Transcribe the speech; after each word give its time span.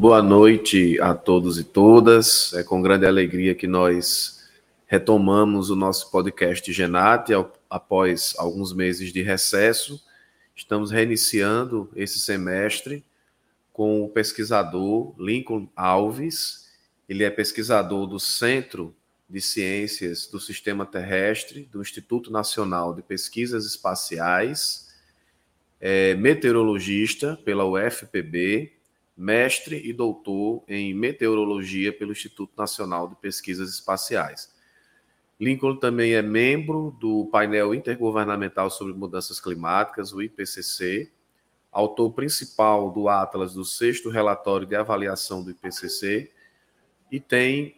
Boa 0.00 0.22
noite 0.22 0.98
a 0.98 1.14
todos 1.14 1.58
e 1.58 1.62
todas. 1.62 2.54
É 2.54 2.62
com 2.62 2.80
grande 2.80 3.04
alegria 3.04 3.54
que 3.54 3.66
nós 3.66 4.48
retomamos 4.86 5.68
o 5.68 5.76
nosso 5.76 6.10
podcast 6.10 6.72
Genate 6.72 7.34
após 7.68 8.34
alguns 8.38 8.72
meses 8.72 9.12
de 9.12 9.20
recesso. 9.20 10.02
Estamos 10.56 10.90
reiniciando 10.90 11.90
esse 11.94 12.18
semestre 12.18 13.04
com 13.74 14.02
o 14.02 14.08
pesquisador 14.08 15.14
Lincoln 15.18 15.68
Alves. 15.76 16.70
Ele 17.06 17.22
é 17.22 17.28
pesquisador 17.28 18.06
do 18.06 18.18
Centro 18.18 18.96
de 19.28 19.42
Ciências 19.42 20.26
do 20.26 20.40
Sistema 20.40 20.86
Terrestre 20.86 21.68
do 21.70 21.82
Instituto 21.82 22.32
Nacional 22.32 22.94
de 22.94 23.02
Pesquisas 23.02 23.66
Espaciais, 23.66 24.88
é 25.78 26.14
meteorologista 26.14 27.38
pela 27.44 27.66
UFPB 27.66 28.79
mestre 29.20 29.86
e 29.86 29.92
doutor 29.92 30.64
em 30.66 30.94
meteorologia 30.94 31.92
pelo 31.92 32.12
Instituto 32.12 32.52
Nacional 32.56 33.06
de 33.06 33.14
Pesquisas 33.16 33.68
Espaciais. 33.68 34.50
Lincoln 35.38 35.76
também 35.76 36.14
é 36.14 36.22
membro 36.22 36.96
do 36.98 37.26
painel 37.26 37.74
intergovernamental 37.74 38.70
sobre 38.70 38.94
mudanças 38.94 39.38
climáticas, 39.38 40.14
o 40.14 40.22
IPCC, 40.22 41.12
autor 41.70 42.12
principal 42.12 42.90
do 42.90 43.10
Atlas 43.10 43.52
do 43.52 43.64
sexto 43.64 44.08
relatório 44.08 44.66
de 44.66 44.74
avaliação 44.74 45.44
do 45.44 45.50
IPCC 45.50 46.30
e 47.12 47.20
tem 47.20 47.76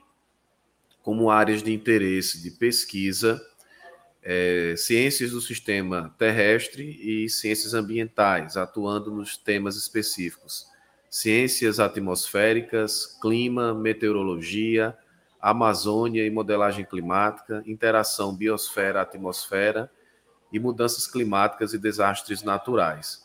como 1.02 1.28
áreas 1.28 1.60
de 1.60 1.72
interesse 1.72 2.40
de 2.40 2.52
pesquisa 2.52 3.44
é, 4.22 4.74
ciências 4.76 5.32
do 5.32 5.40
sistema 5.40 6.14
terrestre 6.16 6.84
e 6.84 7.28
ciências 7.28 7.74
ambientais, 7.74 8.56
atuando 8.56 9.10
nos 9.10 9.36
temas 9.36 9.74
específicos 9.76 10.70
ciências 11.12 11.78
atmosféricas, 11.78 13.18
clima, 13.20 13.74
meteorologia, 13.74 14.96
Amazônia 15.38 16.24
e 16.24 16.30
modelagem 16.30 16.86
climática, 16.86 17.62
interação 17.66 18.34
biosfera-atmosfera 18.34 19.90
e 20.50 20.58
mudanças 20.58 21.06
climáticas 21.06 21.74
e 21.74 21.78
desastres 21.78 22.42
naturais. 22.42 23.22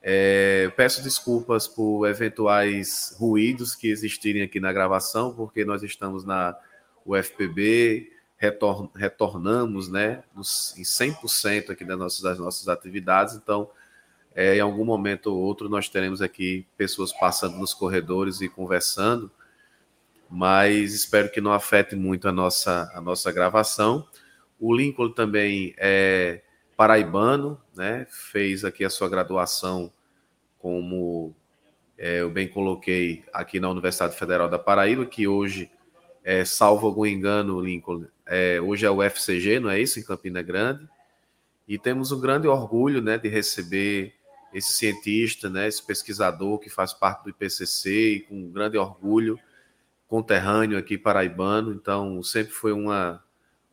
É, 0.00 0.70
peço 0.76 1.02
desculpas 1.02 1.66
por 1.66 2.06
eventuais 2.06 3.16
ruídos 3.18 3.74
que 3.74 3.88
existirem 3.88 4.42
aqui 4.42 4.60
na 4.60 4.72
gravação, 4.72 5.34
porque 5.34 5.64
nós 5.64 5.82
estamos 5.82 6.24
na 6.24 6.56
UFPB, 7.04 8.12
retor 8.36 8.92
retornamos 8.94 9.88
né, 9.88 10.22
nos, 10.36 10.72
em 10.78 10.82
100% 10.82 11.70
aqui 11.70 11.84
das 11.84 11.98
nossas, 11.98 12.20
das 12.20 12.38
nossas 12.38 12.68
atividades, 12.68 13.34
então 13.34 13.68
é, 14.38 14.54
em 14.54 14.60
algum 14.60 14.84
momento 14.84 15.34
ou 15.34 15.36
outro 15.36 15.68
nós 15.68 15.88
teremos 15.88 16.22
aqui 16.22 16.64
pessoas 16.76 17.12
passando 17.12 17.56
nos 17.56 17.74
corredores 17.74 18.40
e 18.40 18.48
conversando, 18.48 19.28
mas 20.30 20.94
espero 20.94 21.28
que 21.28 21.40
não 21.40 21.52
afete 21.52 21.96
muito 21.96 22.28
a 22.28 22.30
nossa, 22.30 22.88
a 22.94 23.00
nossa 23.00 23.32
gravação. 23.32 24.06
O 24.60 24.72
Lincoln 24.72 25.10
também 25.10 25.74
é 25.76 26.40
paraibano, 26.76 27.60
né? 27.74 28.06
fez 28.08 28.64
aqui 28.64 28.84
a 28.84 28.90
sua 28.90 29.08
graduação 29.08 29.92
como 30.60 31.34
é, 31.98 32.20
eu 32.20 32.30
bem 32.30 32.46
coloquei 32.46 33.24
aqui 33.32 33.58
na 33.58 33.68
Universidade 33.68 34.14
Federal 34.14 34.48
da 34.48 34.56
Paraíba, 34.56 35.04
que 35.04 35.26
hoje, 35.26 35.68
é, 36.22 36.44
salvo 36.44 36.86
algum 36.86 37.04
engano, 37.04 37.60
Lincoln, 37.60 38.04
é, 38.24 38.60
hoje 38.60 38.86
é 38.86 38.90
o 38.90 39.02
FCG, 39.02 39.58
não 39.58 39.68
é 39.68 39.80
isso, 39.80 39.98
em 39.98 40.04
Campina 40.04 40.42
Grande, 40.42 40.88
e 41.66 41.76
temos 41.76 42.12
um 42.12 42.20
grande 42.20 42.46
orgulho 42.46 43.02
né, 43.02 43.18
de 43.18 43.28
receber 43.28 44.14
esse 44.52 44.72
cientista, 44.72 45.50
né, 45.50 45.68
esse 45.68 45.84
pesquisador 45.84 46.58
que 46.58 46.70
faz 46.70 46.92
parte 46.92 47.24
do 47.24 47.30
IPCC 47.30 47.90
e 47.90 48.20
com 48.20 48.50
grande 48.50 48.78
orgulho, 48.78 49.38
conterrâneo 50.06 50.78
aqui 50.78 50.96
paraibano. 50.96 51.72
Então, 51.72 52.22
sempre 52.22 52.52
foi 52.52 52.72
uma, 52.72 53.22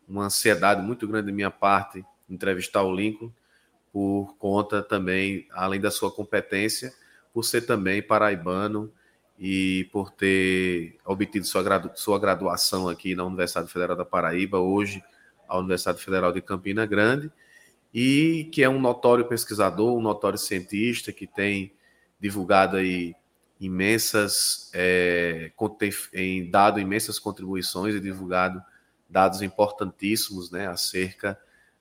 uma 0.07 0.25
ansiedade 0.25 0.81
muito 0.81 1.07
grande 1.07 1.27
da 1.27 1.33
minha 1.33 1.51
parte 1.51 2.03
entrevistar 2.29 2.83
o 2.83 2.93
Lincoln, 2.93 3.31
por 3.91 4.35
conta 4.37 4.81
também, 4.81 5.47
além 5.51 5.79
da 5.79 5.89
sua 5.89 6.11
competência, 6.11 6.93
por 7.33 7.43
ser 7.43 7.61
também 7.61 8.01
paraibano 8.01 8.91
e 9.39 9.87
por 9.91 10.11
ter 10.11 10.97
obtido 11.05 11.45
sua, 11.45 11.63
gradu 11.63 11.91
sua 11.95 12.19
graduação 12.19 12.89
aqui 12.89 13.15
na 13.15 13.23
Universidade 13.23 13.71
Federal 13.71 13.95
da 13.95 14.03
Paraíba, 14.03 14.59
hoje 14.59 15.03
a 15.47 15.57
Universidade 15.57 16.03
Federal 16.03 16.33
de 16.33 16.41
Campina 16.41 16.85
Grande 16.85 17.31
e 17.97 18.49
que 18.51 18.61
é 18.61 18.67
um 18.67 18.77
notório 18.77 19.23
pesquisador, 19.23 19.97
um 19.97 20.01
notório 20.01 20.37
cientista 20.37 21.13
que 21.13 21.25
tem 21.25 21.71
divulgado 22.19 22.75
aí 22.75 23.15
imensas, 23.57 24.69
é, 24.73 25.49
dado 26.51 26.77
imensas 26.77 27.17
contribuições 27.17 27.95
e 27.95 28.01
divulgado 28.01 28.61
dados 29.09 29.41
importantíssimos 29.41 30.51
né, 30.51 30.67
acerca 30.67 31.39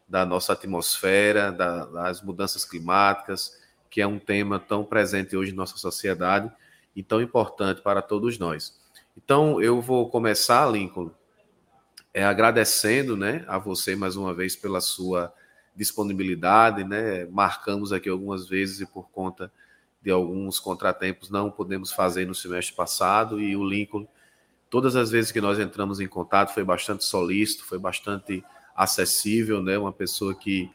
da 0.08 0.24
nossa 0.24 0.52
atmosfera, 0.52 1.50
da, 1.50 1.84
das 1.86 2.22
mudanças 2.22 2.64
climáticas, 2.64 3.60
que 3.90 4.00
é 4.00 4.06
um 4.06 4.20
tema 4.20 4.60
tão 4.60 4.84
presente 4.84 5.36
hoje 5.36 5.50
em 5.50 5.56
nossa 5.56 5.76
sociedade 5.76 6.48
e 6.94 7.02
tão 7.02 7.20
importante 7.20 7.82
para 7.82 8.00
todos 8.00 8.38
nós. 8.38 8.80
Então, 9.16 9.60
eu 9.60 9.80
vou 9.80 10.08
começar, 10.08 10.64
Lincoln, 10.70 11.10
é, 12.12 12.24
agradecendo 12.24 13.16
né, 13.16 13.44
a 13.48 13.58
você 13.58 13.96
mais 13.96 14.14
uma 14.14 14.32
vez 14.32 14.54
pela 14.54 14.80
sua 14.80 15.34
disponibilidade, 15.74 16.84
né? 16.84 17.24
Marcamos 17.26 17.92
aqui 17.92 18.08
algumas 18.08 18.48
vezes 18.48 18.80
e 18.80 18.86
por 18.86 19.10
conta 19.10 19.50
de 20.02 20.10
alguns 20.10 20.58
contratempos 20.58 21.30
não 21.30 21.50
podemos 21.50 21.90
fazer 21.90 22.26
no 22.26 22.34
semestre 22.34 22.74
passado 22.74 23.40
e 23.40 23.56
o 23.56 23.64
Lincoln, 23.64 24.06
todas 24.68 24.96
as 24.96 25.10
vezes 25.10 25.32
que 25.32 25.40
nós 25.40 25.58
entramos 25.58 25.98
em 25.98 26.06
contato, 26.06 26.52
foi 26.52 26.62
bastante 26.62 27.04
solícito, 27.04 27.64
foi 27.64 27.78
bastante 27.78 28.44
acessível, 28.76 29.62
né? 29.62 29.78
Uma 29.78 29.92
pessoa 29.92 30.34
que 30.34 30.70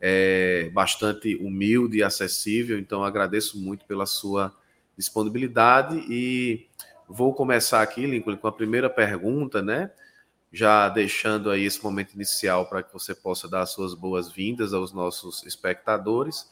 é 0.00 0.70
bastante 0.72 1.36
humilde 1.36 1.98
e 1.98 2.02
acessível, 2.02 2.78
então 2.78 3.04
agradeço 3.04 3.58
muito 3.58 3.84
pela 3.84 4.06
sua 4.06 4.52
disponibilidade 4.96 6.04
e 6.08 6.66
vou 7.08 7.34
começar 7.34 7.82
aqui, 7.82 8.06
Lincoln, 8.06 8.36
com 8.36 8.48
a 8.48 8.52
primeira 8.52 8.88
pergunta, 8.88 9.60
né? 9.62 9.90
Já 10.52 10.88
deixando 10.90 11.50
aí 11.50 11.64
esse 11.64 11.82
momento 11.82 12.12
inicial 12.12 12.66
para 12.66 12.82
que 12.82 12.92
você 12.92 13.14
possa 13.14 13.48
dar 13.48 13.62
as 13.62 13.70
suas 13.70 13.94
boas-vindas 13.94 14.74
aos 14.74 14.92
nossos 14.92 15.42
espectadores 15.46 16.50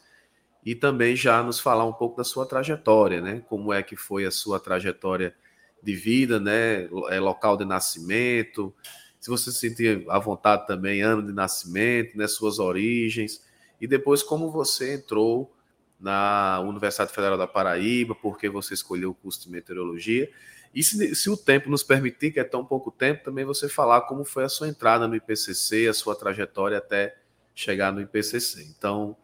e 0.65 0.75
também 0.75 1.15
já 1.15 1.43
nos 1.43 1.61
falar 1.61 1.84
um 1.84 1.93
pouco 1.93 2.16
da 2.16 2.25
sua 2.25 2.47
trajetória, 2.47 3.21
né? 3.21 3.43
Como 3.49 3.72
é 3.72 3.83
que 3.83 3.97
foi 3.97 4.25
a 4.25 4.31
sua 4.31 4.59
trajetória 4.59 5.34
de 5.83 5.94
vida, 5.94 6.41
né? 6.41 6.89
É 7.10 7.21
local 7.21 7.59
de 7.59 7.65
nascimento, 7.66 8.75
se 9.21 9.28
você 9.28 9.53
se 9.53 9.59
sentir 9.59 10.05
à 10.09 10.19
vontade 10.19 10.66
também, 10.66 11.03
ano 11.03 11.27
de 11.27 11.33
nascimento, 11.33 12.16
né? 12.16 12.27
Suas 12.27 12.59
origens 12.59 13.44
e 13.78 13.87
depois 13.87 14.22
como 14.22 14.50
você 14.50 14.94
entrou 14.94 15.55
na 15.99 16.60
Universidade 16.60 17.12
Federal 17.12 17.37
da 17.37 17.47
Paraíba, 17.47 18.15
porque 18.15 18.49
você 18.49 18.72
escolheu 18.72 19.10
o 19.10 19.15
curso 19.15 19.42
de 19.42 19.51
meteorologia 19.51 20.30
e 20.75 20.83
se, 20.84 21.15
se, 21.15 21.28
o 21.28 21.37
tempo 21.37 21.69
nos 21.69 21.83
permitir, 21.83 22.33
que 22.33 22.39
é 22.39 22.45
tão 22.45 22.65
pouco 22.65 22.93
tempo, 22.93 23.25
também 23.25 23.45
você 23.45 23.69
falar 23.69 24.03
como 24.03 24.25
foi 24.25 24.45
a 24.45 24.49
sua 24.49 24.69
entrada 24.69 25.09
no 25.09 25.17
IPCC, 25.17 25.89
a 25.89 25.95
sua 25.95 26.15
trajetória 26.15 26.78
até 26.78 27.17
chegar 27.55 27.93
no 27.93 28.01
IPCC. 28.01 28.63
Então, 28.63 29.17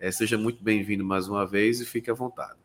é, 0.00 0.10
seja 0.10 0.38
muito 0.38 0.64
bem-vindo 0.64 1.04
mais 1.04 1.28
uma 1.28 1.46
vez 1.46 1.80
e 1.80 1.84
fique 1.84 2.10
à 2.10 2.14
vontade. 2.14 2.58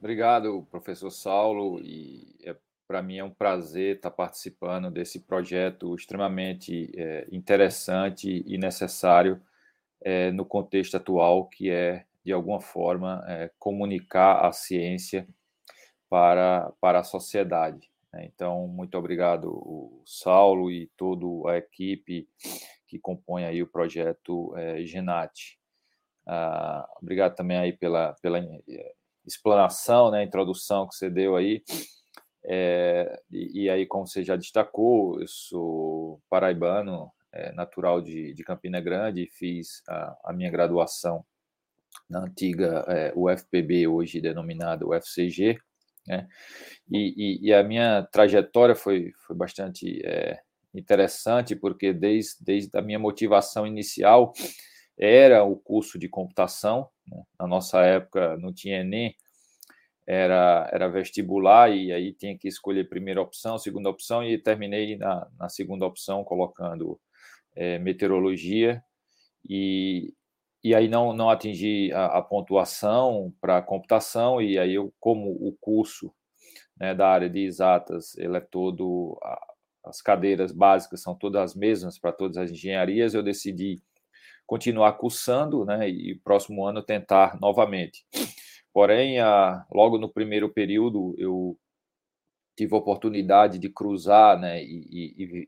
Obrigado, 0.00 0.66
professor 0.72 1.10
Saulo, 1.10 1.78
e 1.80 2.34
é, 2.42 2.56
para 2.88 3.00
mim 3.00 3.18
é 3.18 3.24
um 3.24 3.30
prazer 3.30 3.96
estar 3.96 4.10
participando 4.10 4.90
desse 4.90 5.20
projeto 5.20 5.94
extremamente 5.94 6.90
é, 6.96 7.28
interessante 7.30 8.42
e 8.44 8.58
necessário 8.58 9.40
é, 10.00 10.32
no 10.32 10.44
contexto 10.44 10.96
atual, 10.96 11.46
que 11.46 11.70
é, 11.70 12.04
de 12.24 12.32
alguma 12.32 12.60
forma, 12.60 13.24
comunicar 13.58 14.46
a 14.46 14.52
ciência 14.52 15.26
para, 16.12 16.70
para 16.78 17.00
a 17.00 17.04
sociedade. 17.04 17.90
Né? 18.12 18.26
Então, 18.26 18.68
muito 18.68 18.98
obrigado, 18.98 20.02
Saulo 20.04 20.70
e 20.70 20.90
toda 20.94 21.50
a 21.50 21.56
equipe 21.56 22.28
que 22.86 22.98
compõe 22.98 23.46
aí 23.46 23.62
o 23.62 23.66
projeto 23.66 24.54
é, 24.54 24.84
Genate. 24.84 25.58
Ah, 26.26 26.86
obrigado 27.00 27.34
também 27.34 27.56
aí 27.56 27.72
pela, 27.72 28.12
pela 28.20 28.38
eh, 28.38 28.94
explanação, 29.26 30.10
né, 30.10 30.22
introdução 30.22 30.86
que 30.86 30.94
você 30.94 31.08
deu 31.08 31.34
aí. 31.34 31.64
É, 32.44 33.18
e, 33.30 33.62
e, 33.62 33.70
aí, 33.70 33.86
como 33.86 34.06
você 34.06 34.22
já 34.22 34.36
destacou, 34.36 35.18
eu 35.18 35.26
sou 35.26 36.20
paraibano, 36.28 37.10
é, 37.32 37.52
natural 37.52 38.02
de, 38.02 38.34
de 38.34 38.44
Campina 38.44 38.82
Grande, 38.82 39.30
fiz 39.32 39.82
a, 39.88 40.18
a 40.26 40.32
minha 40.34 40.50
graduação 40.50 41.24
na 42.06 42.20
antiga 42.20 42.84
é, 42.86 43.14
UFPB, 43.16 43.88
hoje 43.88 44.20
denominada 44.20 44.86
UFCG, 44.86 45.58
né? 46.06 46.26
E, 46.90 47.14
e, 47.16 47.48
e, 47.48 47.54
a 47.54 47.62
minha 47.62 48.02
trajetória 48.10 48.74
foi, 48.74 49.12
foi 49.26 49.36
bastante 49.36 50.00
é, 50.04 50.40
interessante, 50.74 51.54
porque 51.54 51.92
desde, 51.92 52.36
desde 52.40 52.76
a 52.76 52.82
minha 52.82 52.98
motivação 52.98 53.66
inicial 53.66 54.32
era 54.98 55.44
o 55.44 55.56
curso 55.56 55.98
de 55.98 56.08
computação. 56.08 56.88
Né? 57.06 57.22
Na 57.38 57.46
nossa 57.46 57.80
época 57.82 58.36
não 58.38 58.52
tinha 58.52 58.82
nem 58.84 59.14
era, 60.06 60.68
era 60.72 60.88
vestibular 60.88 61.70
e 61.70 61.92
aí 61.92 62.12
tinha 62.12 62.36
que 62.36 62.48
escolher 62.48 62.88
primeira 62.88 63.22
opção, 63.22 63.58
segunda 63.58 63.88
opção 63.88 64.24
e 64.24 64.36
terminei 64.36 64.96
na, 64.96 65.28
na 65.38 65.48
segunda 65.48 65.86
opção 65.86 66.24
colocando 66.24 67.00
é, 67.54 67.78
meteorologia 67.78 68.82
e, 69.48 70.12
e 70.62 70.74
aí 70.74 70.88
não, 70.88 71.12
não 71.12 71.28
atingi 71.30 71.92
a, 71.92 72.18
a 72.18 72.22
pontuação 72.22 73.32
para 73.40 73.62
computação 73.62 74.40
e 74.40 74.58
aí 74.58 74.74
eu 74.74 74.92
como 75.00 75.30
o 75.30 75.56
curso 75.60 76.12
né, 76.78 76.94
da 76.94 77.08
área 77.08 77.28
de 77.28 77.40
exatas 77.40 78.16
ele 78.16 78.36
é 78.36 78.40
todo 78.40 79.18
as 79.84 80.00
cadeiras 80.00 80.52
básicas 80.52 81.02
são 81.02 81.14
todas 81.14 81.42
as 81.42 81.54
mesmas 81.54 81.98
para 81.98 82.12
todas 82.12 82.36
as 82.36 82.50
engenharias 82.50 83.14
eu 83.14 83.22
decidi 83.22 83.82
continuar 84.52 84.92
cursando 84.92 85.64
né, 85.64 85.88
e 85.88 86.14
próximo 86.16 86.66
ano 86.66 86.82
tentar 86.82 87.40
novamente. 87.40 88.04
Porém, 88.72 89.18
a, 89.18 89.64
logo 89.72 89.96
no 89.96 90.12
primeiro 90.12 90.52
período, 90.52 91.14
eu 91.16 91.58
tive 92.54 92.74
a 92.74 92.78
oportunidade 92.78 93.58
de 93.58 93.70
cruzar 93.70 94.38
né, 94.38 94.62
e, 94.62 94.86
e, 94.90 95.24
e, 95.24 95.46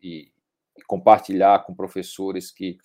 e 0.79 0.85
compartilhar 0.87 1.65
com 1.65 1.75
professores 1.75 2.51
que, 2.51 2.79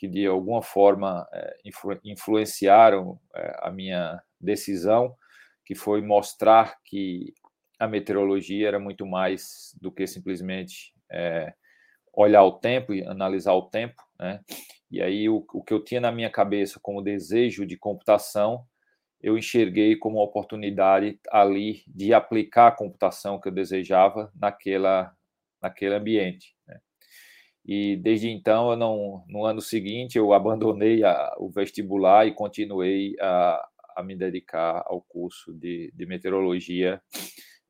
que 0.00 0.08
de 0.08 0.26
alguma 0.26 0.62
forma, 0.62 1.28
é, 1.30 1.56
influ, 1.62 2.00
influenciaram 2.02 3.20
é, 3.36 3.56
a 3.60 3.70
minha 3.70 4.18
decisão, 4.40 5.14
que 5.62 5.74
foi 5.74 6.00
mostrar 6.00 6.78
que 6.86 7.34
a 7.78 7.86
meteorologia 7.86 8.66
era 8.66 8.80
muito 8.80 9.04
mais 9.04 9.76
do 9.78 9.92
que 9.92 10.06
simplesmente 10.06 10.94
é, 11.12 11.52
olhar 12.14 12.42
o 12.44 12.52
tempo 12.52 12.94
e 12.94 13.04
analisar 13.04 13.52
o 13.52 13.68
tempo. 13.68 14.02
Né? 14.18 14.40
E 14.90 15.02
aí, 15.02 15.28
o, 15.28 15.44
o 15.52 15.62
que 15.62 15.74
eu 15.74 15.84
tinha 15.84 16.00
na 16.00 16.10
minha 16.10 16.30
cabeça 16.30 16.80
como 16.80 17.02
desejo 17.02 17.66
de 17.66 17.76
computação 17.76 18.66
eu 19.22 19.36
enxerguei 19.36 19.96
como 19.96 20.16
uma 20.16 20.24
oportunidade 20.24 21.20
ali 21.30 21.82
de 21.86 22.14
aplicar 22.14 22.68
a 22.68 22.72
computação 22.72 23.38
que 23.38 23.48
eu 23.48 23.52
desejava 23.52 24.32
naquela, 24.34 25.14
naquele 25.60 25.94
ambiente. 25.94 26.56
Né? 26.66 26.80
E 27.64 27.96
desde 27.96 28.28
então, 28.28 28.70
eu 28.70 28.76
não, 28.76 29.24
no 29.28 29.44
ano 29.44 29.60
seguinte, 29.60 30.16
eu 30.16 30.32
abandonei 30.32 31.04
a, 31.04 31.34
o 31.38 31.50
vestibular 31.50 32.26
e 32.26 32.34
continuei 32.34 33.14
a, 33.20 33.68
a 33.96 34.02
me 34.02 34.16
dedicar 34.16 34.82
ao 34.86 35.02
curso 35.02 35.52
de, 35.52 35.92
de 35.94 36.06
meteorologia. 36.06 37.00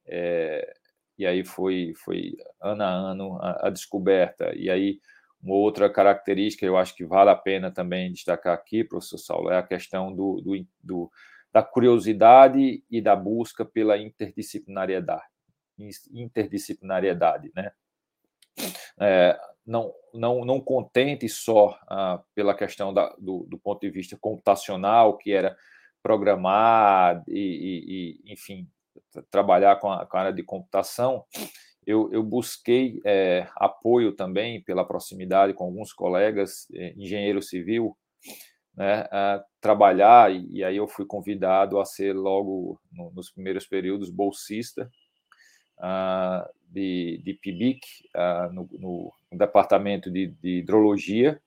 É, 0.07 0.73
e 1.19 1.27
aí 1.27 1.45
foi, 1.45 1.93
foi 1.97 2.37
ano 2.61 2.83
a 2.83 2.89
ano 2.89 3.39
a, 3.43 3.67
a 3.67 3.71
descoberta. 3.71 4.55
E 4.57 4.71
aí, 4.71 5.01
uma 5.43 5.55
outra 5.55 5.91
característica, 5.91 6.65
eu 6.65 6.77
acho 6.77 6.95
que 6.95 7.05
vale 7.05 7.31
a 7.31 7.37
pena 7.37 7.71
também 7.71 8.13
destacar 8.13 8.55
aqui, 8.55 8.85
professor 8.85 9.19
Saulo, 9.19 9.51
é 9.51 9.59
a 9.59 9.63
questão 9.63 10.15
do, 10.15 10.41
do, 10.41 10.67
do 10.83 11.11
da 11.53 11.63
curiosidade 11.63 12.85
e 12.89 13.01
da 13.01 13.17
busca 13.17 13.65
pela 13.65 13.99
interdisciplinariedade, 13.99 15.25
interdisciplinariedade, 16.13 17.51
né? 17.55 17.73
É, 19.01 19.39
não, 19.67 19.93
não, 20.13 20.45
não 20.45 20.61
contente 20.61 21.29
só 21.29 21.79
ah, 21.89 22.21
pela 22.35 22.55
questão 22.55 22.93
da, 22.93 23.15
do, 23.19 23.47
do, 23.49 23.59
ponto 23.59 23.81
de 23.81 23.91
vista 23.91 24.17
computacional, 24.21 25.17
que 25.17 25.33
era 25.33 25.57
programar 26.03 27.23
e, 27.29 27.39
e, 27.39 28.29
e 28.29 28.33
enfim, 28.33 28.69
trabalhar 29.31 29.77
com 29.77 29.91
a, 29.91 30.07
com 30.07 30.17
a, 30.17 30.21
área 30.21 30.33
de 30.33 30.43
computação, 30.43 31.25
eu, 31.87 32.11
eu 32.13 32.23
busquei 32.23 33.01
é, 33.05 33.49
apoio 33.57 34.13
também 34.13 34.63
pela 34.63 34.85
proximidade 34.85 35.55
com 35.55 35.65
alguns 35.65 35.93
colegas, 35.93 36.67
é, 36.75 36.95
engenheiro 36.97 37.43
civil, 37.43 37.97
né, 38.77 39.07
trabalhar, 39.61 40.33
e, 40.33 40.65
aí 40.65 40.77
eu 40.77 40.87
fui 40.89 41.05
convidado 41.05 41.79
a 41.79 41.85
ser 41.85 42.15
logo 42.15 42.81
no, 42.93 43.11
nos 43.11 43.31
primeiros 43.31 43.67
períodos 43.67 44.11
bolsista 44.11 44.91
uh, 45.81 46.49
de, 46.69 47.21
de 47.25 47.35
PIBIC, 47.35 47.81
uh, 48.15 48.53
no, 48.53 48.69
no, 48.79 49.13
departamento 49.33 50.11
de, 50.11 50.29
de, 50.29 50.59
hidrologia, 50.59 51.41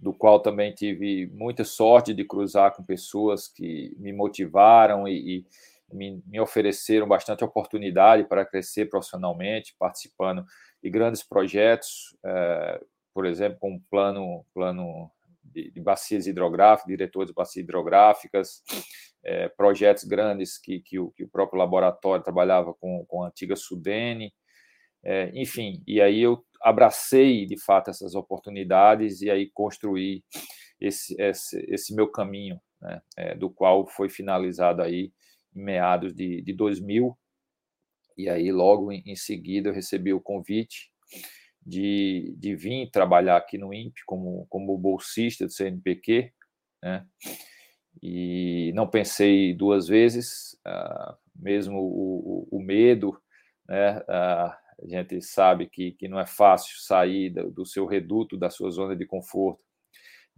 do 0.00 0.12
qual 0.14 0.40
também 0.40 0.72
tive 0.72 1.26
muita 1.34 1.64
sorte 1.64 2.14
de 2.14 2.24
cruzar 2.24 2.74
com 2.74 2.82
pessoas 2.82 3.48
que 3.48 3.94
me 3.98 4.12
motivaram 4.12 5.06
e, 5.06 5.44
e 5.90 5.94
me, 5.94 6.22
me, 6.26 6.40
ofereceram 6.40 7.06
bastante 7.06 7.44
oportunidade 7.44 8.24
para 8.24 8.46
crescer 8.46 8.88
profissionalmente, 8.88 9.76
participando 9.78 10.44
de 10.82 10.90
grandes 10.90 11.22
projetos, 11.22 12.16
uh, 12.24 12.84
por 13.12 13.26
exemplo, 13.26 13.58
com 13.60 13.76
o 13.76 13.80
plano, 13.90 14.44
plano 14.54 15.10
de, 15.52 15.70
de 15.70 15.80
bacias 15.80 16.26
hidrográficas, 16.26 16.88
diretores 16.88 17.28
de 17.28 17.34
bacias 17.34 17.62
hidrográficas, 17.62 18.62
é, 19.24 19.48
projetos 19.48 20.04
grandes 20.04 20.58
que, 20.58 20.80
que 20.80 20.98
o, 20.98 21.10
que, 21.12 21.24
o, 21.24 21.28
próprio 21.28 21.58
laboratório 21.58 22.24
trabalhava 22.24 22.74
com, 22.74 23.04
com 23.06 23.22
a 23.22 23.28
antiga 23.28 23.54
Sudene, 23.54 24.32
é, 25.04 25.30
enfim, 25.34 25.82
e 25.86 26.00
aí 26.00 26.20
eu 26.20 26.44
abracei 26.60 27.44
de 27.44 27.58
fato 27.60 27.90
essas 27.90 28.14
oportunidades 28.14 29.20
e 29.20 29.30
aí 29.30 29.50
construí 29.52 30.24
esse, 30.80 31.14
esse, 31.20 31.64
esse 31.68 31.94
meu 31.94 32.08
caminho, 32.08 32.60
né, 32.80 33.02
é, 33.16 33.34
do 33.34 33.50
qual 33.50 33.86
foi 33.86 34.08
finalizado 34.08 34.82
aí 34.82 35.12
em 35.54 35.62
meados 35.62 36.14
de, 36.14 36.40
de 36.42 36.52
2000, 36.52 37.16
e 38.16 38.28
aí 38.28 38.52
logo 38.52 38.92
em, 38.92 39.02
em 39.06 39.16
seguida 39.16 39.68
eu 39.68 39.74
recebi 39.74 40.12
o 40.12 40.20
convite 40.20 40.92
de, 41.64 42.34
de 42.36 42.54
vir 42.54 42.90
trabalhar 42.90 43.36
aqui 43.36 43.56
no 43.56 43.72
INPE 43.72 44.02
como, 44.04 44.46
como 44.48 44.76
bolsista 44.76 45.46
do 45.46 45.52
CNPq, 45.52 46.32
né? 46.82 47.06
E 48.02 48.72
não 48.74 48.88
pensei 48.88 49.54
duas 49.54 49.86
vezes, 49.86 50.58
uh, 50.66 51.16
mesmo 51.36 51.78
o, 51.78 52.48
o, 52.50 52.58
o, 52.58 52.62
medo, 52.62 53.20
né? 53.68 53.98
Uh, 53.98 54.62
a 54.82 54.88
gente 54.88 55.22
sabe 55.22 55.68
que, 55.68 55.92
que 55.92 56.08
não 56.08 56.18
é 56.18 56.26
fácil 56.26 56.76
sair 56.80 57.30
do, 57.30 57.50
do 57.50 57.66
seu 57.66 57.86
reduto, 57.86 58.36
da 58.36 58.50
sua 58.50 58.70
zona 58.70 58.96
de 58.96 59.06
conforto, 59.06 59.62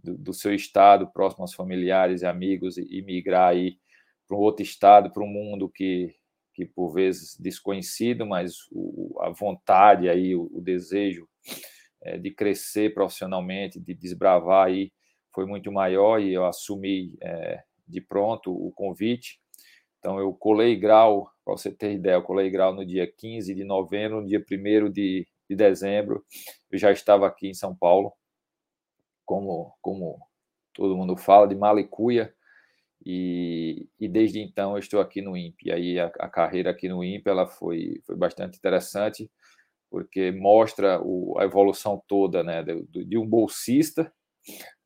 do, 0.03 0.15
do, 0.15 0.33
seu 0.33 0.53
estado, 0.53 1.07
próximo 1.11 1.43
aos 1.43 1.53
familiares 1.53 2.21
e 2.21 2.25
amigos, 2.27 2.77
e, 2.77 2.85
e 2.87 3.01
migrar 3.01 3.49
aí 3.49 3.79
para 4.27 4.37
um 4.37 4.39
outro 4.39 4.61
estado, 4.61 5.11
para 5.11 5.23
um 5.23 5.27
mundo 5.27 5.67
que, 5.69 6.13
que 6.55 6.65
por 6.65 6.93
vezes 6.93 7.37
desconhecido, 7.37 8.25
mas 8.25 8.55
o, 8.71 9.13
a 9.19 9.29
vontade 9.29 10.09
aí, 10.09 10.33
o, 10.33 10.49
o 10.53 10.61
desejo 10.61 11.27
é, 12.01 12.17
de 12.17 12.31
crescer 12.31 12.93
profissionalmente, 12.93 13.79
de 13.79 13.93
desbravar 13.93 14.67
aí, 14.67 14.91
foi 15.33 15.45
muito 15.45 15.69
maior 15.71 16.21
e 16.21 16.33
eu 16.33 16.45
assumi 16.45 17.13
é, 17.21 17.61
de 17.85 17.99
pronto 17.99 18.51
o 18.51 18.71
convite. 18.71 19.37
Então 19.99 20.17
eu 20.17 20.33
colei 20.33 20.77
grau, 20.77 21.29
para 21.43 21.57
você 21.57 21.71
ter 21.71 21.93
ideia, 21.93 22.15
eu 22.15 22.23
colei 22.23 22.49
grau 22.49 22.73
no 22.73 22.85
dia 22.85 23.11
15 23.11 23.53
de 23.53 23.63
novembro, 23.63 24.21
no 24.21 24.27
dia 24.27 24.39
1 24.39 24.89
de, 24.89 25.27
de 25.49 25.55
dezembro, 25.55 26.23
eu 26.71 26.77
já 26.77 26.91
estava 26.91 27.27
aqui 27.27 27.49
em 27.49 27.53
São 27.53 27.75
Paulo, 27.75 28.13
como, 29.25 29.75
como 29.81 30.19
todo 30.73 30.95
mundo 30.95 31.17
fala, 31.17 31.47
de 31.47 31.55
Malicuia, 31.55 32.34
e, 33.05 33.87
e, 33.99 34.07
desde 34.07 34.39
então 34.39 34.73
eu 34.73 34.79
estou 34.79 34.99
aqui 34.99 35.21
no 35.21 35.37
INPE. 35.37 35.71
Aí 35.71 35.99
a, 35.99 36.07
a, 36.07 36.27
carreira 36.27 36.71
aqui 36.71 36.89
no 36.89 37.03
INPE 37.03 37.29
ela 37.29 37.45
foi, 37.45 38.01
foi 38.05 38.15
bastante 38.15 38.57
interessante, 38.57 39.29
porque 39.91 40.31
mostra 40.31 40.99
o, 41.01 41.37
a 41.37 41.43
evolução 41.43 42.01
toda 42.07 42.43
né, 42.43 42.63
de, 42.63 43.05
de, 43.05 43.17
um 43.17 43.27
bolsista 43.27 44.11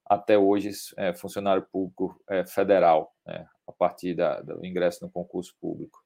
até 0.06 0.38
hoje 0.38 0.72
é, 0.98 1.14
funcionário 1.14 1.66
público 1.72 2.22
é, 2.30 2.46
federal, 2.46 3.14
né, 3.26 3.46
a 3.68 3.72
partir 3.72 4.16
da, 4.16 4.42
do 4.42 4.66
ingresso 4.66 5.04
no 5.04 5.12
concurso 5.12 5.56
público. 5.62 6.00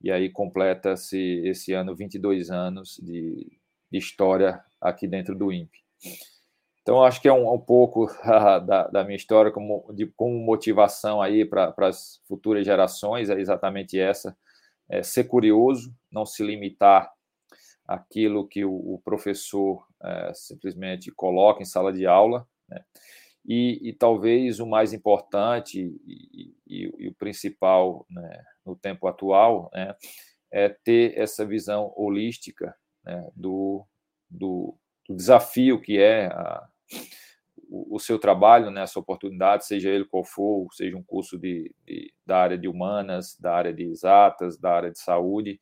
E 0.00 0.12
aí 0.12 0.30
completa-se 0.30 1.18
esse 1.46 1.72
ano 1.72 1.96
22 1.96 2.50
anos 2.50 3.00
de, 3.02 3.58
de 3.90 3.98
história 3.98 4.62
aqui 4.80 5.08
dentro 5.08 5.34
do 5.34 5.50
INPE. 5.50 5.82
Então, 6.84 7.02
acho 7.02 7.18
que 7.18 7.26
é 7.26 7.32
um, 7.32 7.50
um 7.50 7.58
pouco 7.58 8.06
da, 8.22 8.88
da, 8.88 9.04
minha 9.04 9.16
história 9.16 9.50
como, 9.50 9.90
de, 9.94 10.06
como 10.08 10.38
motivação 10.38 11.22
aí 11.22 11.42
para 11.42 11.74
as 11.78 12.20
futuras 12.28 12.62
gerações, 12.62 13.30
é 13.30 13.40
exatamente 13.40 13.98
essa, 13.98 14.36
é 14.86 15.02
ser 15.02 15.24
curioso, 15.24 15.96
não 16.12 16.26
se 16.26 16.44
limitar 16.44 17.10
àquilo 17.88 18.46
que 18.46 18.66
o, 18.66 18.70
o 18.70 19.00
professor 19.02 19.86
é, 20.02 20.32
simplesmente 20.34 21.10
coloca 21.10 21.62
em 21.62 21.64
sala 21.64 21.90
de 21.90 22.06
aula, 22.06 22.46
né? 22.68 22.84
e, 23.46 23.88
e, 23.88 23.92
talvez 23.94 24.60
o 24.60 24.66
mais 24.66 24.92
importante 24.92 25.80
e, 26.06 26.54
e, 26.66 26.92
e 26.98 27.08
o 27.08 27.14
principal 27.14 28.04
né, 28.10 28.44
no 28.64 28.76
tempo 28.76 29.06
atual 29.08 29.70
né, 29.72 29.96
é 30.52 30.68
ter 30.68 31.18
essa 31.18 31.46
visão 31.46 31.94
holística 31.96 32.76
né, 33.02 33.26
do, 33.34 33.86
do, 34.28 34.76
do 35.08 35.16
desafio 35.16 35.80
que 35.80 35.98
é 35.98 36.26
a, 36.26 36.68
o, 37.68 37.98
seu 37.98 38.18
trabalho, 38.18 38.70
né, 38.70 38.82
a 38.82 38.86
sua 38.86 39.02
oportunidade, 39.02 39.66
seja 39.66 39.90
ele 39.90 40.04
qual 40.04 40.24
for, 40.24 40.68
seja 40.72 40.96
um 40.96 41.02
curso 41.02 41.38
de, 41.38 41.74
de 41.84 42.12
da 42.24 42.38
área 42.38 42.58
de 42.58 42.68
humanas, 42.68 43.36
da 43.38 43.54
área 43.54 43.72
de 43.72 43.84
exatas, 43.84 44.58
da 44.58 44.72
área 44.72 44.90
de 44.90 44.98
saúde, 44.98 45.60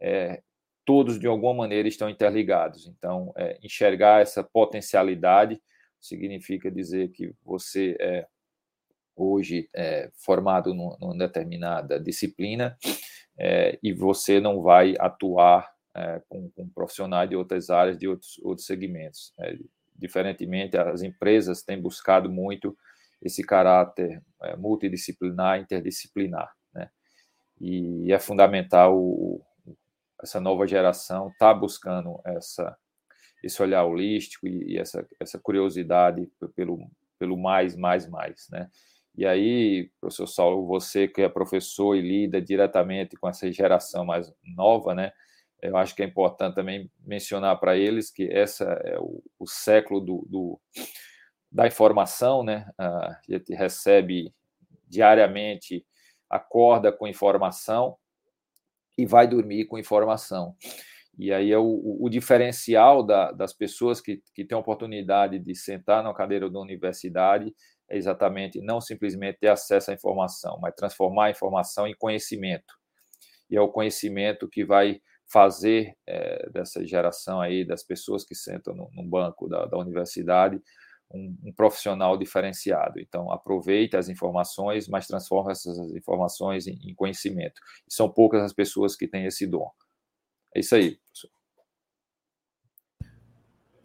é, 0.00 0.42
todos 0.84 1.18
de 1.18 1.26
alguma 1.26 1.54
maneira 1.54 1.88
estão 1.88 2.08
interligados. 2.08 2.86
Então, 2.86 3.32
é, 3.36 3.58
enxergar 3.62 4.20
essa 4.20 4.42
potencialidade 4.42 5.60
significa 6.00 6.70
dizer 6.70 7.08
que 7.08 7.32
você 7.42 7.96
é, 8.00 8.26
hoje 9.16 9.68
é, 9.74 10.10
formado 10.14 10.74
numa 10.74 11.16
determinada 11.16 11.98
disciplina 11.98 12.76
é, 13.38 13.78
e 13.82 13.92
você 13.92 14.40
não 14.40 14.60
vai 14.60 14.94
atuar 14.98 15.72
é, 15.96 16.20
com, 16.28 16.50
com 16.50 16.68
profissionais 16.68 17.30
de 17.30 17.36
outras 17.36 17.70
áreas, 17.70 17.96
de 17.96 18.08
outros, 18.08 18.38
outros 18.42 18.66
segmentos. 18.66 19.32
Diferentemente, 19.94 20.76
as 20.76 21.02
empresas 21.02 21.62
têm 21.62 21.80
buscado 21.80 22.30
muito 22.30 22.76
esse 23.22 23.42
caráter 23.42 24.22
é, 24.42 24.56
multidisciplinar, 24.56 25.60
interdisciplinar. 25.60 26.52
Né? 26.74 26.90
E 27.60 28.12
é 28.12 28.18
fundamental 28.18 28.98
o, 28.98 29.40
essa 30.22 30.40
nova 30.40 30.66
geração 30.66 31.28
estar 31.28 31.52
tá 31.52 31.54
buscando 31.54 32.20
essa, 32.24 32.76
esse 33.42 33.62
olhar 33.62 33.84
holístico 33.84 34.46
e, 34.46 34.72
e, 34.72 34.78
essa, 34.78 35.06
essa 35.20 35.38
curiosidade 35.38 36.30
pelo, 36.54 36.90
pelo 37.18 37.36
mais, 37.36 37.76
mais, 37.76 38.08
mais. 38.08 38.48
Né? 38.50 38.68
E 39.16 39.24
aí, 39.24 39.90
professor 40.00 40.26
Saulo, 40.26 40.66
você 40.66 41.06
que 41.06 41.22
é 41.22 41.28
professor 41.28 41.94
e 41.94 42.00
lida 42.00 42.42
diretamente 42.42 43.16
com 43.16 43.28
essa 43.28 43.50
geração 43.52 44.04
mais 44.04 44.32
nova, 44.42 44.94
né? 44.94 45.12
Eu 45.62 45.76
acho 45.76 45.94
que 45.94 46.02
é 46.02 46.06
importante 46.06 46.54
também 46.54 46.90
mencionar 47.04 47.58
para 47.58 47.76
eles 47.76 48.10
que 48.10 48.28
essa 48.30 48.64
é 48.84 48.98
o, 48.98 49.22
o 49.38 49.46
século 49.46 50.00
do, 50.00 50.26
do, 50.28 50.60
da 51.50 51.66
informação, 51.66 52.42
né? 52.42 52.68
a 52.78 53.18
gente 53.28 53.54
recebe 53.54 54.34
diariamente, 54.86 55.86
acorda 56.28 56.92
com 56.92 57.06
informação 57.06 57.96
e 58.96 59.06
vai 59.06 59.26
dormir 59.26 59.64
com 59.66 59.78
informação. 59.78 60.54
E 61.16 61.32
aí 61.32 61.52
é 61.52 61.58
o, 61.58 61.98
o 62.00 62.08
diferencial 62.08 63.02
da, 63.02 63.30
das 63.30 63.52
pessoas 63.52 64.00
que, 64.00 64.22
que 64.34 64.44
têm 64.44 64.56
a 64.56 64.60
oportunidade 64.60 65.38
de 65.38 65.54
sentar 65.54 66.02
na 66.02 66.12
cadeira 66.12 66.50
da 66.50 66.58
universidade 66.58 67.54
é 67.88 67.96
exatamente 67.96 68.60
não 68.60 68.80
simplesmente 68.80 69.38
ter 69.38 69.48
acesso 69.48 69.90
à 69.90 69.94
informação, 69.94 70.58
mas 70.60 70.74
transformar 70.74 71.26
a 71.26 71.30
informação 71.30 71.86
em 71.86 71.94
conhecimento. 71.94 72.74
E 73.48 73.56
é 73.56 73.60
o 73.60 73.68
conhecimento 73.68 74.48
que 74.48 74.64
vai 74.64 75.00
fazer 75.26 75.96
é, 76.06 76.48
dessa 76.50 76.86
geração 76.86 77.40
aí, 77.40 77.64
das 77.64 77.82
pessoas 77.82 78.24
que 78.24 78.34
sentam 78.34 78.74
no, 78.74 78.90
no 78.92 79.04
banco 79.04 79.48
da, 79.48 79.66
da 79.66 79.78
universidade, 79.78 80.60
um, 81.10 81.36
um, 81.44 81.52
profissional 81.52 82.16
diferenciado. 82.16 83.00
Então, 83.00 83.30
aproveita 83.30 83.98
as 83.98 84.08
informações, 84.08 84.88
mas 84.88 85.06
transforma 85.06 85.52
essas 85.52 85.78
informações 85.94 86.66
em, 86.66 86.78
em 86.82 86.94
conhecimento. 86.94 87.60
E 87.88 87.94
são 87.94 88.10
poucas 88.10 88.42
as 88.42 88.52
pessoas 88.52 88.96
que 88.96 89.08
têm 89.08 89.26
esse 89.26 89.46
dom. 89.46 89.70
É 90.54 90.60
isso 90.60 90.74
aí, 90.74 90.96
professor. 90.96 91.30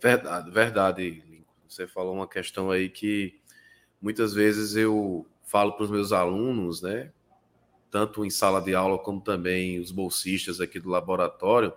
Verdade, 0.01 0.51
verdade. 0.51 1.45
Você 1.67 1.87
falou 1.87 2.15
uma 2.15 2.27
questão 2.27 2.71
aí 2.71 2.89
que 2.89 3.41
muitas 4.01 4.33
vezes 4.33 4.75
eu 4.75 5.25
falo 5.43 5.73
para 5.73 5.83
os 5.83 5.91
meus 5.91 6.11
alunos, 6.11 6.81
né? 6.81 7.11
Tanto 7.91 8.23
em 8.23 8.29
sala 8.29 8.61
de 8.61 8.75
aula 8.75 8.97
como 8.97 9.21
também 9.21 9.79
os 9.79 9.91
bolsistas 9.91 10.61
aqui 10.61 10.79
do 10.79 10.89
laboratório, 10.89 11.73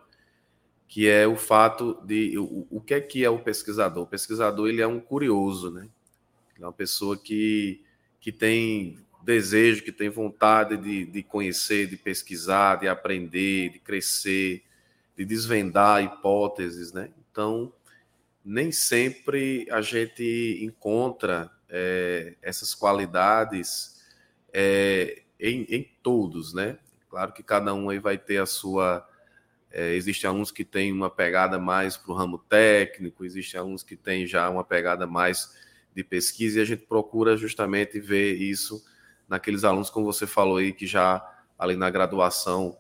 que 0.87 1.09
é 1.09 1.27
o 1.27 1.37
fato 1.37 1.99
de 2.05 2.37
o, 2.39 2.67
o 2.71 2.81
que 2.81 2.95
é 2.95 3.01
que 3.01 3.25
é 3.25 3.31
o 3.31 3.39
pesquisador? 3.39 4.05
O 4.05 4.07
pesquisador 4.07 4.69
ele 4.69 4.83
é 4.83 4.87
um 4.87 5.01
curioso, 5.01 5.71
né? 5.71 5.89
Ele 6.55 6.65
é 6.65 6.67
uma 6.67 6.73
pessoa 6.73 7.17
que, 7.17 7.83
que 8.21 8.31
tem 8.31 8.99
desejo, 9.23 9.85
que 9.85 9.93
tem 9.93 10.11
vontade 10.11 10.77
de, 10.77 11.07
de 11.07 11.23
conhecer, 11.23 11.87
de 11.87 11.97
pesquisar, 11.97 12.77
de 12.77 12.89
aprender, 12.89 13.71
de 13.71 13.79
crescer, 13.79 14.63
de 15.17 15.25
desvendar 15.25 16.05
hipóteses, 16.05 16.93
né? 16.93 17.11
Então, 17.31 17.73
nem 18.45 18.73
sempre 18.73 19.67
a 19.71 19.81
gente 19.81 20.59
encontra 20.63 21.51
é, 21.69 22.35
essas 22.43 22.75
qualidades 22.75 24.03
é, 24.53 25.23
em, 25.43 25.67
em, 25.69 25.91
todos, 26.03 26.55
né? 26.55 26.79
Claro 27.11 27.33
que 27.33 27.43
cada 27.43 27.75
um 27.75 27.91
aí 27.91 27.99
vai 27.99 28.17
ter 28.17 28.41
a 28.41 28.47
sua. 28.47 29.07
É, 29.71 29.95
existem 29.95 30.29
alunos 30.29 30.51
que 30.53 30.65
têm 30.65 30.93
uma 30.93 31.11
pegada 31.11 31.59
mais 31.59 31.97
para 31.97 32.13
o 32.13 32.15
ramo 32.15 32.39
técnico, 32.39 33.25
existem 33.25 33.59
alunos 33.59 33.83
que 33.83 33.97
têm 33.97 34.27
já 34.27 34.49
uma 34.49 34.63
pegada 34.63 35.07
mais 35.07 35.57
de 35.95 36.05
pesquisa, 36.05 36.59
e 36.59 36.63
a 36.63 36.65
gente 36.65 36.85
procura 36.87 37.37
justamente 37.37 37.99
ver 37.99 38.35
isso 38.35 38.85
naqueles 39.29 39.65
alunos, 39.65 39.91
como 39.91 40.07
você 40.07 40.27
falou 40.27 40.59
aí, 40.59 40.73
que 40.73 40.87
já, 40.87 41.27
além 41.59 41.79
da 41.79 41.91
graduação, 41.91 42.77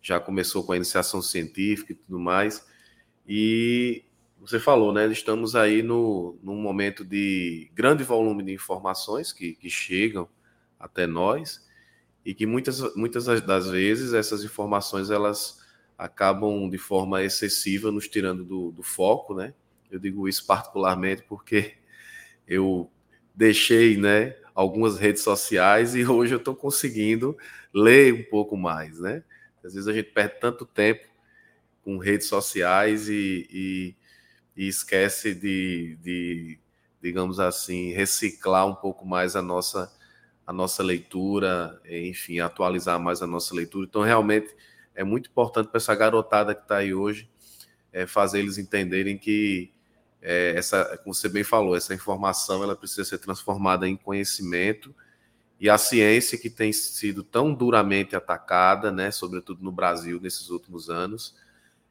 já 0.00 0.20
começou 0.20 0.64
com 0.64 0.72
a 0.72 0.76
iniciação 0.76 1.20
científica 1.20 1.92
e 1.92 1.96
tudo 1.96 2.18
mais. 2.18 2.64
E 3.28 4.04
você 4.40 4.60
falou, 4.60 4.92
né? 4.92 5.06
Estamos 5.08 5.56
aí 5.56 5.82
no, 5.82 6.38
num 6.42 6.56
momento 6.56 7.04
de 7.04 7.70
grande 7.74 8.04
volume 8.04 8.44
de 8.44 8.52
informações 8.52 9.32
que, 9.32 9.54
que 9.54 9.68
chegam 9.68 10.28
até 10.78 11.06
nós 11.06 11.65
e 12.26 12.34
que 12.34 12.46
muitas, 12.46 12.94
muitas 12.96 13.26
das 13.42 13.70
vezes 13.70 14.12
essas 14.12 14.44
informações 14.44 15.10
elas 15.10 15.60
acabam 15.96 16.68
de 16.68 16.78
forma 16.78 17.22
excessiva 17.22 17.92
nos 17.92 18.08
tirando 18.08 18.44
do, 18.44 18.72
do 18.72 18.82
foco, 18.82 19.34
né? 19.34 19.54
Eu 19.90 19.98
digo 19.98 20.28
isso 20.28 20.44
particularmente 20.44 21.22
porque 21.22 21.74
eu 22.46 22.90
deixei, 23.34 23.96
né, 23.96 24.36
algumas 24.54 24.98
redes 24.98 25.22
sociais 25.22 25.94
e 25.94 26.04
hoje 26.04 26.34
eu 26.34 26.38
estou 26.38 26.56
conseguindo 26.56 27.36
ler 27.72 28.12
um 28.12 28.24
pouco 28.24 28.56
mais, 28.56 29.00
né? 29.00 29.22
Às 29.64 29.74
vezes 29.74 29.88
a 29.88 29.92
gente 29.92 30.10
perde 30.10 30.40
tanto 30.40 30.66
tempo 30.66 31.06
com 31.82 31.98
redes 31.98 32.26
sociais 32.26 33.08
e, 33.08 33.48
e 33.50 33.96
e 34.56 34.66
esquece 34.66 35.34
de, 35.34 35.96
de, 36.02 36.58
digamos 37.02 37.38
assim, 37.38 37.92
reciclar 37.92 38.66
um 38.66 38.74
pouco 38.74 39.06
mais 39.06 39.36
a 39.36 39.42
nossa, 39.42 39.92
a 40.46 40.52
nossa 40.52 40.82
leitura, 40.82 41.80
enfim, 41.84 42.38
atualizar 42.38 43.00
mais 43.00 43.20
a 43.22 43.26
nossa 43.26 43.54
leitura. 43.54 43.86
Então, 43.88 44.02
realmente, 44.02 44.54
é 44.94 45.02
muito 45.02 45.28
importante 45.28 45.68
para 45.68 45.78
essa 45.78 45.94
garotada 45.94 46.54
que 46.54 46.62
está 46.62 46.76
aí 46.76 46.94
hoje 46.94 47.28
é, 47.92 48.06
fazer 48.06 48.38
eles 48.38 48.58
entenderem 48.58 49.18
que 49.18 49.72
é, 50.22 50.54
essa, 50.56 50.96
como 50.98 51.14
você 51.14 51.28
bem 51.28 51.44
falou, 51.44 51.76
essa 51.76 51.94
informação 51.94 52.62
ela 52.62 52.76
precisa 52.76 53.04
ser 53.04 53.18
transformada 53.18 53.88
em 53.88 53.96
conhecimento 53.96 54.94
e 55.58 55.68
a 55.68 55.78
ciência 55.78 56.38
que 56.38 56.50
tem 56.50 56.72
sido 56.72 57.22
tão 57.22 57.52
duramente 57.52 58.14
atacada, 58.14 58.92
né, 58.92 59.10
sobretudo 59.10 59.64
no 59.64 59.72
Brasil 59.72 60.20
nesses 60.20 60.50
últimos 60.50 60.90
anos, 60.90 61.34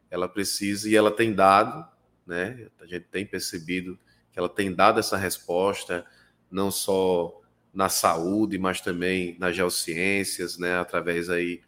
ela 0.09 0.27
precisa 0.27 0.89
e 0.89 0.95
ela 0.95 1.11
tem 1.11 1.33
dado 1.33 1.85
né? 2.25 2.67
A 2.79 2.85
gente 2.85 3.05
tem 3.05 3.25
percebido 3.25 3.99
que 4.31 4.39
ela 4.39 4.49
tem 4.49 4.73
dado 4.73 4.99
essa 4.99 5.15
resposta, 5.15 6.05
não 6.49 6.71
só 6.71 7.41
na 7.75 7.89
saúde, 7.89 8.57
mas 8.57 8.79
também 8.79 9.35
nas 9.37 9.55
geociências, 9.55 10.57
né? 10.57 10.77
Através 10.77 11.29
aí 11.29 11.61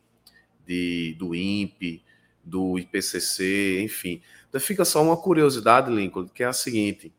de, 0.66 1.16
do 1.20 1.36
INPE, 1.36 2.02
do 2.44 2.80
IPCC, 2.80 3.82
enfim. 3.84 4.22
Então 4.48 4.60
fica 4.60 4.86
só 4.86 5.04
uma 5.04 5.18
curiosidade, 5.18 5.92
Lincoln, 5.92 6.28
que 6.28 6.44
é 6.44 6.48
a 6.48 6.54
seguinte: 6.54 7.14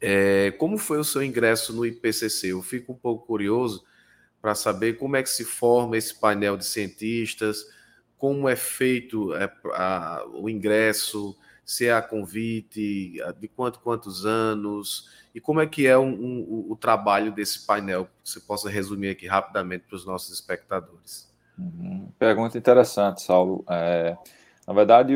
é, 0.00 0.50
como 0.52 0.78
foi 0.78 0.98
o 0.98 1.04
seu 1.04 1.22
ingresso 1.22 1.72
no 1.72 1.84
IPCC? 1.84 2.48
Eu 2.48 2.62
fico 2.62 2.92
um 2.92 2.96
pouco 2.96 3.26
curioso 3.26 3.84
para 4.40 4.54
saber 4.54 4.94
como 4.94 5.14
é 5.16 5.22
que 5.22 5.30
se 5.30 5.44
forma 5.44 5.96
esse 5.96 6.18
painel 6.18 6.56
de 6.56 6.64
cientistas, 6.64 7.64
como 8.16 8.48
é 8.48 8.56
feito 8.56 9.34
é, 9.34 9.52
a, 9.74 10.24
o 10.32 10.48
ingresso, 10.48 11.36
se 11.64 11.86
é 11.86 11.92
a 11.92 12.02
convite, 12.02 13.14
de 13.38 13.48
quanto, 13.48 13.80
quantos 13.80 14.26
anos, 14.26 15.10
e 15.34 15.40
como 15.40 15.60
é 15.60 15.66
que 15.66 15.86
é 15.86 15.96
um, 15.96 16.10
um, 16.10 16.66
o 16.70 16.76
trabalho 16.76 17.32
desse 17.32 17.66
painel, 17.66 18.06
que 18.06 18.30
você 18.30 18.40
possa 18.40 18.68
resumir 18.68 19.10
aqui 19.10 19.26
rapidamente 19.26 19.84
para 19.86 19.96
os 19.96 20.04
nossos 20.04 20.32
espectadores. 20.32 21.32
Uhum. 21.58 22.08
Pergunta 22.18 22.58
interessante, 22.58 23.22
Saulo. 23.22 23.64
É, 23.68 24.16
na 24.66 24.74
verdade, 24.74 25.14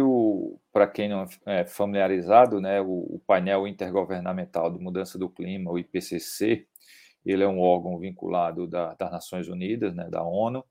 para 0.72 0.86
quem 0.86 1.08
não 1.08 1.26
é 1.44 1.64
familiarizado, 1.64 2.60
né, 2.60 2.80
o, 2.80 3.16
o, 3.16 3.22
painel 3.26 3.66
intergovernamental 3.66 4.70
de 4.70 4.78
mudança 4.78 5.18
do 5.18 5.28
clima, 5.28 5.70
o 5.70 5.78
IPCC, 5.78 6.66
ele 7.24 7.42
é 7.42 7.48
um 7.48 7.60
órgão 7.60 7.98
vinculado 7.98 8.66
da, 8.66 8.94
das 8.94 9.10
Nações 9.10 9.48
Unidas, 9.48 9.94
né, 9.94 10.08
da 10.08 10.22
ONU, 10.22 10.64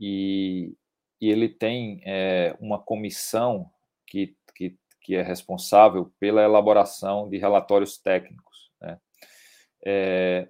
e, 0.00 0.74
e 1.20 1.30
ele 1.30 1.48
tem 1.48 2.00
é, 2.04 2.56
uma 2.60 2.78
comissão 2.78 3.70
que, 4.06 4.36
que 5.04 5.14
é 5.14 5.22
responsável 5.22 6.10
pela 6.18 6.42
elaboração 6.42 7.28
de 7.28 7.36
relatórios 7.36 7.98
técnicos. 7.98 8.72
Né? 8.80 8.98
É, 9.84 10.48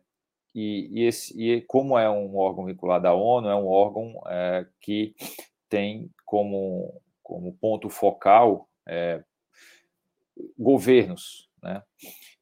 e, 0.55 0.89
e, 0.93 1.05
esse, 1.05 1.37
e, 1.37 1.61
como 1.63 1.99
é 1.99 2.09
um 2.09 2.37
órgão 2.37 2.65
vinculado 2.65 3.09
à 3.09 3.13
ONU, 3.13 3.49
é 3.49 3.57
um 3.57 3.67
órgão 3.67 4.15
é, 4.29 4.65
que 4.81 5.13
tem 5.69 6.09
como, 6.25 7.03
como 7.21 7.53
ponto 7.55 7.91
focal 7.91 8.69
é, 8.87 9.25
governos. 10.57 11.51
Né? 11.61 11.83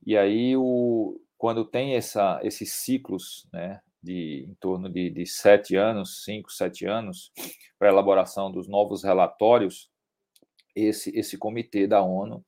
E 0.07 0.15
aí, 0.15 0.55
o, 0.55 1.19
quando 1.39 1.65
tem 1.65 1.95
essa, 1.95 2.39
esses 2.43 2.75
ciclos 2.75 3.49
né, 3.51 3.81
de 4.03 4.47
em 4.51 4.55
torno 4.61 4.91
de, 4.91 5.09
de 5.09 5.25
sete 5.25 5.77
anos, 5.77 6.25
cinco, 6.25 6.53
sete 6.53 6.85
anos, 6.85 7.33
para 7.79 7.89
elaboração 7.89 8.53
dos 8.53 8.69
novos 8.69 9.03
relatórios, 9.03 9.91
esse, 10.75 11.11
esse 11.17 11.39
comitê 11.39 11.87
da 11.87 12.03
ONU 12.03 12.45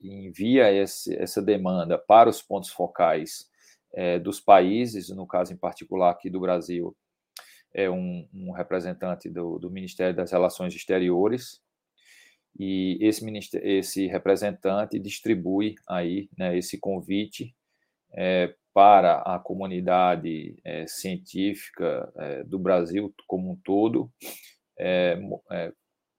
envia 0.00 0.72
esse, 0.72 1.14
essa 1.16 1.42
demanda 1.42 1.98
para 1.98 2.30
os 2.30 2.40
pontos 2.40 2.70
focais 2.70 3.50
é, 3.92 4.18
dos 4.18 4.40
países, 4.40 5.08
no 5.08 5.26
caso 5.26 5.52
em 5.52 5.56
particular 5.56 6.10
aqui 6.10 6.30
do 6.30 6.40
Brasil, 6.40 6.96
é 7.74 7.90
um, 7.90 8.28
um 8.32 8.52
representante 8.52 9.28
do, 9.28 9.58
do, 9.58 9.70
Ministério 9.70 10.14
das 10.14 10.32
Relações 10.32 10.74
Exteriores, 10.74 11.60
e 12.58 12.98
esse, 13.00 13.24
esse 13.62 14.06
representante 14.06 14.98
distribui 14.98 15.74
aí 15.86 16.28
né, 16.38 16.56
esse 16.56 16.78
convite 16.78 17.54
é, 18.14 18.54
para 18.72 19.20
a 19.22 19.38
comunidade 19.38 20.56
é, 20.64 20.86
científica 20.86 22.12
é, 22.16 22.44
do 22.44 22.58
Brasil 22.58 23.14
como 23.26 23.52
um 23.52 23.56
todo, 23.56 24.10
é, 24.78 25.18
é, 25.50 25.72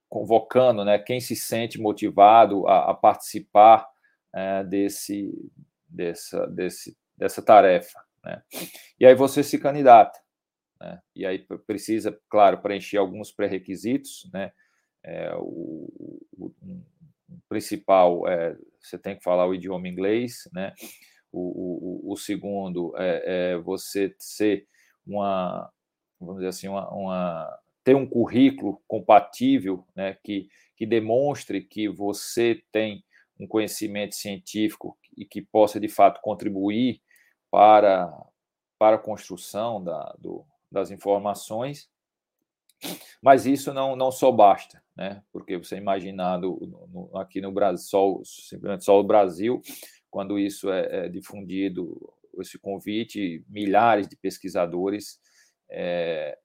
convocando 0.10 0.86
né, 0.86 0.98
quem 0.98 1.20
se 1.20 1.36
sente 1.36 1.80
motivado 1.80 2.68
a, 2.68 2.92
a 2.92 2.94
participar 2.94 3.88
é, 4.34 4.64
desse, 4.64 5.32
dessa, 5.88 6.48
desse, 6.48 6.98
dessa 7.16 7.42
tarefa. 7.42 8.00
Né? 8.24 8.42
E 9.00 9.06
aí 9.06 9.16
você 9.16 9.44
se 9.44 9.58
candidata. 9.58 10.20
Né? 10.80 11.00
E 11.16 11.26
aí 11.26 11.46
precisa, 11.66 12.18
claro, 12.30 12.62
preencher 12.62 12.98
alguns 12.98 13.32
pré-requisitos. 13.32 14.30
Né? 14.34 14.52
É, 15.04 15.34
o, 15.36 15.90
o, 16.38 16.46
o, 16.48 16.56
principal 17.50 18.28
é 18.28 18.58
você 18.82 18.98
tem 18.98 19.18
que 19.18 19.24
falar 19.24 19.48
o 19.48 19.56
idioma 19.56 19.88
inglês, 19.88 20.50
né? 20.54 20.74
O, 21.32 22.10
o, 22.10 22.14
o 22.14 22.18
segundo 22.18 22.94
é, 22.98 23.52
é, 23.52 23.58
você 23.58 24.16
ser 24.18 24.66
uma, 25.06 25.70
vamos 26.20 26.38
dizer 26.38 26.48
assim, 26.48 26.68
uma, 26.70 26.90
uma, 26.90 27.60
ter 27.88 27.96
um 27.96 28.06
currículo 28.06 28.82
compatível, 28.86 29.88
né? 29.96 30.18
Que, 30.22 30.50
que 30.76 30.86
demonstre 30.86 31.62
que 31.62 31.88
você 31.88 32.62
tem 32.70 33.02
um 33.40 33.48
conhecimento 33.48 34.14
científico 34.14 34.98
e 35.16 35.24
que 35.24 35.42
possa 35.42 35.80
de 35.80 35.88
fato 35.88 36.20
contribuir 36.20 37.02
para, 37.50 38.12
para 38.78 38.98
a 38.98 39.00
construção 39.00 39.82
da, 39.82 40.14
do, 40.20 40.44
das 40.70 40.92
informações, 40.92 41.90
mas 43.22 43.46
isso 43.46 43.74
não, 43.74 43.96
não 43.96 44.12
só 44.12 44.34
basta, 44.34 44.84
né? 44.94 45.24
porque 45.32 45.56
você 45.56 45.78
imaginando 45.78 46.60
no, 46.60 46.88
no, 46.88 47.18
aqui 47.18 47.40
no 47.40 47.54
Brasil, 47.54 47.86
só, 47.86 48.20
simplesmente 48.26 48.84
só 48.84 49.00
o 49.00 49.04
Brasil, 49.04 49.62
quando 50.12 50.38
isso 50.38 50.70
é, 50.70 51.06
é 51.06 51.10
difundido, 51.10 52.14
esse 52.38 52.60
convite, 52.60 53.46
milhares 53.48 54.10
de 54.10 54.18
pesquisadores 54.18 55.22
é, 55.70 56.38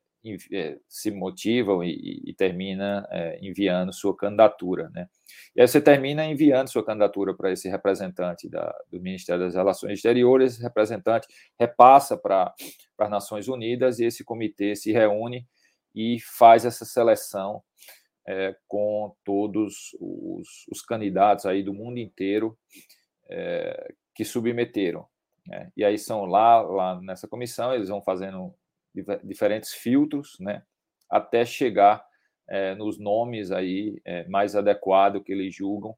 se 0.88 1.10
motivam 1.10 1.82
e, 1.82 2.22
e 2.24 2.34
termina 2.34 3.06
é, 3.10 3.38
enviando 3.42 3.92
sua 3.92 4.16
candidatura, 4.16 4.88
né? 4.90 5.08
E 5.56 5.60
aí 5.60 5.66
você 5.66 5.80
termina 5.80 6.24
enviando 6.24 6.68
sua 6.68 6.84
candidatura 6.84 7.34
para 7.34 7.50
esse 7.50 7.68
representante 7.68 8.48
da, 8.48 8.72
do 8.90 9.00
Ministério 9.00 9.44
das 9.44 9.54
Relações 9.54 9.94
Exteriores, 9.94 10.54
esse 10.54 10.62
representante 10.62 11.26
repassa 11.58 12.16
para 12.16 12.54
as 12.98 13.10
Nações 13.10 13.48
Unidas 13.48 13.98
e 13.98 14.04
esse 14.04 14.24
comitê 14.24 14.76
se 14.76 14.92
reúne 14.92 15.46
e 15.94 16.18
faz 16.20 16.64
essa 16.64 16.84
seleção 16.84 17.62
é, 18.26 18.54
com 18.68 19.14
todos 19.24 19.96
os, 20.00 20.66
os, 20.70 20.82
candidatos 20.82 21.44
aí 21.44 21.62
do 21.62 21.74
mundo 21.74 21.98
inteiro 21.98 22.56
é, 23.28 23.92
que 24.14 24.24
submeteram. 24.24 25.06
Né? 25.46 25.70
E 25.76 25.84
aí 25.84 25.98
são 25.98 26.24
lá, 26.24 26.60
lá 26.60 27.00
nessa 27.00 27.26
comissão, 27.26 27.74
eles 27.74 27.88
vão 27.88 28.00
fazendo 28.00 28.54
diferentes 29.24 29.72
filtros, 29.72 30.36
né, 30.38 30.62
até 31.08 31.44
chegar 31.44 32.04
é, 32.48 32.74
nos 32.74 32.98
nomes 32.98 33.50
aí 33.50 34.00
é, 34.04 34.26
mais 34.28 34.54
adequados 34.54 35.22
que 35.22 35.32
eles 35.32 35.54
julgam 35.54 35.96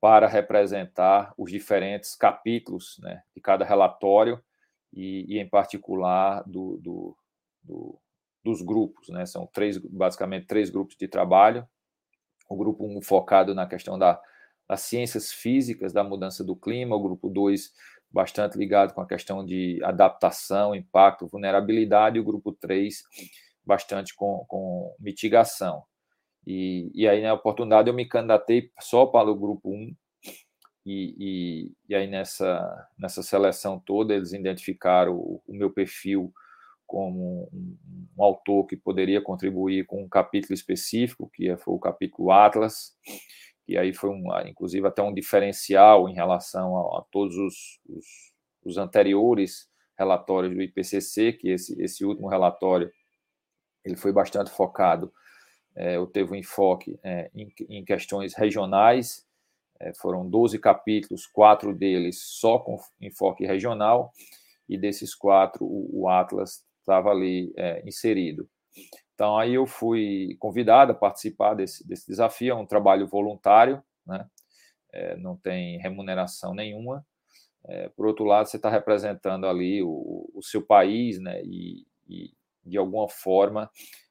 para 0.00 0.26
representar 0.26 1.32
os 1.38 1.50
diferentes 1.50 2.16
capítulos 2.16 2.98
né, 3.00 3.22
de 3.34 3.40
cada 3.40 3.64
relatório 3.64 4.42
e, 4.92 5.24
e 5.28 5.38
em 5.38 5.48
particular 5.48 6.42
do, 6.44 6.76
do, 6.78 7.16
do, 7.62 7.98
dos 8.42 8.62
grupos. 8.62 9.08
Né? 9.10 9.24
São 9.26 9.46
três, 9.46 9.78
basicamente 9.78 10.46
três 10.46 10.70
grupos 10.70 10.96
de 10.96 11.06
trabalho. 11.06 11.66
O 12.48 12.56
grupo 12.56 12.84
1 12.84 12.98
um 12.98 13.00
focado 13.00 13.54
na 13.54 13.66
questão 13.66 13.96
da, 13.96 14.20
das 14.68 14.80
ciências 14.80 15.32
físicas 15.32 15.92
da 15.92 16.02
mudança 16.02 16.42
do 16.42 16.56
clima, 16.56 16.96
o 16.96 17.02
grupo 17.02 17.30
2 17.30 17.72
bastante 18.12 18.58
ligado 18.58 18.92
com 18.94 19.00
a 19.00 19.06
questão 19.06 19.44
de 19.44 19.80
adaptação, 19.82 20.74
impacto, 20.74 21.26
vulnerabilidade, 21.26 22.18
e 22.18 22.20
o 22.20 22.24
grupo 22.24 22.52
3 22.52 23.02
bastante 23.64 24.14
com, 24.14 24.44
com 24.48 24.94
mitigação. 24.98 25.84
E, 26.46 26.90
e 26.94 27.08
aí, 27.08 27.22
na 27.22 27.32
oportunidade, 27.32 27.88
eu 27.88 27.94
me 27.94 28.06
candidatei 28.06 28.70
só 28.80 29.06
para 29.06 29.30
o 29.30 29.36
grupo 29.36 29.70
1, 29.70 29.94
e, 30.84 31.14
e, 31.16 31.72
e 31.88 31.94
aí 31.94 32.08
nessa, 32.08 32.88
nessa 32.98 33.22
seleção 33.22 33.78
toda 33.78 34.14
eles 34.14 34.32
identificaram 34.32 35.14
o, 35.14 35.40
o 35.46 35.54
meu 35.54 35.70
perfil 35.70 36.32
como 36.84 37.48
um, 37.52 37.78
um, 38.18 38.22
autor 38.22 38.66
que 38.66 38.76
poderia 38.76 39.20
contribuir 39.20 39.86
com 39.86 40.02
um 40.02 40.08
capítulo 40.08 40.52
específico, 40.52 41.30
que 41.32 41.56
foi 41.56 41.74
o 41.74 41.78
capítulo 41.78 42.30
Atlas, 42.30 42.92
e 43.66 43.78
aí 43.78 43.92
foi, 43.94 44.10
um, 44.10 44.24
inclusive, 44.46 44.86
até 44.86 45.02
um 45.02 45.14
diferencial 45.14 46.08
em 46.08 46.14
relação 46.14 46.76
a, 46.76 46.98
a 46.98 47.04
todos 47.10 47.36
os, 47.36 47.80
os, 47.88 48.06
os, 48.64 48.78
anteriores 48.78 49.68
relatórios 49.98 50.54
do 50.54 50.62
IPCC, 50.62 51.32
que 51.34 51.50
esse, 51.50 51.80
esse 51.80 52.04
último 52.04 52.28
relatório 52.28 52.90
ele 53.84 53.96
foi 53.96 54.12
bastante 54.12 54.50
focado, 54.50 55.12
é, 55.74 55.96
eu 55.96 56.06
teve 56.06 56.32
um 56.32 56.36
enfoque 56.36 56.98
é, 57.02 57.30
em, 57.34 57.52
em, 57.68 57.84
questões 57.84 58.34
regionais, 58.34 59.26
é, 59.80 59.92
foram 59.94 60.28
12 60.28 60.58
capítulos, 60.58 61.26
quatro 61.26 61.74
deles 61.74 62.20
só 62.22 62.58
com 62.58 62.78
enfoque 63.00 63.46
regional, 63.46 64.12
e 64.68 64.78
desses 64.78 65.14
quatro, 65.14 65.64
o, 65.64 66.02
o 66.02 66.08
Atlas 66.08 66.64
estava 66.80 67.10
ali 67.10 67.52
é, 67.56 67.82
inserido. 67.86 68.48
Então, 69.14 69.38
aí 69.38 69.54
eu 69.54 69.66
fui 69.66 70.36
convidado 70.38 70.92
a 70.92 70.94
participar 70.94 71.54
desse, 71.54 71.86
desse 71.86 72.06
desafio, 72.06 72.52
é 72.52 72.54
um 72.54 72.66
trabalho 72.66 73.06
voluntário, 73.06 73.82
né? 74.06 74.26
É, 74.92 75.16
não 75.16 75.36
tem 75.36 75.78
remuneração 75.78 76.54
nenhuma. 76.54 77.04
É, 77.64 77.88
por 77.90 78.06
outro 78.06 78.24
lado, 78.24 78.48
você 78.48 78.56
está 78.56 78.68
representando 78.68 79.46
ali 79.46 79.82
o, 79.82 80.30
o, 80.34 80.42
seu 80.42 80.62
país, 80.62 81.20
né? 81.20 81.42
E, 81.44 81.86
e 82.08 82.32
de 82.64 82.76
alguma 82.76 83.08
forma 83.08 83.70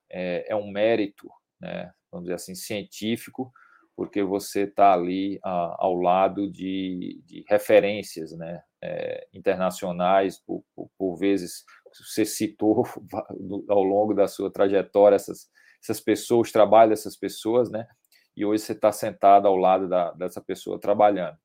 é, 0.10 0.52
é, 0.52 0.56
um 0.56 0.72
mérito, 0.72 1.30
né? 1.60 1.92
Vamos 2.12 2.26
dizer 2.26 2.36
assim, 2.36 2.56
científico, 2.56 3.52
porque 3.96 4.24
você 4.24 4.64
está 4.64 4.94
ali 4.94 5.40
a, 5.44 5.76
ao 5.80 5.96
lado 5.96 6.50
de, 6.50 7.22
de 7.26 7.44
referências, 7.48 8.32
né? 8.32 8.62
É, 8.82 9.28
internacionais, 9.34 10.40
por, 10.40 10.64
por, 10.76 10.90
por 10.98 11.16
vezes 11.18 11.64
você 12.00 12.26
citou 12.26 12.84
ao 13.70 13.84
longo 13.84 14.14
da 14.14 14.28
sua 14.28 14.52
trajetória 14.52 15.16
essas, 15.16 15.50
essas 15.82 16.00
pessoas, 16.00 16.50
o 16.50 16.54
trabalho 16.54 16.92
dessas 16.92 17.16
pessoas, 17.18 17.70
né? 17.70 17.88
E 18.36 18.46
hoje 18.46 18.64
você 18.64 18.72
está 18.74 18.92
sentado 18.92 19.48
ao 19.48 19.56
lado 19.56 19.90
da, 19.90 20.12
dessa 20.12 20.42
pessoa 20.42 20.80
trabalhando. 20.80 21.38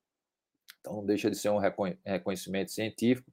Então, 0.80 0.96
não 0.96 1.04
deixa 1.04 1.28
de 1.30 1.36
ser 1.36 1.50
um 1.50 1.58
reconhecimento 1.58 2.70
científico, 2.70 3.28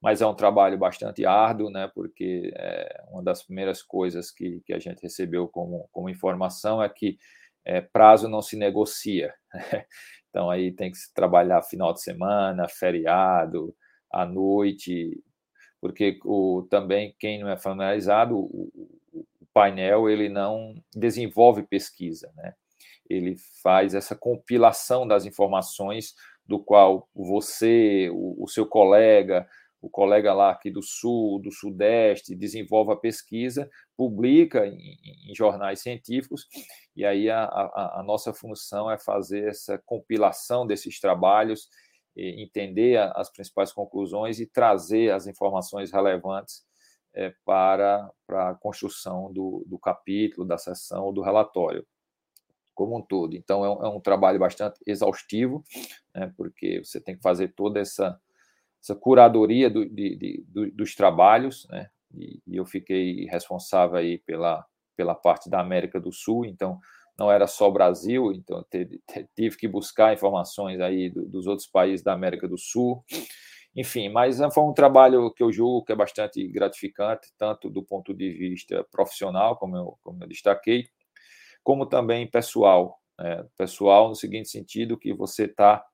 mas 0.00 0.22
é 0.22 0.26
um 0.26 0.34
trabalho 0.34 0.78
bastante 0.78 1.26
árduo, 1.26 1.70
né? 1.70 1.90
Porque 1.92 2.52
é, 2.54 3.04
uma 3.10 3.22
das 3.22 3.42
primeiras 3.42 3.82
coisas 3.82 4.30
que, 4.30 4.60
que 4.64 4.72
a 4.72 4.78
gente 4.78 5.02
recebeu 5.02 5.48
como, 5.48 5.88
como 5.90 6.08
informação 6.08 6.82
é 6.82 6.88
que 6.88 7.18
é, 7.64 7.80
prazo 7.80 8.28
não 8.28 8.40
se 8.40 8.56
negocia. 8.56 9.34
Né? 9.52 9.84
Então, 10.30 10.50
aí 10.50 10.72
tem 10.72 10.90
que 10.90 10.98
se 10.98 11.12
trabalhar 11.14 11.62
final 11.62 11.92
de 11.92 12.02
semana, 12.02 12.68
feriado, 12.68 13.74
à 14.12 14.26
noite, 14.26 15.20
porque 15.80 16.18
o, 16.24 16.66
também 16.70 17.14
quem 17.18 17.40
não 17.40 17.48
é 17.48 17.56
familiarizado, 17.56 18.36
o, 18.36 18.70
o, 18.74 19.26
painel 19.52 20.08
ele 20.08 20.28
não 20.28 20.74
desenvolve 20.94 21.64
pesquisa, 21.64 22.30
né? 22.36 22.54
Ele 23.10 23.36
faz 23.62 23.94
essa 23.94 24.14
compilação 24.14 25.08
das 25.08 25.24
informações 25.24 26.14
do 26.46 26.58
qual 26.58 27.08
você, 27.14 28.08
o, 28.12 28.44
o 28.44 28.48
seu 28.48 28.66
colega, 28.66 29.48
o 29.80 29.88
colega 29.88 30.32
lá 30.34 30.50
aqui 30.50 30.70
do 30.70 30.82
sul, 30.82 31.40
do 31.40 31.50
sudeste, 31.50 32.34
desenvolve 32.34 32.92
a 32.92 32.96
pesquisa, 32.96 33.70
publica 33.96 34.66
em, 34.66 34.98
em 35.28 35.34
jornais 35.34 35.80
científicos, 35.80 36.46
e 36.96 37.04
aí 37.04 37.30
a, 37.30 37.44
a, 37.44 38.00
a, 38.00 38.02
nossa 38.02 38.32
função 38.32 38.90
é 38.90 38.98
fazer 38.98 39.48
essa 39.48 39.78
compilação 39.78 40.66
desses 40.66 41.00
trabalhos 41.00 41.68
entender 42.18 42.98
as 43.14 43.30
principais 43.30 43.72
conclusões 43.72 44.40
e 44.40 44.46
trazer 44.46 45.12
as 45.12 45.26
informações 45.26 45.92
relevantes 45.92 46.66
é, 47.14 47.32
para, 47.44 48.10
para 48.26 48.50
a 48.50 48.54
construção 48.54 49.32
do, 49.32 49.64
do 49.66 49.78
capítulo, 49.78 50.46
da 50.46 50.58
sessão, 50.58 51.12
do 51.12 51.22
relatório 51.22 51.86
como 52.78 52.96
um 52.96 53.02
todo. 53.02 53.34
Então, 53.34 53.64
é 53.64 53.68
um, 53.68 53.86
é 53.86 53.88
um 53.88 54.00
trabalho 54.00 54.38
bastante 54.38 54.78
exaustivo, 54.86 55.64
né, 56.14 56.32
porque 56.36 56.78
você 56.84 57.00
tem 57.00 57.16
que 57.16 57.22
fazer 57.22 57.48
toda 57.56 57.80
essa, 57.80 58.16
essa 58.80 58.94
curadoria 58.94 59.68
do, 59.68 59.84
de, 59.84 60.14
de, 60.14 60.44
do, 60.46 60.70
dos 60.70 60.94
trabalhos, 60.94 61.66
né, 61.70 61.90
e, 62.14 62.40
e, 62.46 62.56
eu 62.56 62.64
fiquei 62.64 63.24
responsável 63.24 63.96
aí 63.96 64.18
pela, 64.18 64.64
pela 64.96 65.12
parte 65.12 65.50
da 65.50 65.60
América 65.60 65.98
do 65.98 66.12
Sul, 66.12 66.44
então 66.44 66.78
não 67.18 67.30
era 67.30 67.46
só 67.46 67.70
Brasil, 67.70 68.32
então 68.32 68.64
tive 69.34 69.56
que 69.56 69.66
buscar 69.66 70.14
informações 70.14 70.80
aí 70.80 71.10
dos 71.10 71.46
outros 71.46 71.66
países 71.66 72.02
da 72.02 72.12
América 72.12 72.46
do 72.46 72.56
Sul, 72.56 73.04
enfim, 73.74 74.08
mas 74.08 74.38
foi 74.52 74.64
um 74.64 74.72
trabalho 74.72 75.32
que 75.32 75.42
eu 75.42 75.52
julgo 75.52 75.84
que 75.84 75.92
é 75.92 75.96
bastante 75.96 76.46
gratificante, 76.48 77.28
tanto 77.38 77.68
do 77.70 77.82
ponto 77.82 78.14
de 78.14 78.30
vista 78.30 78.84
profissional, 78.90 79.56
como 79.56 79.76
eu, 79.76 79.98
como 80.02 80.24
eu 80.24 80.28
destaquei, 80.28 80.88
como 81.62 81.86
também 81.86 82.28
pessoal. 82.28 83.00
Né? 83.18 83.44
Pessoal 83.56 84.08
no 84.08 84.14
seguinte 84.14 84.48
sentido, 84.48 84.98
que 84.98 85.12
você 85.12 85.44
está 85.44 85.84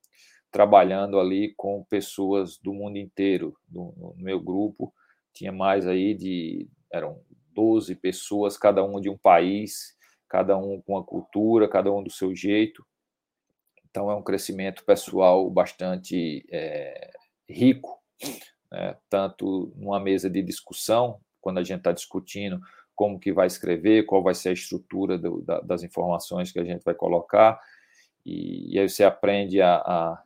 trabalhando 0.50 1.18
ali 1.18 1.52
com 1.56 1.84
pessoas 1.84 2.58
do 2.58 2.72
mundo 2.72 2.96
inteiro. 2.96 3.56
No, 3.68 3.92
no, 3.96 4.14
meu 4.16 4.40
grupo 4.40 4.94
tinha 5.32 5.50
mais 5.50 5.86
aí 5.86 6.14
de 6.14 6.68
eram 6.92 7.20
12 7.52 7.96
pessoas, 7.96 8.56
cada 8.56 8.84
um 8.84 9.00
de 9.00 9.10
um 9.10 9.18
país, 9.18 9.96
cada 10.28 10.56
um 10.56 10.80
com 10.82 10.96
a 10.96 11.04
cultura, 11.04 11.68
cada 11.68 11.92
um 11.92 12.02
do 12.02 12.10
seu 12.10 12.34
jeito. 12.34 12.84
Então 13.90 14.10
é 14.10 14.14
um 14.14 14.22
crescimento 14.22 14.84
pessoal 14.84 15.48
bastante 15.50 16.44
é, 16.50 17.12
rico, 17.48 17.98
né? 18.70 18.96
tanto 19.08 19.72
numa 19.76 20.00
mesa 20.00 20.28
de 20.28 20.42
discussão, 20.42 21.20
quando 21.40 21.58
a 21.58 21.62
gente 21.62 21.78
está 21.78 21.92
discutindo 21.92 22.60
como 22.94 23.18
que 23.18 23.32
vai 23.32 23.46
escrever, 23.46 24.06
qual 24.06 24.22
vai 24.22 24.34
ser 24.34 24.50
a 24.50 24.52
estrutura 24.52 25.18
do, 25.18 25.42
da, 25.42 25.60
das 25.60 25.82
informações 25.82 26.52
que 26.52 26.58
a 26.58 26.64
gente 26.64 26.82
vai 26.84 26.94
colocar, 26.94 27.60
e, 28.24 28.74
e 28.74 28.78
aí 28.78 28.88
você 28.88 29.04
aprende 29.04 29.60
a, 29.60 29.76
a, 29.76 30.22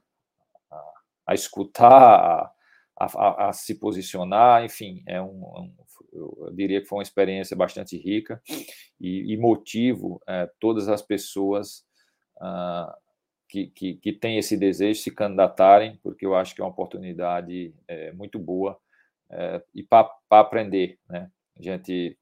a 1.26 1.34
escutar, 1.34 2.52
a, 2.96 3.04
a, 3.06 3.48
a, 3.48 3.52
se 3.52 3.74
posicionar, 3.74 4.64
enfim, 4.64 5.02
é 5.06 5.20
um, 5.20 5.44
um, 5.44 5.74
eu 6.12 6.50
diria 6.52 6.80
que 6.80 6.86
foi 6.86 6.98
uma 6.98 7.02
experiência 7.02 7.56
bastante 7.56 7.96
rica 7.96 8.40
e, 9.00 9.32
e 9.32 9.36
motivo 9.36 10.20
é, 10.26 10.50
todas 10.58 10.88
as 10.88 11.02
pessoas 11.02 11.84
ah, 12.40 12.96
que, 13.48 13.68
que, 13.68 13.94
que 13.94 14.12
têm 14.12 14.38
esse 14.38 14.56
desejo 14.56 15.00
se 15.00 15.10
candidatarem, 15.10 15.98
porque 16.02 16.26
eu 16.26 16.34
acho 16.34 16.54
que 16.54 16.60
é 16.60 16.64
uma 16.64 16.70
oportunidade 16.70 17.74
é, 17.86 18.12
muito 18.12 18.38
boa 18.38 18.78
é, 19.30 19.62
e 19.74 19.82
para 19.82 20.10
aprender, 20.30 20.98
né? 21.08 21.30
A 21.58 21.62
gente, 21.62 22.16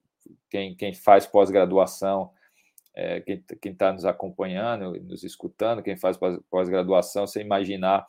quem, 0.49 0.75
quem 0.75 0.95
faz 0.95 1.27
pós-graduação, 1.27 2.31
é, 2.95 3.21
quem 3.21 3.73
está 3.73 3.93
nos 3.93 4.07
acompanhando, 4.07 4.99
nos 5.03 5.23
escutando, 5.23 5.83
quem 5.83 5.97
faz 5.97 6.19
pós-graduação, 6.49 7.27
você 7.27 7.43
imaginar 7.43 8.07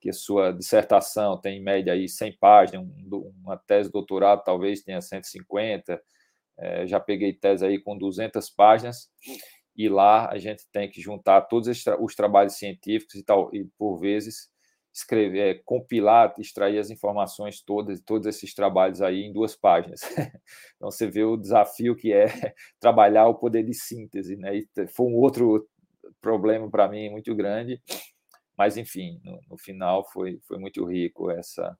que 0.00 0.10
a 0.10 0.12
sua 0.12 0.52
dissertação 0.52 1.40
tem 1.40 1.58
em 1.58 1.62
média 1.62 1.92
aí 1.92 2.08
100 2.08 2.36
páginas, 2.38 2.86
uma 3.42 3.56
tese 3.56 3.88
de 3.88 3.92
doutorado 3.92 4.44
talvez 4.44 4.82
tenha 4.82 5.00
150, 5.00 6.00
é, 6.58 6.86
já 6.86 7.00
peguei 7.00 7.32
tese 7.32 7.64
aí 7.64 7.80
com 7.80 7.96
200 7.96 8.50
páginas, 8.50 9.08
e 9.76 9.88
lá 9.88 10.28
a 10.30 10.38
gente 10.38 10.64
tem 10.72 10.90
que 10.90 11.00
juntar 11.00 11.42
todos 11.42 11.68
os 12.00 12.14
trabalhos 12.14 12.54
científicos 12.54 13.14
e 13.14 13.24
tal, 13.24 13.54
e 13.54 13.64
por 13.78 13.98
vezes 13.98 14.50
escrever, 14.92 15.56
é, 15.56 15.60
compilar, 15.64 16.34
extrair 16.38 16.78
as 16.78 16.90
informações 16.90 17.62
todas, 17.62 18.00
todos 18.00 18.26
esses 18.26 18.54
trabalhos 18.54 19.00
aí 19.00 19.22
em 19.22 19.32
duas 19.32 19.56
páginas. 19.56 20.00
Então 20.76 20.92
você 20.92 21.08
vê 21.08 21.24
o 21.24 21.36
desafio 21.36 21.96
que 21.96 22.12
é 22.12 22.26
trabalhar 22.80 23.26
o 23.26 23.34
poder 23.34 23.64
de 23.64 23.74
síntese, 23.74 24.36
né? 24.36 24.58
E 24.58 24.68
foi 24.94 25.06
um 25.06 25.16
outro 25.16 25.68
problema 26.20 26.70
para 26.70 26.88
mim 26.88 27.10
muito 27.10 27.34
grande, 27.34 27.82
mas, 28.58 28.76
enfim, 28.76 29.20
no, 29.22 29.40
no, 29.48 29.56
final 29.56 30.04
foi, 30.10 30.40
foi 30.48 30.58
muito 30.58 30.84
rico 30.84 31.30
essa, 31.30 31.78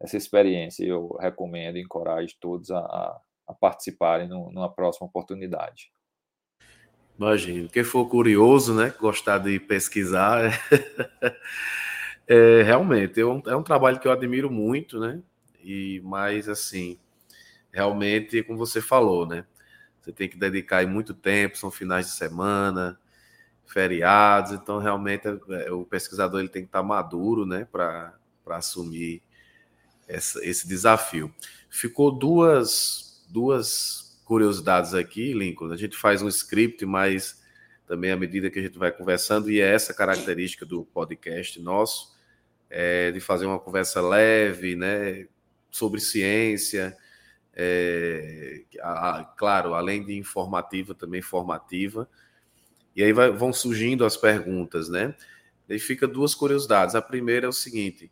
essa 0.00 0.16
experiência. 0.16 0.82
Eu 0.82 1.14
recomendo 1.20 1.76
e 1.76 1.82
encorajo 1.82 2.34
todos 2.40 2.70
a, 2.70 2.78
a, 2.78 3.20
a 3.48 3.54
participarem 3.54 4.26
no, 4.26 4.50
numa 4.50 4.72
próxima 4.72 5.06
oportunidade. 5.06 5.92
Imagino. 7.18 7.68
Quem 7.68 7.84
for 7.84 8.08
curioso, 8.08 8.74
né, 8.74 8.92
gostar 8.98 9.38
de 9.38 9.60
pesquisar, 9.60 10.58
é, 12.26 12.62
realmente 12.62 13.20
é 13.20 13.26
um, 13.26 13.42
é 13.46 13.54
um 13.54 13.62
trabalho 13.62 14.00
que 14.00 14.08
eu 14.08 14.12
admiro 14.12 14.50
muito, 14.50 14.98
né? 14.98 15.22
E 15.62 16.00
mais 16.02 16.48
assim, 16.48 16.98
realmente, 17.70 18.42
como 18.42 18.58
você 18.58 18.80
falou, 18.80 19.26
né? 19.26 19.44
Você 20.00 20.10
tem 20.10 20.28
que 20.28 20.38
dedicar 20.38 20.86
muito 20.86 21.12
tempo, 21.12 21.56
são 21.56 21.70
finais 21.70 22.06
de 22.06 22.12
semana, 22.12 22.98
feriados, 23.66 24.52
então 24.52 24.78
realmente 24.78 25.26
é, 25.26 25.72
o 25.72 25.84
pesquisador 25.84 26.40
ele 26.40 26.48
tem 26.48 26.62
que 26.62 26.68
estar 26.68 26.82
maduro 26.82 27.44
né, 27.44 27.66
para 27.70 28.12
assumir 28.50 29.22
essa, 30.06 30.44
esse 30.44 30.68
desafio. 30.68 31.34
Ficou 31.68 32.10
duas, 32.10 33.26
duas 33.28 34.20
curiosidades 34.24 34.94
aqui, 34.94 35.32
Lincoln. 35.32 35.72
A 35.72 35.76
gente 35.76 35.96
faz 35.96 36.22
um 36.22 36.28
script, 36.28 36.84
mas 36.86 37.42
também 37.86 38.10
à 38.10 38.16
medida 38.16 38.50
que 38.50 38.58
a 38.58 38.62
gente 38.62 38.78
vai 38.78 38.90
conversando, 38.90 39.50
e 39.50 39.60
é 39.60 39.74
essa 39.74 39.92
característica 39.92 40.64
do 40.64 40.84
podcast 40.84 41.60
nosso, 41.60 42.14
é 42.70 43.10
de 43.10 43.20
fazer 43.20 43.46
uma 43.46 43.58
conversa 43.58 44.00
leve, 44.00 44.74
né, 44.74 45.26
sobre 45.70 46.00
ciência, 46.00 46.96
é, 47.54 48.62
a, 48.80 49.32
claro, 49.36 49.74
além 49.74 50.04
de 50.04 50.16
informativa, 50.16 50.94
também 50.94 51.22
formativa, 51.22 52.08
e 52.94 53.02
aí 53.02 53.12
vai, 53.12 53.30
vão 53.30 53.52
surgindo 53.52 54.04
as 54.04 54.16
perguntas, 54.16 54.88
né? 54.88 55.14
E 55.68 55.78
fica 55.78 56.06
duas 56.06 56.34
curiosidades. 56.34 56.94
A 56.94 57.02
primeira 57.02 57.46
é 57.46 57.48
o 57.48 57.52
seguinte: 57.52 58.10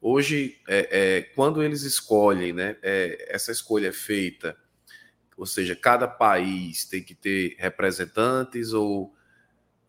hoje, 0.00 0.58
é, 0.68 0.88
é, 0.90 1.22
quando 1.22 1.62
eles 1.62 1.82
escolhem, 1.82 2.52
né? 2.52 2.76
É, 2.82 3.34
essa 3.34 3.52
escolha 3.52 3.88
é 3.88 3.92
feita, 3.92 4.56
ou 5.36 5.46
seja, 5.46 5.74
cada 5.74 6.06
país 6.06 6.84
tem 6.84 7.02
que 7.02 7.14
ter 7.14 7.56
representantes 7.58 8.72
ou 8.72 9.14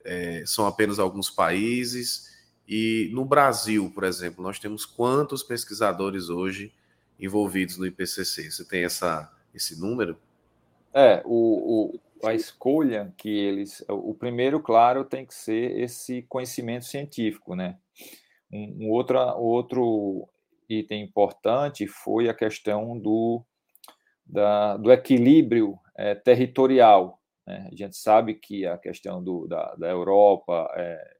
é, 0.03 0.43
são 0.45 0.65
apenas 0.65 0.99
alguns 0.99 1.29
países? 1.29 2.33
E 2.67 3.09
no 3.13 3.25
Brasil, 3.25 3.91
por 3.93 4.03
exemplo, 4.03 4.43
nós 4.43 4.59
temos 4.59 4.85
quantos 4.85 5.43
pesquisadores 5.43 6.29
hoje 6.29 6.73
envolvidos 7.19 7.77
no 7.77 7.85
IPCC? 7.85 8.51
Você 8.51 8.65
tem 8.65 8.83
essa, 8.83 9.31
esse 9.53 9.79
número? 9.79 10.17
É, 10.93 11.21
o, 11.25 11.95
o 11.95 11.99
a 12.23 12.33
escolha 12.33 13.13
que 13.17 13.29
eles. 13.29 13.83
O 13.89 14.13
primeiro, 14.13 14.61
claro, 14.61 15.03
tem 15.03 15.25
que 15.25 15.33
ser 15.33 15.79
esse 15.79 16.21
conhecimento 16.23 16.85
científico, 16.85 17.55
né? 17.55 17.77
Um, 18.51 18.85
um 18.85 18.89
outro, 18.89 19.17
outro 19.37 20.29
item 20.69 21.03
importante 21.03 21.87
foi 21.87 22.29
a 22.29 22.33
questão 22.33 22.97
do, 22.97 23.43
da, 24.25 24.77
do 24.77 24.91
equilíbrio 24.91 25.77
é, 25.97 26.15
territorial. 26.15 27.21
Né? 27.45 27.67
A 27.71 27.75
gente 27.75 27.97
sabe 27.97 28.35
que 28.35 28.65
a 28.65 28.77
questão 28.77 29.23
do, 29.23 29.47
da, 29.47 29.75
da 29.75 29.89
Europa, 29.89 30.71
é, 30.75 31.15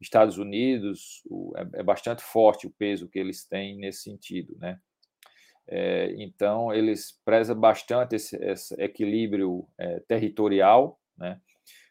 Estados 0.00 0.38
Unidos, 0.38 1.22
o, 1.28 1.52
é, 1.56 1.80
é 1.80 1.82
bastante 1.82 2.22
forte 2.22 2.66
o 2.66 2.70
peso 2.70 3.08
que 3.08 3.18
eles 3.18 3.44
têm 3.46 3.76
nesse 3.76 4.02
sentido, 4.02 4.56
né? 4.58 4.80
É, 5.68 6.12
então, 6.18 6.72
eles 6.72 7.20
prezam 7.24 7.58
bastante 7.58 8.16
esse, 8.16 8.36
esse 8.36 8.74
equilíbrio 8.80 9.66
é, 9.78 10.00
territorial, 10.00 10.98
né, 11.16 11.40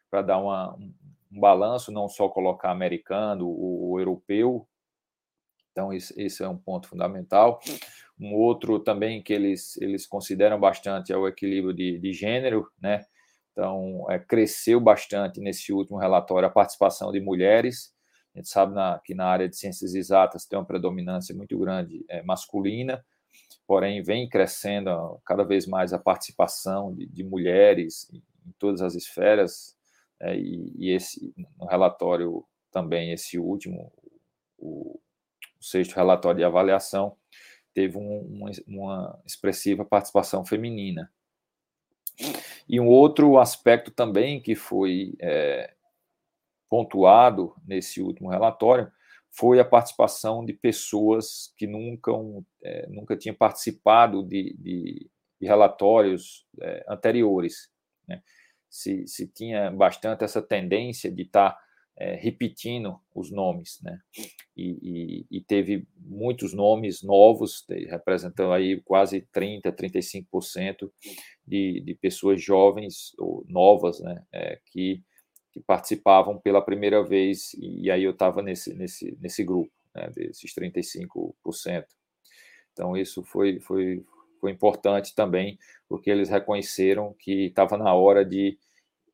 para 0.09 0.21
dar 0.21 0.37
uma, 0.37 0.75
um, 0.75 0.93
balanço, 1.39 1.91
não 1.91 2.09
só 2.09 2.27
colocar 2.27 2.71
americano, 2.71 3.47
o, 3.47 3.91
o 3.91 3.99
europeu. 3.99 4.67
Então, 5.71 5.93
esse, 5.93 6.13
esse, 6.21 6.43
é 6.43 6.49
um 6.49 6.57
ponto 6.57 6.87
fundamental. 6.87 7.59
Um 8.19 8.35
outro 8.35 8.77
também 8.79 9.23
que 9.23 9.31
eles, 9.33 9.77
eles 9.77 10.05
consideram 10.05 10.59
bastante 10.59 11.13
é 11.13 11.17
o 11.17 11.27
equilíbrio 11.27 11.73
de, 11.73 11.97
de 11.97 12.13
gênero, 12.13 12.69
né? 12.79 13.05
Então, 13.51 14.05
é, 14.09 14.19
cresceu 14.19 14.79
bastante 14.79 15.39
nesse 15.39 15.73
último 15.73 15.97
relatório 15.97 16.47
a 16.47 16.51
participação 16.51 17.11
de 17.11 17.19
mulheres. 17.19 17.93
A 18.33 18.39
gente 18.39 18.49
sabe 18.49 18.73
na, 18.73 18.99
que 19.03 19.13
na 19.13 19.25
área 19.25 19.47
de 19.47 19.57
ciências 19.57 19.93
exatas 19.93 20.45
tem 20.45 20.57
uma 20.57 20.65
predominância 20.65 21.35
muito 21.35 21.57
grande 21.57 22.05
é, 22.07 22.21
masculina, 22.23 23.03
porém 23.67 24.01
vem 24.01 24.27
crescendo 24.27 25.19
cada 25.25 25.43
vez 25.43 25.65
mais 25.65 25.93
a 25.93 25.99
participação 25.99 26.93
de, 26.93 27.05
de 27.07 27.23
mulheres 27.23 28.09
em 28.13 28.51
todas 28.57 28.81
as 28.81 28.95
esferas, 28.95 29.77
é, 30.19 30.37
e, 30.37 30.73
e, 30.77 30.89
esse 30.91 31.33
no 31.57 31.65
relatório 31.65 32.45
também, 32.71 33.11
esse 33.11 33.39
último, 33.39 33.91
o, 34.57 34.99
o 35.59 35.63
sexto 35.63 35.95
relatório 35.95 36.37
de 36.37 36.43
avaliação, 36.43 37.15
teve 37.73 37.97
um, 37.97 38.19
uma, 38.21 38.51
uma 38.67 39.21
expressiva 39.25 39.83
participação 39.83 40.45
feminina. 40.45 41.11
E 42.67 42.79
um 42.79 42.87
outro 42.87 43.39
aspecto 43.39 43.89
também 43.89 44.39
que 44.39 44.53
foi 44.53 45.15
é, 45.19 45.73
pontuado 46.69 47.55
nesse 47.65 48.01
último 48.01 48.29
relatório 48.29 48.91
foi 49.31 49.59
a 49.59 49.65
participação 49.65 50.43
de 50.43 50.53
pessoas 50.53 51.53
que 51.57 51.65
nunca, 51.65 52.11
é, 52.63 52.87
nunca 52.87 53.15
tinham 53.15 53.35
participado 53.35 54.23
de, 54.23 54.55
de, 54.59 55.09
de 55.39 55.47
relatórios 55.47 56.45
é, 56.61 56.85
anteriores. 56.89 57.69
Né? 58.07 58.21
Se, 58.69 59.07
se 59.07 59.27
tinha 59.27 59.71
bastante 59.71 60.23
essa 60.23 60.41
tendência 60.41 61.11
de 61.11 61.23
estar 61.23 61.51
tá, 61.51 61.59
é, 61.97 62.15
repetindo 62.15 62.99
os 63.13 63.29
nomes, 63.29 63.79
né? 63.83 63.99
E, 64.55 64.79
e, 64.81 65.37
e, 65.37 65.41
teve 65.41 65.85
muitos 65.97 66.53
nomes 66.53 67.03
novos, 67.03 67.65
representando 67.89 68.53
aí 68.53 68.81
quase 68.81 69.27
30%, 69.33 69.73
35% 69.73 70.91
de, 71.45 71.81
de 71.81 71.93
pessoas 71.95 72.41
jovens 72.41 73.13
ou 73.19 73.45
novas, 73.47 73.99
né? 73.99 74.23
É, 74.31 74.59
que 74.71 75.03
que 75.51 75.59
participavam 75.59 76.39
pela 76.39 76.61
primeira 76.61 77.03
vez, 77.03 77.53
e 77.59 77.91
aí 77.91 78.03
eu 78.03 78.11
estava 78.11 78.41
nesse, 78.41 78.73
nesse, 78.73 79.17
nesse 79.19 79.43
grupo, 79.43 79.71
né, 79.93 80.09
desses 80.09 80.53
35%. 80.55 81.33
Então, 82.71 82.95
isso 82.95 83.21
foi, 83.23 83.59
foi, 83.59 84.03
foi 84.39 84.51
importante 84.51 85.13
também, 85.13 85.59
porque 85.87 86.09
eles 86.09 86.29
reconheceram 86.29 87.13
que 87.19 87.47
estava 87.47 87.77
na 87.77 87.93
hora 87.93 88.23
de 88.23 88.57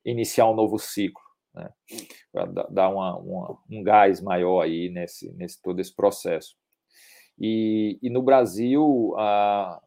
iniciar 0.04 0.48
um 0.48 0.54
novo 0.54 0.78
ciclo, 0.78 1.22
né? 1.54 1.70
para 2.32 2.46
dar 2.70 2.88
uma, 2.88 3.16
uma, 3.18 3.58
um 3.70 3.82
gás 3.82 4.20
maior 4.20 4.62
aí 4.62 4.88
nesse, 4.88 5.32
nesse 5.32 5.60
todo 5.60 5.80
esse 5.80 5.94
processo. 5.94 6.56
E, 7.38 7.98
e 8.02 8.10
no 8.10 8.22
Brasil, 8.22 9.14
ah, 9.18 9.80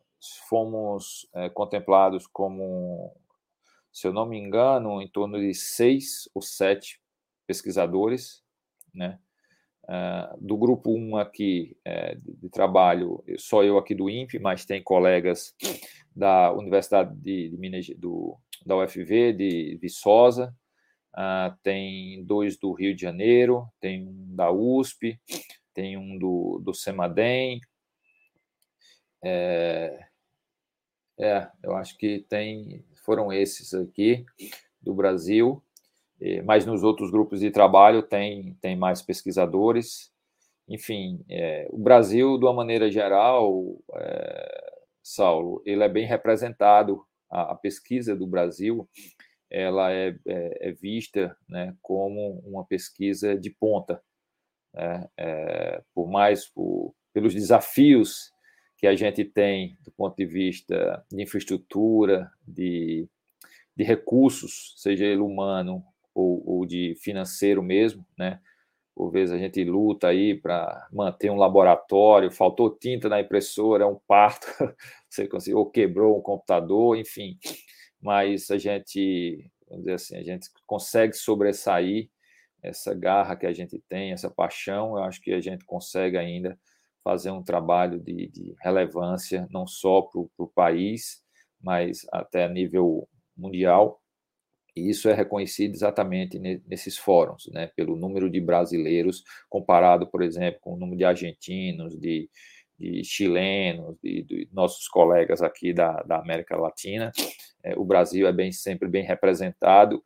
fomos 0.48 1.28
é, 1.34 1.50
contemplados 1.50 2.28
como, 2.28 3.14
se 3.91 4.08
eu 4.08 4.13
não 4.13 4.25
me 4.25 4.38
engano, 4.38 5.01
em 5.01 5.08
torno 5.08 5.39
de 5.39 5.54
seis 5.54 6.30
ou 6.34 6.41
sete 6.41 6.99
pesquisadores, 7.45 8.41
né? 8.93 9.19
Uh, 9.84 10.38
do 10.39 10.56
grupo 10.56 10.93
1 10.93 11.17
aqui 11.17 11.75
é, 11.84 12.15
de, 12.15 12.34
de, 12.34 12.49
trabalho, 12.49 13.21
só 13.38 13.63
eu 13.63 13.77
aqui 13.77 13.95
do 13.95 14.10
INPE, 14.10 14.39
mas 14.39 14.63
tem 14.63 14.82
colegas 14.82 15.56
da 16.15 16.54
Universidade 16.54 17.13
de, 17.15 17.49
de 17.49 17.58
Minas, 17.58 17.88
do, 17.97 18.38
da 18.65 18.77
UFV, 18.77 19.34
de 19.34 19.80
Viçosa, 19.82 20.56
uh, 21.15 21.58
tem 21.63 22.23
dois 22.23 22.58
do 22.58 22.71
Rio 22.73 22.95
de 22.95 23.01
Janeiro, 23.01 23.67
tem 23.82 24.08
um 24.08 24.36
da 24.36 24.51
USP, 24.51 25.19
tem 25.73 25.97
um 25.97 26.17
do, 26.17 26.62
do 26.63 26.73
Semadem. 26.73 27.60
É, 29.23 30.08
é, 31.19 31.49
eu 31.63 31.75
acho 31.75 31.97
que 31.97 32.25
tem, 32.27 32.84
foram 33.02 33.32
esses 33.32 33.74
aqui 33.74 34.26
do 34.82 34.94
Brasil, 34.94 35.64
mas 36.46 36.66
nos 36.66 36.84
outros 36.84 37.10
grupos 37.10 37.40
de 37.40 37.50
trabalho 37.50 38.04
tem, 38.04 38.56
tem 38.62 38.76
mais 38.76 39.02
pesquisadores. 39.02 40.12
Enfim, 40.68 41.24
é, 41.28 41.68
o 41.72 41.78
Brasil, 41.78 42.38
de 42.38 42.46
uma 42.46 42.54
maneira 42.54 42.92
geral, 42.92 43.78
é, 43.96 44.72
Saulo, 45.02 45.62
ele 45.66 45.84
é 45.84 45.90
bem 45.90 46.06
representado. 46.06 47.04
A, 47.30 47.54
a 47.54 47.56
pesquisa 47.56 48.16
do 48.16 48.28
Brasil 48.28 48.88
ela 49.52 49.92
é, 49.92 50.16
é, 50.26 50.70
é 50.70 50.72
vista 50.72 51.36
né, 51.48 51.76
como 51.82 52.40
uma 52.46 52.66
pesquisa 52.66 53.38
de 53.38 53.50
ponta 53.50 54.02
né? 54.74 55.10
é, 55.18 55.84
por 55.94 56.10
mais 56.10 56.48
por, 56.48 56.96
pelos 57.14 57.34
desafios 57.34 58.31
que 58.82 58.88
a 58.88 58.96
gente 58.96 59.24
tem 59.24 59.78
do 59.86 59.91
ponto 59.91 60.17
de 60.17 60.26
vista 60.26 61.06
de 61.12 61.22
infraestrutura, 61.22 62.32
de, 62.48 63.08
de 63.76 63.84
recursos, 63.84 64.74
seja 64.78 65.06
ele 65.06 65.22
humano 65.22 65.86
ou, 66.15 66.44
ou 66.50 66.65
de 66.65 66.96
financeiro 66.96 67.62
mesmo, 67.62 68.04
né? 68.17 68.41
Por 68.96 69.12
vezes 69.12 69.34
a 69.34 69.38
gente 69.38 69.63
luta 69.63 70.08
aí 70.08 70.36
para 70.36 70.88
manter 70.91 71.30
um 71.30 71.38
laboratório, 71.38 72.32
faltou 72.32 72.76
tinta 72.76 73.08
na 73.08 73.22
impressora, 73.22 73.84
é 73.84 73.88
um 73.88 74.00
parto, 74.08 74.48
você 75.08 75.28
conseguiu, 75.28 75.60
ou 75.60 75.70
quebrou 75.70 76.17
um 76.17 76.22
computador, 76.22 76.98
enfim. 76.98 77.38
Mas 78.02 78.50
a 78.50 78.58
gente, 78.58 79.48
vamos 79.67 79.84
dizer 79.84 79.94
assim, 79.94 80.17
a 80.17 80.24
gente 80.24 80.50
consegue 80.65 81.13
sobressair 81.13 82.10
essa 82.63 82.96
garra 82.96 83.36
que 83.36 83.46
a 83.46 83.54
gente 83.54 83.80
tem, 83.88 84.12
essa 84.12 84.30
paixão, 84.30 84.98
eu 84.98 85.04
acho 85.04 85.22
que 85.22 85.32
a 85.34 85.39
gente 85.39 85.63
consegue 85.65 86.17
ainda 86.17 86.58
fazer 87.04 87.32
um 87.32 87.44
trabalho 87.44 88.00
de, 88.00 88.28
de 88.28 88.56
relevância, 88.60 89.48
não 89.52 89.66
só 89.66 90.02
para 90.02 90.22
o 90.22 90.52
país, 90.54 91.22
mas 91.62 92.06
até 92.12 92.46
a 92.46 92.50
nível 92.50 93.08
mundial. 93.36 94.02
E 94.76 94.90
isso 94.90 95.10
é 95.10 95.14
reconhecido 95.14 95.74
exatamente 95.74 96.40
nesses 96.40 96.98
fóruns, 96.98 97.50
né, 97.52 97.68
pelo 97.76 97.98
número 97.98 98.30
de 98.30 98.40
brasileiros, 98.40 99.24
comparado, 99.50 100.08
por 100.08 100.22
exemplo, 100.22 100.62
com 100.62 100.74
o 100.74 100.78
número 100.78 100.98
de 100.98 101.04
argentinos, 101.04 102.00
de, 102.00 102.30
de 102.80 103.04
chilenos, 103.04 103.98
de, 104.02 104.24
de, 104.24 104.50
nossos 104.52 104.88
colegas 104.88 105.42
aqui 105.42 105.74
da, 105.74 106.02
da 106.04 106.20
América 106.20 106.56
Latina. 106.56 107.12
É, 107.64 107.78
o 107.78 107.84
Brasil 107.84 108.26
é 108.28 108.32
bem 108.32 108.52
sempre 108.52 108.88
bem 108.88 109.04
representado 109.04 110.02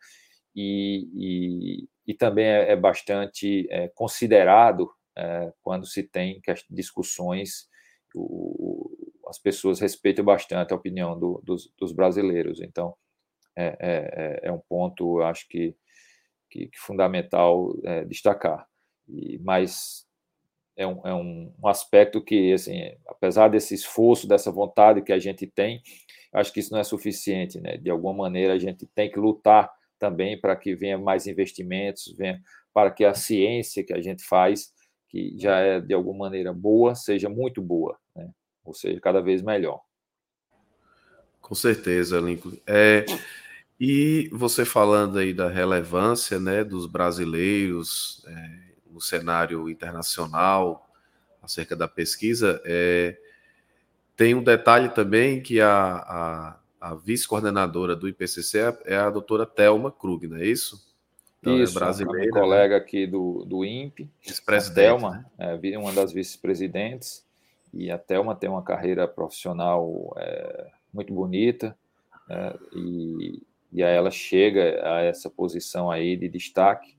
e, 0.56 1.08
e, 1.14 1.88
e 2.08 2.14
também 2.16 2.46
é, 2.46 2.72
é 2.72 2.76
bastante 2.76 3.68
é, 3.70 3.88
considerado 3.90 4.90
é, 5.18 5.54
quando 5.62 5.86
se 5.86 6.04
tem 6.04 6.42
discussões, 6.70 7.68
o, 8.14 8.90
as 9.28 9.40
pessoas 9.40 9.80
respeitam 9.80 10.24
bastante 10.24 10.74
a 10.74 10.76
opinião 10.76 11.18
do, 11.18 11.42
dos, 11.44 11.72
dos, 11.78 11.92
brasileiros. 11.92 12.62
Então, 12.62 12.96
é, 13.56 13.76
é, 13.80 14.40
é, 14.44 14.52
um 14.52 14.60
ponto, 14.60 15.22
acho 15.22 15.48
que, 15.48 15.76
que, 16.50 16.68
que 16.68 16.80
fundamental 16.80 17.76
é, 17.84 18.06
destacar. 18.06 18.68
E, 19.08 19.40
mas 19.40 20.06
é 20.78 20.86
um, 20.86 21.08
é 21.08 21.14
um, 21.14 21.54
um 21.62 21.68
aspecto 21.68 22.22
que, 22.22 22.54
assim, 22.54 22.96
apesar 23.08 23.50
desse 23.50 23.74
esforço, 23.74 24.28
dessa 24.28 24.52
vontade 24.52 25.02
que 25.02 25.14
a 25.14 25.20
gente 25.20 25.48
tem, 25.48 25.82
acho 26.34 26.52
que 26.52 26.60
isso 26.60 26.74
não 26.74 26.80
é 26.80 26.84
suficiente, 26.84 27.60
né? 27.60 27.78
De 27.78 27.90
alguma 27.90 28.14
maneira, 28.14 28.54
a 28.54 28.60
gente 28.60 28.86
tem 28.88 29.10
que 29.10 29.20
lutar 29.20 29.72
também 29.98 30.40
para 30.40 30.56
que 30.56 30.76
venha 30.76 30.98
mais 30.98 31.28
investimentos, 31.28 32.14
venha 32.18 32.42
para 32.74 32.92
que 32.92 33.06
a 33.06 33.14
ciência 33.14 33.84
que 33.86 33.94
a 33.94 34.02
gente 34.02 34.24
faz, 34.24 34.74
que 35.16 35.34
já 35.38 35.60
é 35.60 35.80
de 35.80 35.94
alguma 35.94 36.26
maneira 36.26 36.52
boa, 36.52 36.94
seja 36.94 37.30
muito 37.30 37.62
boa, 37.62 37.98
né? 38.14 38.30
ou 38.66 38.74
seja, 38.74 39.00
cada 39.00 39.22
vez 39.22 39.42
melhor. 39.42 39.80
Com 41.40 41.56
certeza, 41.56 42.20
Lincoln. 42.20 42.58
É, 42.68 43.06
e 43.80 44.30
você 44.34 44.66
falando 44.66 45.18
aí 45.18 45.34
da 45.34 45.48
relevância 45.48 46.38
né, 46.38 46.66
dos 46.66 46.86
brasileiros 46.86 48.26
é, 48.28 48.60
no 48.92 49.00
cenário 49.00 49.70
internacional 49.70 50.86
acerca 51.42 51.78
da 51.78 51.88
pesquisa, 51.88 52.62
é, 52.66 53.18
tem 54.18 54.36
um 54.36 54.44
detalhe 54.44 54.90
também 54.90 55.42
que 55.42 55.62
a, 55.62 55.96
a 55.96 56.60
a 56.78 56.94
vice-coordenadora 56.94 57.96
do 57.96 58.08
IPCC 58.08 58.60
é 58.86 58.96
a 58.96 59.10
doutora 59.10 59.44
Thelma 59.44 59.92
Krug, 59.92 60.28
não 60.28 60.38
é 60.38 60.46
isso? 60.46 60.85
Então, 61.46 61.62
isso, 61.62 61.78
é 61.78 61.80
brasileira, 61.80 62.20
minha 62.20 62.34
né? 62.34 62.40
colega 62.42 62.78
aqui 62.78 63.06
do, 63.06 63.46
do 63.46 63.64
INPE, 63.64 64.10
a 64.48 64.74
Thelma, 64.74 65.26
né? 65.38 65.60
é 65.64 65.78
uma 65.78 65.94
das 65.94 66.12
vice-presidentes, 66.12 67.24
e 67.74 67.92
a 67.92 67.98
Thelma 67.98 68.36
tem 68.36 68.50
uma 68.50 68.64
carreira 68.64 69.08
profissional 69.08 70.12
é, 70.18 70.72
muito 70.92 71.14
bonita, 71.14 71.78
né? 72.28 72.56
e, 72.74 73.44
e 73.72 73.84
aí 73.84 73.96
ela 73.96 74.10
chega 74.10 74.82
a 74.84 75.02
essa 75.02 75.30
posição 75.30 75.92
aí 75.92 76.18
de 76.18 76.28
destaque, 76.28 76.98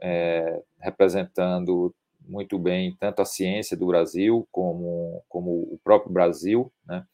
é, 0.00 0.60
representando 0.80 1.94
muito 2.26 2.58
bem 2.58 2.96
tanto 2.98 3.22
a 3.22 3.24
ciência 3.24 3.76
do 3.76 3.86
Brasil 3.86 4.46
como, 4.50 5.22
como 5.28 5.50
o 5.50 5.78
próprio 5.84 6.12
Brasil, 6.12 6.72
né? 6.86 7.06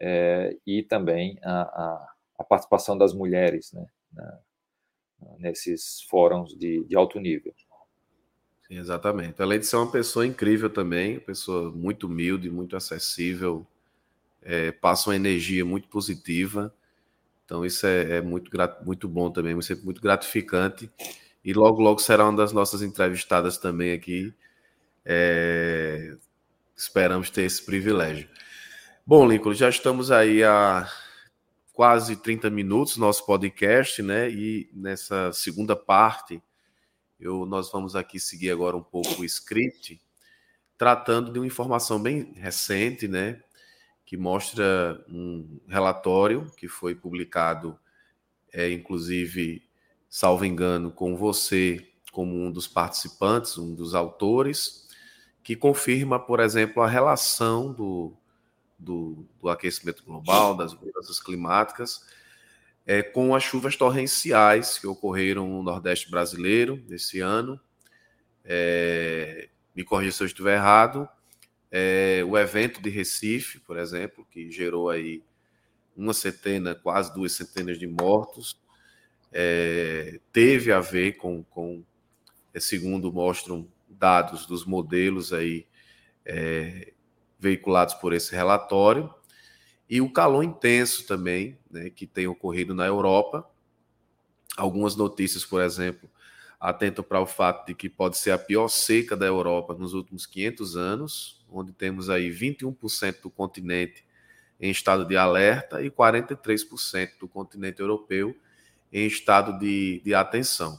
é, 0.00 0.56
e 0.66 0.82
também 0.82 1.38
a, 1.42 1.62
a, 1.62 2.08
a, 2.38 2.44
participação 2.44 2.96
das 2.96 3.12
mulheres 3.12 3.72
né, 3.72 3.86
na, 4.12 4.38
nesses 5.38 6.02
fóruns 6.02 6.56
de, 6.56 6.84
de 6.84 6.96
alto 6.96 7.18
nível. 7.18 7.54
Exatamente. 8.70 9.40
Além 9.40 9.58
de 9.58 9.66
ser 9.66 9.76
uma 9.76 9.90
pessoa 9.90 10.26
incrível 10.26 10.68
também, 10.68 11.18
pessoa 11.18 11.70
muito 11.70 12.06
humilde, 12.06 12.50
muito 12.50 12.76
acessível, 12.76 13.66
é, 14.42 14.70
passa 14.72 15.08
uma 15.08 15.16
energia 15.16 15.64
muito 15.64 15.88
positiva. 15.88 16.74
Então, 17.44 17.64
isso 17.64 17.86
é, 17.86 18.18
é 18.18 18.20
muito, 18.20 18.50
muito 18.84 19.08
bom 19.08 19.30
também, 19.30 19.60
sempre 19.62 19.84
muito 19.84 20.02
gratificante. 20.02 20.90
E 21.42 21.54
logo, 21.54 21.80
logo 21.80 21.98
será 21.98 22.24
uma 22.24 22.36
das 22.36 22.52
nossas 22.52 22.82
entrevistadas 22.82 23.56
também 23.56 23.92
aqui. 23.92 24.34
É, 25.02 26.14
esperamos 26.76 27.30
ter 27.30 27.44
esse 27.44 27.64
privilégio. 27.64 28.28
Bom, 29.06 29.26
Lincoln, 29.26 29.54
já 29.54 29.70
estamos 29.70 30.10
aí 30.10 30.44
há 30.44 30.86
quase 31.78 32.16
30 32.16 32.50
minutos 32.50 32.96
nosso 32.96 33.24
podcast, 33.24 34.02
né? 34.02 34.28
E 34.28 34.68
nessa 34.72 35.32
segunda 35.32 35.76
parte, 35.76 36.42
eu, 37.20 37.46
nós 37.46 37.70
vamos 37.70 37.94
aqui 37.94 38.18
seguir 38.18 38.50
agora 38.50 38.76
um 38.76 38.82
pouco 38.82 39.22
o 39.22 39.24
script, 39.24 40.02
tratando 40.76 41.32
de 41.32 41.38
uma 41.38 41.46
informação 41.46 42.02
bem 42.02 42.32
recente, 42.34 43.06
né? 43.06 43.40
Que 44.04 44.16
mostra 44.16 45.00
um 45.08 45.60
relatório 45.68 46.50
que 46.56 46.66
foi 46.66 46.96
publicado, 46.96 47.78
é, 48.52 48.68
inclusive, 48.72 49.62
salvo 50.10 50.44
engano, 50.44 50.90
com 50.90 51.16
você 51.16 51.92
como 52.10 52.34
um 52.34 52.50
dos 52.50 52.66
participantes, 52.66 53.56
um 53.56 53.72
dos 53.72 53.94
autores, 53.94 54.88
que 55.44 55.54
confirma, 55.54 56.18
por 56.18 56.40
exemplo, 56.40 56.82
a 56.82 56.88
relação 56.88 57.72
do 57.72 58.16
do, 58.78 59.26
do 59.40 59.48
aquecimento 59.48 60.04
global, 60.04 60.56
das 60.56 60.72
mudanças 60.74 61.20
climáticas, 61.20 62.06
é, 62.86 63.02
com 63.02 63.34
as 63.34 63.42
chuvas 63.42 63.76
torrenciais 63.76 64.78
que 64.78 64.86
ocorreram 64.86 65.48
no 65.48 65.62
Nordeste 65.62 66.10
brasileiro 66.10 66.82
esse 66.90 67.20
ano. 67.20 67.60
É, 68.44 69.48
me 69.74 69.84
corrija 69.84 70.12
se 70.12 70.22
eu 70.22 70.26
estiver 70.26 70.56
errado. 70.56 71.08
É, 71.70 72.22
o 72.26 72.38
evento 72.38 72.80
de 72.80 72.88
Recife, 72.88 73.60
por 73.60 73.76
exemplo, 73.76 74.26
que 74.30 74.50
gerou 74.50 74.88
aí 74.88 75.22
uma 75.94 76.14
centena, 76.14 76.74
quase 76.74 77.12
duas 77.12 77.32
centenas 77.32 77.78
de 77.78 77.86
mortos, 77.86 78.58
é, 79.32 80.18
teve 80.32 80.72
a 80.72 80.80
ver 80.80 81.16
com, 81.16 81.42
com 81.42 81.84
é, 82.54 82.60
segundo 82.60 83.12
mostram 83.12 83.68
dados 83.88 84.46
dos 84.46 84.64
modelos 84.64 85.32
aí 85.32 85.66
é, 86.24 86.92
veiculados 87.38 87.94
por 87.94 88.12
esse 88.12 88.34
relatório, 88.34 89.12
e 89.88 90.00
o 90.00 90.12
calor 90.12 90.42
intenso 90.42 91.06
também, 91.06 91.58
né, 91.70 91.88
que 91.88 92.06
tem 92.06 92.26
ocorrido 92.26 92.74
na 92.74 92.84
Europa. 92.84 93.48
Algumas 94.56 94.96
notícias, 94.96 95.46
por 95.46 95.62
exemplo, 95.62 96.10
atentam 96.60 97.02
para 97.04 97.20
o 97.20 97.26
fato 97.26 97.66
de 97.66 97.74
que 97.74 97.88
pode 97.88 98.18
ser 98.18 98.32
a 98.32 98.38
pior 98.38 98.68
seca 98.68 99.16
da 99.16 99.24
Europa 99.24 99.74
nos 99.74 99.94
últimos 99.94 100.26
500 100.26 100.76
anos, 100.76 101.46
onde 101.50 101.72
temos 101.72 102.10
aí 102.10 102.30
21% 102.30 103.22
do 103.22 103.30
continente 103.30 104.04
em 104.60 104.70
estado 104.70 105.06
de 105.06 105.16
alerta 105.16 105.80
e 105.82 105.90
43% 105.90 107.12
do 107.20 107.28
continente 107.28 107.80
europeu 107.80 108.36
em 108.92 109.06
estado 109.06 109.58
de, 109.58 110.02
de 110.04 110.14
atenção. 110.14 110.78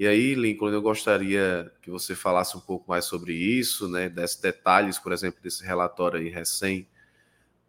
E 0.00 0.06
aí, 0.06 0.34
Lincoln, 0.34 0.70
eu 0.70 0.80
gostaria 0.80 1.70
que 1.82 1.90
você 1.90 2.14
falasse 2.14 2.56
um 2.56 2.60
pouco 2.60 2.88
mais 2.88 3.04
sobre 3.04 3.34
isso, 3.34 3.86
né, 3.86 4.08
desses 4.08 4.40
detalhes, 4.40 4.98
por 4.98 5.12
exemplo, 5.12 5.42
desse 5.42 5.62
relatório 5.62 6.18
aí 6.18 6.30
recém 6.30 6.88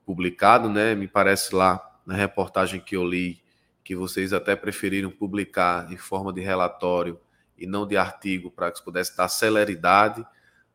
publicado, 0.06 0.70
né? 0.70 0.96
Me 0.96 1.10
parece 1.10 1.54
lá 1.54 2.00
na 2.06 2.16
reportagem 2.16 2.80
que 2.80 2.96
eu 2.96 3.06
li 3.06 3.44
que 3.84 3.98
vocês 3.98 4.32
até 4.32 4.56
preferiram 4.56 5.12
publicar 5.12 5.92
em 5.92 5.98
forma 5.98 6.32
de 6.32 6.40
relatório 6.40 7.20
e 7.58 7.68
não 7.68 7.86
de 7.86 7.98
artigo 7.98 8.50
para 8.50 8.72
que 8.72 8.82
pudesse 8.82 9.18
dar 9.18 9.28
celeridade 9.28 10.26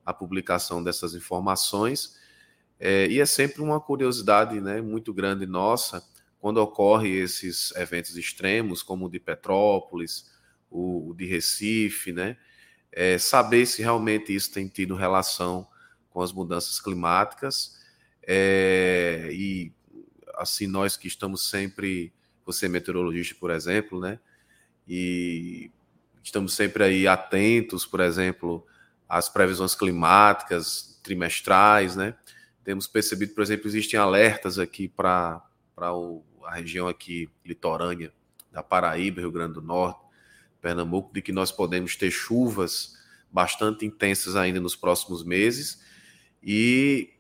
à 0.05 0.13
publicação 0.13 0.85
dessas 0.85 1.15
informações. 1.15 2.21
É, 2.79 3.07
e 3.07 3.19
é 3.19 3.25
sempre 3.25 3.63
uma 3.63 3.81
curiosidade 3.81 4.61
né, 4.61 4.83
muito 4.83 5.11
grande 5.15 5.47
nossa 5.47 6.07
quando 6.39 6.59
ocorre 6.59 7.19
esses 7.19 7.75
eventos 7.77 8.15
extremos, 8.15 8.83
como 8.83 9.07
o 9.07 9.11
de 9.11 9.19
Petrópolis, 9.19 10.36
o, 10.71 11.11
o 11.11 11.15
de 11.15 11.27
Recife, 11.27 12.13
né? 12.13 12.37
É, 12.93 13.19
saber 13.19 13.67
se 13.67 13.83
realmente 13.83 14.35
isso 14.35 14.53
tem 14.53 14.69
tido 14.69 14.95
relação 14.95 15.69
com 16.09 16.23
as 16.23 16.33
mudanças 16.33 16.81
climáticas 16.81 17.77
é, 18.27 19.29
e 19.33 19.73
assim 20.35 20.67
nós 20.67 20.97
que 20.97 21.07
estamos 21.07 21.49
sempre, 21.49 22.13
você 22.45 22.67
é 22.67 22.69
meteorologista, 22.69 23.35
por 23.39 23.51
exemplo, 23.51 24.01
né? 24.01 24.19
E 24.87 25.71
estamos 26.23 26.55
sempre 26.55 26.83
aí 26.83 27.07
atentos, 27.07 27.87
por 27.87 28.01
exemplo, 28.01 28.67
às 29.09 29.29
previsões 29.29 29.75
climáticas 29.75 31.01
trimestrais, 31.03 31.95
né? 31.95 32.15
Temos 32.65 32.87
percebido, 32.89 33.33
por 33.33 33.43
exemplo, 33.43 33.69
existem 33.69 33.99
alertas 33.99 34.59
aqui 34.59 34.89
para 34.89 35.41
a 35.77 36.55
região 36.55 36.89
aqui 36.89 37.31
litorânea 37.45 38.13
da 38.51 38.63
Paraíba, 38.63 39.21
Rio 39.21 39.31
Grande 39.31 39.55
do 39.55 39.63
Norte, 39.63 40.01
Pernambuco, 40.67 41.15
de 41.15 41.23
que 41.23 41.31
nós 41.31 41.53
podemos 41.53 41.95
ter 41.95 42.11
chuvas 42.11 42.97
bastante 43.31 43.87
intensas 43.87 44.35
ainda 44.35 44.59
nos 44.59 44.75
próximos 44.75 45.23
meses. 45.23 45.81
E 46.43 47.11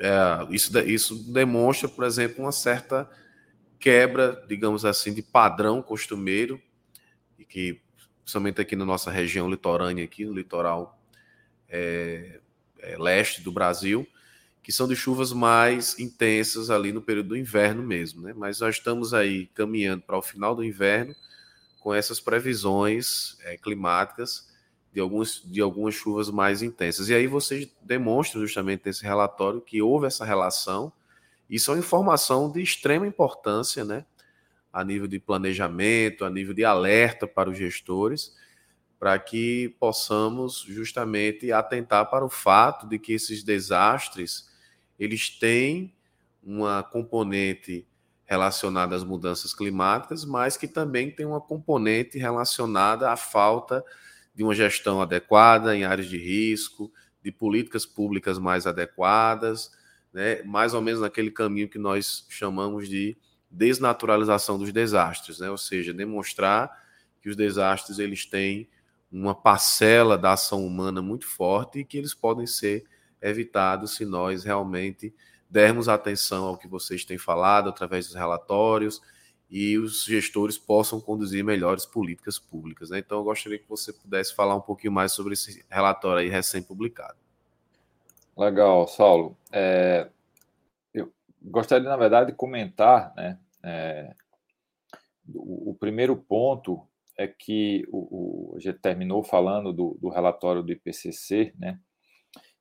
é, 0.00 0.12
isso, 0.50 0.76
isso 0.80 1.32
demonstra, 1.32 1.88
por 1.88 2.04
exemplo, 2.04 2.42
uma 2.44 2.50
certa 2.50 3.08
quebra, 3.78 4.44
digamos 4.48 4.84
assim, 4.84 5.14
de 5.14 5.22
padrão 5.22 5.80
costumeiro, 5.80 6.60
e 7.38 7.44
que, 7.44 7.80
principalmente 8.24 8.60
aqui 8.60 8.74
na 8.74 8.84
nossa 8.84 9.12
região 9.12 9.48
litorânea, 9.48 10.02
aqui 10.02 10.24
no 10.24 10.34
litoral 10.34 11.00
é, 11.68 12.40
é, 12.80 12.98
leste 12.98 13.42
do 13.42 13.52
Brasil, 13.52 14.04
que 14.60 14.72
são 14.72 14.88
de 14.88 14.96
chuvas 14.96 15.32
mais 15.32 16.00
intensas 16.00 16.68
ali 16.68 16.90
no 16.90 17.00
período 17.00 17.28
do 17.28 17.36
inverno 17.36 17.84
mesmo, 17.84 18.22
né? 18.22 18.34
Mas 18.36 18.58
nós 18.58 18.74
estamos 18.74 19.14
aí 19.14 19.46
caminhando 19.54 20.02
para 20.02 20.18
o 20.18 20.22
final 20.22 20.52
do 20.52 20.64
inverno 20.64 21.14
com 21.86 21.94
essas 21.94 22.18
previsões 22.18 23.38
é, 23.44 23.56
climáticas 23.56 24.52
de, 24.92 24.98
alguns, 24.98 25.40
de 25.46 25.60
algumas 25.60 25.94
chuvas 25.94 26.28
mais 26.28 26.60
intensas. 26.60 27.08
E 27.08 27.14
aí 27.14 27.28
vocês 27.28 27.72
demonstram 27.80 28.40
justamente 28.40 28.82
nesse 28.84 29.04
relatório 29.04 29.60
que 29.60 29.80
houve 29.80 30.08
essa 30.08 30.24
relação. 30.24 30.92
Isso 31.48 31.70
é 31.70 31.74
uma 31.74 31.78
informação 31.78 32.50
de 32.50 32.60
extrema 32.60 33.06
importância, 33.06 33.84
né? 33.84 34.04
A 34.72 34.82
nível 34.82 35.06
de 35.06 35.20
planejamento, 35.20 36.24
a 36.24 36.28
nível 36.28 36.52
de 36.52 36.64
alerta 36.64 37.24
para 37.24 37.48
os 37.48 37.56
gestores, 37.56 38.34
para 38.98 39.16
que 39.16 39.68
possamos 39.78 40.62
justamente 40.66 41.52
atentar 41.52 42.10
para 42.10 42.24
o 42.24 42.28
fato 42.28 42.88
de 42.88 42.98
que 42.98 43.12
esses 43.12 43.44
desastres 43.44 44.50
eles 44.98 45.30
têm 45.30 45.94
uma 46.42 46.82
componente 46.82 47.86
relacionada 48.26 48.94
às 48.94 49.04
mudanças 49.04 49.54
climáticas, 49.54 50.24
mas 50.24 50.56
que 50.56 50.66
também 50.66 51.10
tem 51.10 51.24
uma 51.24 51.40
componente 51.40 52.18
relacionada 52.18 53.10
à 53.10 53.16
falta 53.16 53.84
de 54.34 54.42
uma 54.42 54.54
gestão 54.54 55.00
adequada 55.00 55.74
em 55.74 55.84
áreas 55.84 56.08
de 56.08 56.18
risco, 56.18 56.92
de 57.22 57.32
políticas 57.32 57.86
públicas 57.86 58.38
mais 58.38 58.66
adequadas, 58.66 59.70
né, 60.12 60.42
mais 60.42 60.74
ou 60.74 60.82
menos 60.82 61.00
naquele 61.00 61.30
caminho 61.30 61.68
que 61.68 61.78
nós 61.78 62.26
chamamos 62.28 62.88
de 62.88 63.16
desnaturalização 63.50 64.58
dos 64.58 64.72
desastres, 64.72 65.38
né, 65.38 65.48
ou 65.48 65.56
seja, 65.56 65.94
demonstrar 65.94 66.70
que 67.22 67.30
os 67.30 67.36
desastres 67.36 67.98
eles 67.98 68.26
têm 68.26 68.68
uma 69.10 69.34
parcela 69.34 70.18
da 70.18 70.32
ação 70.32 70.66
humana 70.66 71.00
muito 71.00 71.26
forte 71.26 71.78
e 71.78 71.84
que 71.84 71.96
eles 71.96 72.12
podem 72.12 72.46
ser 72.46 72.84
evitados 73.22 73.94
se 73.94 74.04
nós 74.04 74.44
realmente 74.44 75.14
dermos 75.48 75.88
atenção 75.88 76.44
ao 76.44 76.58
que 76.58 76.68
vocês 76.68 77.04
têm 77.04 77.18
falado 77.18 77.68
através 77.68 78.06
dos 78.06 78.14
relatórios 78.14 79.00
e 79.48 79.78
os 79.78 80.04
gestores 80.04 80.58
possam 80.58 81.00
conduzir 81.00 81.44
melhores 81.44 81.86
políticas 81.86 82.38
públicas. 82.38 82.90
Né? 82.90 82.98
Então, 82.98 83.18
eu 83.18 83.24
gostaria 83.24 83.58
que 83.58 83.68
você 83.68 83.92
pudesse 83.92 84.34
falar 84.34 84.56
um 84.56 84.60
pouquinho 84.60 84.92
mais 84.92 85.12
sobre 85.12 85.34
esse 85.34 85.64
relatório 85.70 86.22
aí 86.22 86.28
recém-publicado. 86.28 87.16
Legal, 88.36 88.86
Saulo. 88.88 89.36
É, 89.52 90.08
eu 90.92 91.10
gostaria, 91.40 91.88
na 91.88 91.96
verdade, 91.96 92.32
de 92.32 92.36
comentar, 92.36 93.14
né? 93.16 93.38
É, 93.62 94.14
o, 95.34 95.70
o, 95.70 95.74
primeiro 95.74 96.14
ponto 96.16 96.86
é 97.16 97.26
que 97.26 97.86
o, 97.90 98.52
o, 98.52 98.56
a 98.56 98.60
gente 98.60 98.78
terminou 98.78 99.24
falando 99.24 99.72
do, 99.72 99.96
do 100.00 100.08
relatório 100.08 100.62
do 100.62 100.70
IPCC, 100.70 101.54
né? 101.58 101.80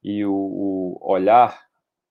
E 0.02 0.24
o, 0.24 0.34
o 0.34 1.00
olhar 1.02 1.66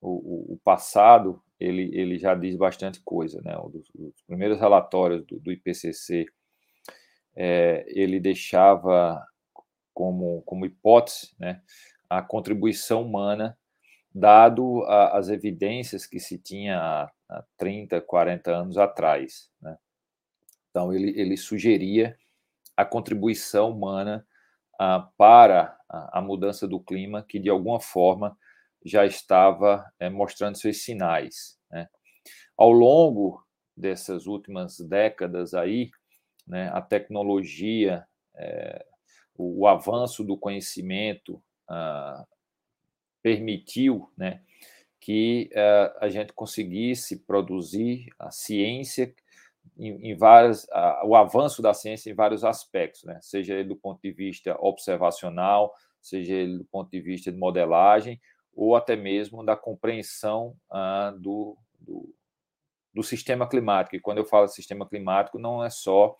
o, 0.07 0.55
o, 0.55 0.61
passado 0.63 1.43
ele, 1.59 1.91
ele 1.95 2.19
já 2.19 2.35
diz 2.35 2.57
bastante 2.57 3.01
coisa, 3.03 3.41
né? 3.43 3.57
Os, 3.59 3.91
os 3.95 4.23
primeiros 4.27 4.61
relatórios 4.61 5.25
do, 5.25 5.41
do 5.41 5.51
IPCC 5.51 6.27
é, 7.35 7.85
ele 7.89 8.21
deixava 8.21 9.25
como, 9.93 10.43
como 10.43 10.67
hipótese, 10.67 11.35
né, 11.39 11.63
a 12.09 12.21
contribuição 12.21 13.03
humana, 13.03 13.57
dado 14.15 14.83
a, 14.85 15.17
as 15.17 15.29
evidências 15.29 16.07
que 16.07 16.21
se 16.21 16.39
tinha 16.39 16.79
há, 16.79 17.13
há 17.29 17.45
30, 17.57 18.01
40 18.01 18.51
anos 18.51 18.77
atrás, 18.77 19.51
né? 19.61 19.77
Então 20.71 20.93
ele, 20.93 21.19
ele 21.19 21.37
sugeria 21.37 22.19
a 22.77 22.85
contribuição 22.85 23.71
humana 23.71 24.27
ah, 24.79 25.09
para 25.17 25.79
a, 25.89 26.19
a 26.19 26.21
mudança 26.21 26.67
do 26.67 26.81
clima, 26.81 27.23
que 27.23 27.39
de 27.39 27.49
alguma 27.49 27.81
forma 27.81 28.37
já 28.85 29.07
estava 29.07 29.85
é, 29.99 30.11
mostrando 30.11 30.59
seus 30.59 30.83
sinais. 30.83 31.59
Né? 31.71 31.89
Ao 32.57 32.71
longo 32.71 33.43
dessas 33.77 34.27
últimas 34.27 34.79
décadas 34.79 35.55
aí, 35.55 35.91
né, 36.47 36.71
a 36.73 36.81
tecnologia, 36.81 38.07
é, 38.37 38.85
o, 39.37 39.67
avanço 39.67 40.23
do 40.23 40.37
conhecimento 40.37 41.43
ah, 41.69 42.25
permitiu 43.23 44.13
né, 44.17 44.43
que 45.01 45.51
ah, 45.57 45.97
a 46.03 46.09
gente 46.09 46.33
conseguisse 46.33 47.25
produzir 47.25 48.09
a 48.19 48.31
ciência 48.31 49.15
em, 49.77 50.11
em 50.11 50.15
várias, 50.15 50.69
ah, 50.71 51.03
o 51.05 51.17
avanço 51.17 51.61
da 51.63 51.75
ciência 51.75 52.11
em 52.11 52.15
vários 52.15 52.45
aspectos, 52.45 53.03
né, 53.05 53.19
seja 53.23 53.55
ele 53.55 53.69
do 53.69 53.77
ponto 53.77 54.01
de 54.01 54.13
vista 54.13 54.57
observacional, 54.61 55.73
seja 56.01 56.35
ele 56.35 56.59
do 56.59 56.65
ponto 56.67 56.91
de 56.91 57.01
vista 57.01 57.33
de 57.33 57.39
modelagem, 57.39 58.21
ou 58.55 58.77
até 58.77 58.97
mesmo 58.97 59.45
da 59.45 59.57
compreensão 59.57 60.57
ah, 60.71 61.13
do, 61.17 61.57
do, 61.79 62.15
do, 62.93 63.03
sistema 63.03 63.49
climático. 63.49 63.97
E 63.97 64.01
quando 64.01 64.19
eu 64.19 64.25
falo 64.25 64.49
sistema 64.49 64.89
climático, 64.89 65.39
não 65.39 65.65
é 65.65 65.71
só 65.71 66.17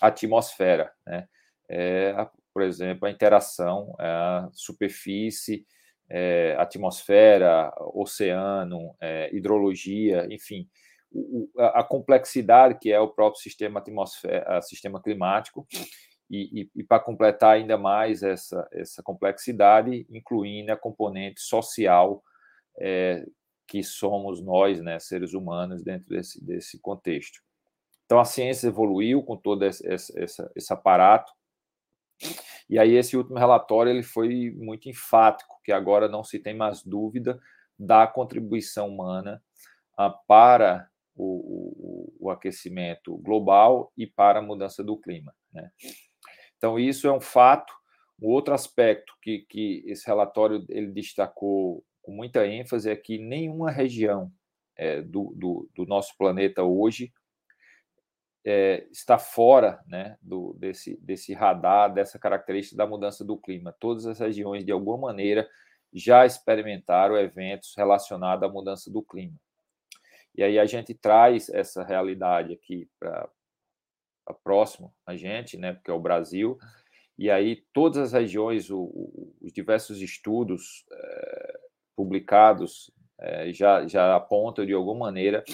a 0.00 0.08
atmosfera, 0.08 0.92
né? 1.06 1.28
É, 1.68 2.14
por 2.52 2.62
exemplo, 2.62 3.06
a 3.06 3.10
interação, 3.10 3.94
é 3.98 4.06
a 4.06 4.48
superfície, 4.52 5.66
é, 6.08 6.54
atmosfera, 6.58 7.72
oceano, 7.94 8.94
é, 9.00 9.34
hidrologia, 9.34 10.26
enfim, 10.30 10.68
o, 11.10 11.48
a, 11.58 11.80
a 11.80 11.84
complexidade 11.84 12.78
que 12.78 12.92
é 12.92 13.00
o 13.00 13.08
próprio 13.08 13.40
sistema 13.40 13.80
atmosfera, 13.80 14.60
sistema 14.62 15.02
climático 15.02 15.66
e, 16.30 16.62
e, 16.62 16.70
e 16.76 16.84
para 16.84 17.02
completar 17.02 17.56
ainda 17.56 17.76
mais 17.76 18.22
essa, 18.22 18.66
essa 18.72 19.02
complexidade, 19.02 20.06
incluindo 20.10 20.72
a 20.72 20.76
componente 20.76 21.40
social 21.40 22.22
é, 22.78 23.24
que 23.66 23.82
somos 23.82 24.42
nós, 24.42 24.80
né, 24.80 24.98
seres 24.98 25.34
humanos, 25.34 25.82
dentro 25.82 26.08
desse, 26.08 26.42
desse 26.44 26.78
contexto. 26.80 27.40
Então, 28.04 28.18
a 28.18 28.24
ciência 28.24 28.68
evoluiu 28.68 29.22
com 29.22 29.36
todo 29.36 29.64
esse, 29.64 29.86
esse, 29.86 30.50
esse 30.54 30.72
aparato, 30.72 31.32
e 32.68 32.78
aí 32.78 32.94
esse 32.94 33.16
último 33.16 33.38
relatório 33.38 33.90
ele 33.90 34.02
foi 34.02 34.50
muito 34.56 34.88
enfático, 34.88 35.60
que 35.64 35.72
agora 35.72 36.08
não 36.08 36.22
se 36.22 36.38
tem 36.38 36.54
mais 36.54 36.82
dúvida 36.82 37.40
da 37.78 38.06
contribuição 38.06 38.88
humana 38.88 39.42
ah, 39.96 40.10
para 40.10 40.88
o, 41.14 41.24
o, 41.24 42.26
o, 42.26 42.30
aquecimento 42.30 43.16
global 43.18 43.92
e 43.96 44.06
para 44.06 44.38
a 44.38 44.42
mudança 44.42 44.82
do 44.82 44.96
clima. 44.96 45.34
Né? 45.52 45.70
Então, 46.64 46.78
isso 46.78 47.06
é 47.06 47.12
um 47.12 47.20
fato. 47.20 47.74
O 48.18 48.32
outro 48.32 48.54
aspecto 48.54 49.12
que, 49.20 49.40
que 49.40 49.84
esse 49.84 50.06
relatório 50.06 50.64
ele 50.70 50.86
destacou 50.86 51.84
com 52.00 52.10
muita 52.10 52.46
ênfase 52.46 52.88
é 52.88 52.96
que 52.96 53.18
nenhuma 53.18 53.70
região 53.70 54.32
é, 54.74 55.02
do, 55.02 55.34
do, 55.36 55.68
do, 55.76 55.84
nosso 55.84 56.16
planeta 56.16 56.62
hoje 56.62 57.12
é, 58.46 58.86
está 58.90 59.18
fora 59.18 59.78
né, 59.86 60.16
do, 60.22 60.54
desse, 60.54 60.96
desse 61.02 61.34
radar, 61.34 61.92
dessa 61.92 62.18
característica 62.18 62.78
da 62.78 62.86
mudança 62.86 63.22
do 63.22 63.36
clima. 63.36 63.76
Todas 63.78 64.06
as 64.06 64.18
regiões, 64.18 64.64
de 64.64 64.72
alguma 64.72 64.96
maneira, 64.96 65.46
já 65.92 66.24
experimentaram 66.24 67.14
eventos 67.18 67.74
relacionados 67.76 68.42
à 68.42 68.50
mudança 68.50 68.90
do 68.90 69.02
clima. 69.02 69.36
E 70.34 70.42
aí 70.42 70.58
a 70.58 70.64
gente 70.64 70.94
traz 70.94 71.50
essa 71.50 71.84
realidade 71.84 72.54
aqui 72.54 72.88
para 72.98 73.28
próximo 74.32 74.94
a 75.04 75.16
gente, 75.16 75.56
né, 75.56 75.72
porque 75.72 75.90
é 75.90 75.94
o 75.94 76.00
Brasil, 76.00 76.58
e 77.18 77.30
aí 77.30 77.64
todas 77.72 77.98
as 77.98 78.12
regiões, 78.12 78.70
o, 78.70 78.80
o, 78.80 79.36
os 79.40 79.52
diversos 79.52 80.00
estudos 80.00 80.84
é, 80.90 81.60
publicados 81.94 82.90
é, 83.18 83.52
já, 83.52 83.86
já 83.86 84.16
apontam 84.16 84.66
de 84.66 84.72
alguma 84.72 85.06
maneira 85.06 85.44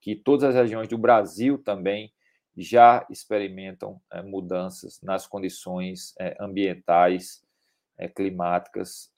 que 0.00 0.16
todas 0.16 0.44
as 0.44 0.54
regiões 0.54 0.88
do 0.88 0.96
Brasil 0.96 1.58
também 1.58 2.12
já 2.56 3.06
experimentam 3.10 4.00
é, 4.10 4.22
mudanças 4.22 5.00
nas 5.02 5.26
condições 5.26 6.14
ambientais, 6.38 7.44
climáticas, 8.16 9.12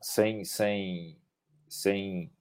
sem, 0.00 0.44
sem, 0.44 1.18
sem 1.68 2.32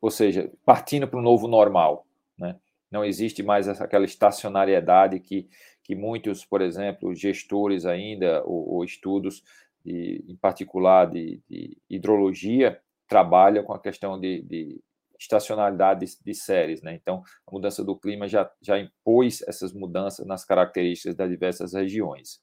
ou 0.00 0.10
seja, 0.10 0.50
partindo 0.64 1.06
para 1.06 1.18
um 1.18 1.22
novo 1.22 1.46
normal. 1.46 2.06
Né? 2.38 2.58
Não 2.90 3.04
existe 3.04 3.42
mais 3.42 3.68
aquela 3.68 4.04
estacionariedade 4.04 5.20
que, 5.20 5.48
que 5.82 5.94
muitos, 5.94 6.44
por 6.44 6.60
exemplo, 6.60 7.14
gestores 7.14 7.86
ainda, 7.86 8.42
ou, 8.44 8.74
ou 8.74 8.84
estudos, 8.84 9.42
de, 9.84 10.24
em 10.28 10.36
particular 10.36 11.10
de, 11.10 11.40
de, 11.48 11.76
hidrologia, 11.88 12.80
trabalham 13.08 13.64
com 13.64 13.72
a 13.72 13.80
questão 13.80 14.18
de, 14.18 14.42
de 14.42 14.80
estacionalidade 15.18 16.06
de, 16.06 16.12
de, 16.24 16.34
séries. 16.34 16.82
Né? 16.82 16.94
Então, 16.94 17.22
a 17.46 17.52
mudança 17.52 17.84
do 17.84 17.96
clima 17.96 18.28
já, 18.28 18.50
já 18.60 18.78
impôs 18.78 19.42
essas 19.42 19.72
mudanças 19.72 20.26
nas 20.26 20.44
características 20.44 21.14
das 21.14 21.30
diversas 21.30 21.74
regiões. 21.74 22.40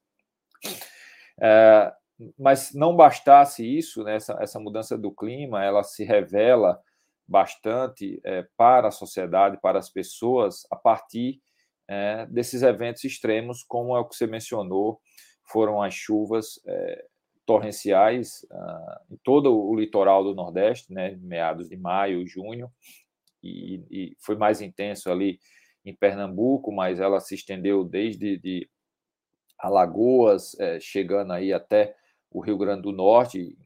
É, 1.41 1.93
mas 2.37 2.73
não 2.73 2.95
bastasse 2.95 3.65
isso, 3.65 4.03
né, 4.03 4.15
essa, 4.15 4.37
essa 4.41 4.59
mudança 4.59 4.97
do 4.97 5.11
clima, 5.11 5.63
ela 5.63 5.83
se 5.83 6.03
revela 6.03 6.79
bastante 7.29 8.19
é, 8.23 8.47
para 8.57 8.87
a 8.87 8.91
sociedade, 8.91 9.59
para 9.61 9.77
as 9.77 9.89
pessoas, 9.89 10.65
a 10.71 10.75
partir 10.75 11.39
é, 11.87 12.25
desses 12.25 12.63
eventos 12.63 13.03
extremos, 13.03 13.63
como 13.63 13.95
é 13.95 13.99
o 13.99 14.05
que 14.05 14.15
você 14.15 14.25
mencionou, 14.25 14.99
foram 15.43 15.81
as 15.81 15.93
chuvas 15.93 16.59
é, 16.65 17.05
torrenciais 17.45 18.45
ah, 18.51 19.01
em 19.09 19.17
todo 19.23 19.55
o 19.55 19.75
litoral 19.75 20.23
do 20.23 20.35
Nordeste, 20.35 20.91
né, 20.93 21.17
meados 21.21 21.69
de 21.69 21.77
maio, 21.77 22.25
junho, 22.27 22.71
e, 23.41 23.83
e, 23.89 24.17
foi 24.19 24.35
mais 24.35 24.61
intenso 24.61 25.09
ali 25.11 25.39
em 25.85 25.95
Pernambuco, 25.95 26.71
mas 26.71 26.99
ela 26.99 27.19
se 27.19 27.35
estendeu 27.35 27.83
desde 27.83 28.37
de 28.37 28.69
Alagoas, 29.57 30.59
é, 30.59 30.79
chegando 30.79 31.33
aí 31.33 31.53
até 31.53 31.95
o 32.29 32.39
Rio 32.39 32.57
Grande 32.57 32.83
do 32.83 32.91
Norte, 32.91 33.57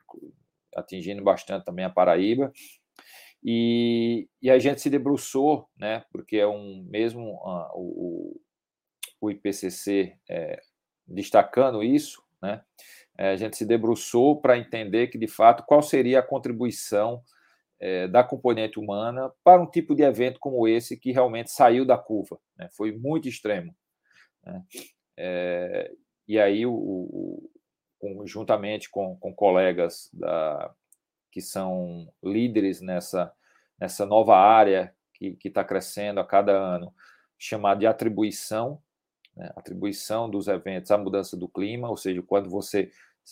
atingindo 0.76 1.24
bastante 1.24 1.66
também 1.66 1.86
a 1.86 1.90
Paraíba. 1.90 2.52
E, 3.44 4.30
e 4.42 4.50
a 4.50 4.58
gente 4.58 4.80
se 4.80 4.90
debruçou, 4.90 5.68
né, 5.78 6.06
porque 6.12 6.38
é 6.38 6.48
um 6.48 6.86
mesmo 6.90 7.34
uh, 7.34 7.70
o, 7.76 8.42
o 9.20 9.30
IPCC 9.30 10.16
é, 10.30 10.62
destacando 11.06 11.84
isso, 11.84 12.24
né, 12.42 12.64
é, 13.18 13.30
a 13.30 13.36
gente 13.36 13.58
se 13.58 13.66
debruçou 13.66 14.40
para 14.40 14.58
entender 14.58 15.08
que, 15.08 15.18
de 15.18 15.28
fato, 15.28 15.64
qual 15.68 15.82
seria 15.82 16.20
a 16.20 16.24
contribuição 16.24 17.22
é, 17.80 18.08
da 18.08 18.24
componente 18.24 18.80
humana 18.80 19.30
para 19.44 19.62
um 19.62 19.70
tipo 19.70 19.94
de 19.94 20.04
evento 20.04 20.40
como 20.40 20.66
esse 20.66 20.98
que 20.98 21.12
realmente 21.12 21.52
saiu 21.52 21.86
da 21.86 21.98
curva, 21.98 22.40
né, 22.58 22.70
foi 22.72 22.94
muito 22.94 23.28
extremo. 23.28 23.76
Né, 24.42 24.64
é, 25.18 25.92
e 26.30 26.40
aí 26.40 26.66
o, 26.66 27.50
juntamente 28.26 28.90
com, 28.90 29.18
com 29.18 29.34
colegas 29.34 30.10
da, 30.14 30.74
que 31.34 31.42
são 31.42 32.08
líderes 32.24 32.80
nessa, 32.80 33.34
nessa 33.80 34.06
nova 34.06 34.38
área 34.38 34.94
que 35.14 35.36
está 35.44 35.64
crescendo 35.64 36.20
a 36.20 36.26
cada 36.26 36.52
ano, 36.52 36.94
chamada 37.40 37.80
de 37.80 37.88
atribuição, 37.88 38.80
né, 39.36 39.52
atribuição 39.56 40.30
dos 40.30 40.48
eventos 40.48 40.92
à 40.92 40.98
mudança 40.98 41.36
do 41.36 41.50
clima, 41.50 41.90
ou 41.90 41.98
seja, 41.98 42.22
quando 42.22 42.52
você 42.52 42.92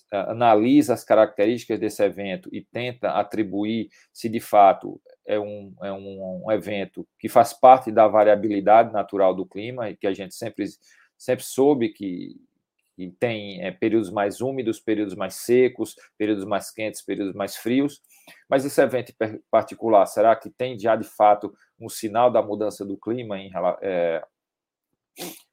analisa 0.10 0.96
as 0.96 1.04
características 1.04 1.80
desse 1.80 2.02
evento 2.02 2.50
e 2.52 2.62
tenta 2.62 3.12
atribuir 3.12 3.90
se 4.12 4.30
de 4.30 4.40
fato 4.40 5.00
é 5.28 5.40
um, 5.40 5.76
é 5.84 5.92
um, 5.92 6.46
um 6.46 6.52
evento 6.52 7.06
que 7.20 7.30
faz 7.30 7.54
parte 7.54 7.92
da 7.92 8.08
variabilidade 8.08 8.92
natural 8.92 9.36
do 9.36 9.46
clima 9.46 9.90
e 9.90 9.98
que 9.98 10.08
a 10.08 10.14
gente 10.14 10.34
sempre, 10.34 10.66
sempre 11.18 11.44
soube 11.44 11.90
que 11.90 12.36
que 12.96 13.10
tem 13.20 13.64
é, 13.64 13.72
períodos 13.72 14.10
mais 14.10 14.42
úmidos, 14.42 14.80
períodos 14.80 15.16
mais 15.16 15.36
secos, 15.36 15.96
períodos 16.18 16.46
mais 16.46 16.72
quentes, 16.72 17.02
períodos 17.02 17.34
mais 17.34 17.56
frios. 17.56 18.02
Mas 18.50 18.66
esse 18.66 18.82
evento 18.82 19.14
particular, 19.50 20.06
será 20.06 20.36
que 20.36 20.50
tem 20.50 20.78
já 20.78 20.96
de 20.96 21.08
fato 21.08 21.54
um 21.80 21.90
sinal 21.90 22.32
da 22.32 22.42
mudança 22.42 22.86
do 22.86 22.98
clima 22.98 23.40
em, 23.40 23.52
é, 23.82 24.24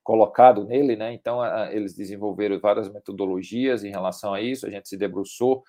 colocado 0.03 0.65
nele? 0.65 0.97
Né? 0.97 1.13
Então, 1.13 1.45
eles 1.71 1.95
desenvolveram 1.95 2.59
várias 2.61 2.93
metodologias 2.93 3.85
em 3.85 3.91
relação 3.91 4.35
a 4.35 4.41
isso, 4.41 4.67
a 4.67 4.71
gente 4.71 4.89
se 4.89 4.97
debruçou 4.97 5.63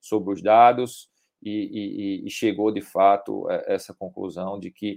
sobre 0.00 0.32
os 0.32 0.42
dados 0.42 1.10
e, 1.42 2.22
e, 2.22 2.26
e 2.26 2.30
chegou 2.30 2.70
de 2.70 2.80
fato 2.80 3.48
a 3.48 3.54
essa 3.66 3.94
conclusão 3.94 4.58
de 4.58 4.70
que 4.70 4.96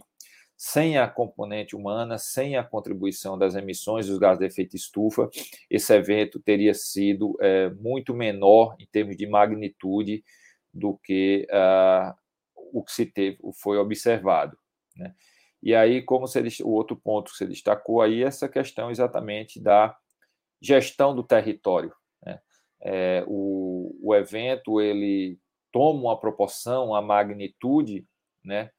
sem 0.65 0.97
a 0.97 1.09
componente 1.09 1.75
humana, 1.75 2.17
sem 2.17 2.55
a 2.55 2.63
contribuição 2.63 3.37
das 3.37 3.53
emissões 3.53 4.07
dos 4.07 4.17
gases 4.17 4.39
de 4.39 4.45
efeito 4.45 4.77
estufa, 4.77 5.29
esse 5.69 5.93
evento 5.93 6.39
teria 6.39 6.73
sido 6.73 7.35
é, 7.41 7.69
muito 7.71 8.13
menor 8.13 8.73
em 8.79 8.85
termos 8.85 9.17
de 9.17 9.27
magnitude 9.27 10.23
do 10.73 10.97
que 11.03 11.45
uh, 11.51 12.15
o 12.55 12.81
que 12.81 12.93
se 12.93 13.05
teve, 13.05 13.39
foi 13.61 13.77
observado. 13.77 14.57
Né? 14.95 15.13
E 15.61 15.75
aí, 15.75 16.01
como 16.01 16.25
você, 16.25 16.41
o 16.63 16.69
outro 16.69 16.95
ponto 16.95 17.29
que 17.29 17.37
você 17.37 17.45
destacou 17.45 18.01
aí, 18.01 18.23
essa 18.23 18.47
questão 18.47 18.89
exatamente 18.89 19.59
da 19.59 19.93
gestão 20.61 21.13
do 21.13 21.23
território. 21.23 21.93
Né? 22.25 22.39
É, 22.81 23.25
o, 23.27 23.99
o 24.01 24.15
evento 24.15 24.79
ele 24.79 25.37
toma 25.73 25.99
uma 25.99 26.17
proporção, 26.17 26.95
a 26.95 27.01
magnitude, 27.01 28.07
né? 28.41 28.71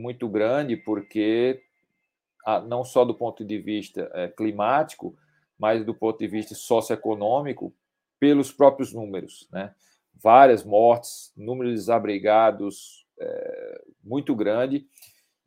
Muito 0.00 0.28
grande, 0.28 0.76
porque 0.76 1.62
ah, 2.44 2.60
não 2.60 2.84
só 2.84 3.04
do 3.04 3.14
ponto 3.14 3.44
de 3.44 3.58
vista 3.58 4.10
é, 4.14 4.28
climático, 4.28 5.16
mas 5.58 5.84
do 5.84 5.94
ponto 5.94 6.18
de 6.18 6.26
vista 6.26 6.54
socioeconômico, 6.54 7.74
pelos 8.18 8.52
próprios 8.52 8.92
números. 8.92 9.48
Né? 9.50 9.74
Várias 10.14 10.64
mortes, 10.64 11.32
número 11.36 11.70
de 11.70 11.76
desabrigados 11.76 13.06
é, 13.18 13.82
muito 14.02 14.34
grande, 14.34 14.86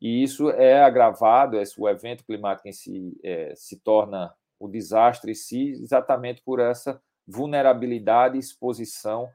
e 0.01 0.21
isso 0.21 0.49
é 0.49 0.83
agravado, 0.83 1.57
esse, 1.57 1.79
o 1.79 1.87
evento 1.87 2.25
climático 2.25 2.67
em 2.67 2.73
si 2.73 3.17
é, 3.23 3.53
se 3.55 3.79
torna 3.79 4.33
o 4.59 4.67
desastre 4.67 5.31
em 5.31 5.35
si, 5.35 5.71
exatamente 5.71 6.41
por 6.41 6.59
essa 6.59 7.01
vulnerabilidade 7.25 8.35
e 8.35 8.39
exposição 8.39 9.29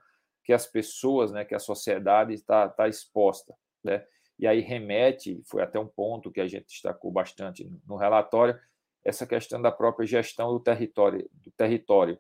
que 0.45 0.53
as 0.53 0.67
pessoas, 0.67 1.33
né, 1.33 1.45
que 1.45 1.55
a 1.55 1.59
sociedade 1.59 2.35
está 2.35 2.69
tá 2.69 2.87
exposta. 2.89 3.55
Né? 3.83 4.05
E 4.39 4.47
aí 4.47 4.61
remete, 4.61 5.43
foi 5.47 5.63
até 5.63 5.79
um 5.79 5.87
ponto 5.87 6.31
que 6.31 6.41
a 6.41 6.47
gente 6.47 6.67
destacou 6.67 7.11
bastante 7.11 7.69
no 7.87 7.97
relatório, 7.97 8.59
essa 9.05 9.27
questão 9.27 9.61
da 9.61 9.73
própria 9.73 10.07
gestão 10.07 10.53
do 10.53 10.61
território, 10.61 11.29
do 11.33 11.51
território. 11.51 12.19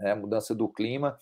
É, 0.00 0.10
a 0.10 0.16
mudança 0.16 0.54
do 0.54 0.68
clima, 0.68 1.16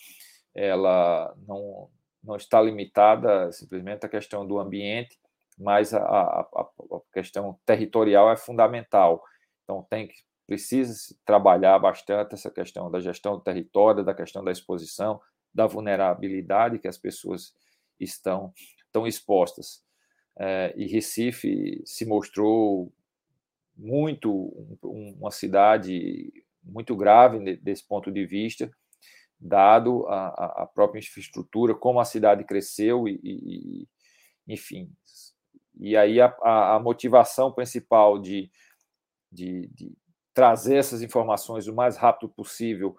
ela 0.54 1.34
não, 1.46 1.90
não 2.22 2.36
está 2.36 2.62
limitada 2.62 3.52
simplesmente 3.52 4.06
à 4.06 4.08
questão 4.08 4.46
do 4.46 4.58
ambiente, 4.58 5.18
mas 5.58 5.92
a, 5.92 6.00
a, 6.00 6.40
a 6.40 7.00
questão 7.12 7.58
territorial 7.66 8.30
é 8.30 8.36
fundamental. 8.36 9.22
Então 9.64 9.86
tem 9.90 10.08
que 10.08 10.14
precisa 10.46 10.92
se 10.94 11.16
trabalhar 11.24 11.78
bastante 11.78 12.34
essa 12.34 12.50
questão 12.50 12.90
da 12.90 12.98
gestão 12.98 13.36
do 13.36 13.40
território, 13.40 14.04
da 14.04 14.12
questão 14.12 14.42
da 14.42 14.50
exposição, 14.50 15.20
da 15.54 15.64
vulnerabilidade 15.64 16.80
que 16.80 16.88
as 16.88 16.98
pessoas 16.98 17.54
estão, 18.00 18.52
estão 18.84 19.06
expostas 19.06 19.84
e 20.76 20.86
Recife 20.86 21.82
se 21.84 22.06
mostrou 22.06 22.92
muito 23.76 24.32
uma 24.82 25.30
cidade 25.30 26.32
muito 26.62 26.94
grave 26.96 27.56
desse 27.56 27.86
ponto 27.86 28.10
de 28.10 28.26
vista, 28.26 28.70
dado 29.38 30.06
a, 30.08 30.62
a 30.62 30.66
própria 30.66 30.98
infraestrutura, 30.98 31.74
como 31.74 32.00
a 32.00 32.04
cidade 32.04 32.44
cresceu 32.44 33.08
e, 33.08 33.18
e 33.22 33.88
enfim. 34.46 34.92
E 35.78 35.96
aí 35.96 36.20
a, 36.20 36.34
a, 36.42 36.80
motivação 36.80 37.50
principal 37.50 38.18
de, 38.18 38.50
de, 39.32 39.68
de, 39.68 39.96
trazer 40.34 40.76
essas 40.76 41.00
informações 41.00 41.66
o 41.66 41.74
mais 41.74 41.96
rápido 41.96 42.28
possível 42.28 42.96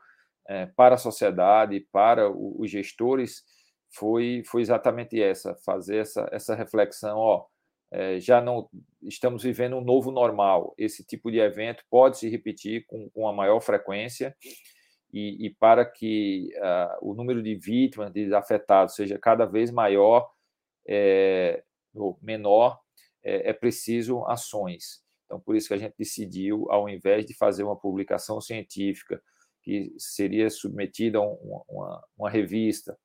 é, 0.48 0.66
para 0.66 0.96
a 0.96 0.98
sociedade, 0.98 1.88
para 1.92 2.30
os 2.30 2.70
gestores, 2.70 3.44
foi, 3.92 4.44
foi 4.46 4.62
exatamente 4.62 5.22
essa, 5.22 5.56
fazer 5.56 5.98
essa, 5.98 6.28
essa 6.32 6.56
reflexão, 6.56 7.18
ó, 7.18 7.46
é, 7.92 8.20
já 8.20 8.40
não 8.40 8.70
estamos 9.04 9.44
vivendo 9.44 9.76
um 9.76 9.84
novo 9.84 10.12
normal. 10.12 10.74
Esse 10.78 11.04
tipo 11.06 11.30
de 11.30 11.40
evento 11.40 11.84
pode 11.90 12.18
se 12.18 12.30
repetir 12.30 12.86
com, 12.88 13.10
com 13.10 13.28
a 13.28 13.34
maior 13.34 13.60
frequência 13.60 14.36
e, 15.12 15.46
e 15.48 15.50
para 15.50 15.86
que 15.86 16.50
uh, 16.58 17.10
o 17.10 17.14
número 17.14 17.44
de 17.44 17.54
vítimas, 17.56 18.12
de 18.14 18.34
afetados, 18.34 18.96
seja 18.96 19.20
cada 19.20 19.46
vez 19.46 19.70
maior 19.70 20.32
é, 20.88 21.62
ou 21.94 22.18
menor, 22.22 22.80
é, 23.22 23.50
é 23.50 23.54
preciso 23.54 24.26
ações. 24.26 25.04
Então, 25.26 25.40
por 25.40 25.56
isso 25.56 25.68
que 25.68 25.74
a 25.74 25.78
gente 25.78 25.96
decidiu, 25.98 26.72
ao 26.72 26.88
invés 26.88 27.26
de 27.26 27.34
fazer 27.34 27.64
uma 27.64 27.76
publicação 27.76 28.40
científica 28.40 29.22
que 29.62 29.94
seria 29.98 30.50
submetida 30.50 31.20
a 31.20 31.22
uma, 31.22 31.64
uma, 31.70 32.04
uma 32.18 32.30
revista, 32.30 32.98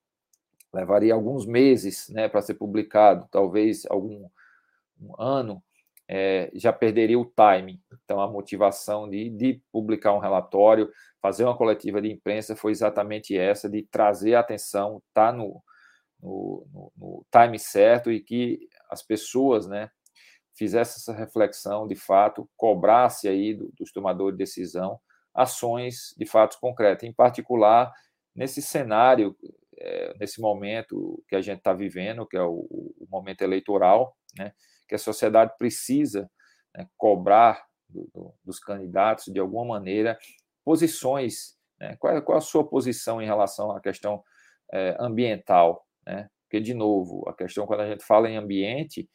levaria 0.77 1.15
alguns 1.15 1.47
meses 1.47 2.09
né, 2.11 2.29
para 2.29 2.43
ser 2.43 2.55
publicado, 2.55 3.27
talvez 3.31 3.87
algum 3.87 4.29
um 4.99 5.21
ano, 5.21 5.63
é, 6.09 6.51
já 6.55 6.73
perderia 6.73 7.19
o 7.19 7.25
time. 7.25 7.83
Então, 8.05 8.21
a 8.21 8.31
motivação 8.31 9.09
de, 9.09 9.29
de 9.31 9.61
publicar 9.73 10.13
um 10.15 10.19
relatório, 10.19 10.91
fazer 11.21 11.45
uma 11.45 11.57
coletiva 11.57 12.01
de 12.01 12.11
imprensa 12.11 12.57
foi 12.57 12.73
exatamente 12.73 13.37
essa, 13.37 13.69
de 13.69 13.83
trazer 13.83 14.35
a 14.35 14.41
atenção, 14.41 15.03
tá 15.13 15.33
no, 15.33 15.63
no, 16.23 16.67
no, 16.73 16.93
no 16.97 17.27
time 17.31 17.59
certo 17.59 18.11
e 18.11 18.21
que 18.21 18.69
as 18.89 19.03
pessoas, 19.03 19.67
né, 19.67 19.91
fizessem 20.55 20.95
essa 20.97 21.13
reflexão, 21.13 21.87
de 21.87 21.97
fato, 21.97 22.49
cobrasse 22.57 23.29
aí 23.29 23.55
do, 23.55 23.71
dos 23.79 23.93
tomadores 23.93 24.39
de 24.39 24.45
decisão 24.45 24.99
ações 25.37 26.15
de 26.17 26.25
fato 26.25 26.59
concretas, 26.59 27.07
em 27.07 27.13
particular 27.13 27.93
nesse 28.35 28.63
cenário, 28.63 29.37
é, 29.79 30.15
nesse 30.19 30.41
momento 30.41 31.23
que 31.29 31.37
a 31.37 31.43
gente 31.43 31.59
está 31.59 31.73
vivendo, 31.73 32.27
que 32.27 32.37
é 32.37 32.43
o, 32.43 32.67
o 32.71 33.07
momento 33.11 33.43
eleitoral, 33.43 34.17
né, 34.37 34.53
que 34.89 34.95
a 34.95 34.99
sociedade 34.99 35.53
precisa 35.59 36.31
né, 36.75 36.87
cobrar 36.97 37.65
do, 37.89 38.09
do, 38.13 38.35
dos 38.45 38.59
candidatos, 38.59 39.33
de 39.33 39.39
alguma 39.39 39.65
maneira, 39.65 40.19
posições. 40.65 41.57
Né? 41.79 41.97
Qual, 41.99 42.17
é, 42.17 42.21
qual, 42.21 42.37
é, 42.37 42.39
a 42.39 42.43
sua 42.43 42.69
posição 42.69 43.21
em 43.21 43.27
relação 43.27 43.71
à 43.71 43.81
questão 43.81 44.23
é, 44.73 44.97
ambiental? 44.99 45.85
Né? 46.07 46.29
Porque, 46.45 46.61
de 46.61 46.75
novo, 46.75 47.29
a 47.29 47.35
questão, 47.35 47.67
quando 47.67 47.81
a 47.81 47.89
gente 47.89 48.05
fala 48.05 48.31
em 48.31 48.37
ambiente, 48.37 49.09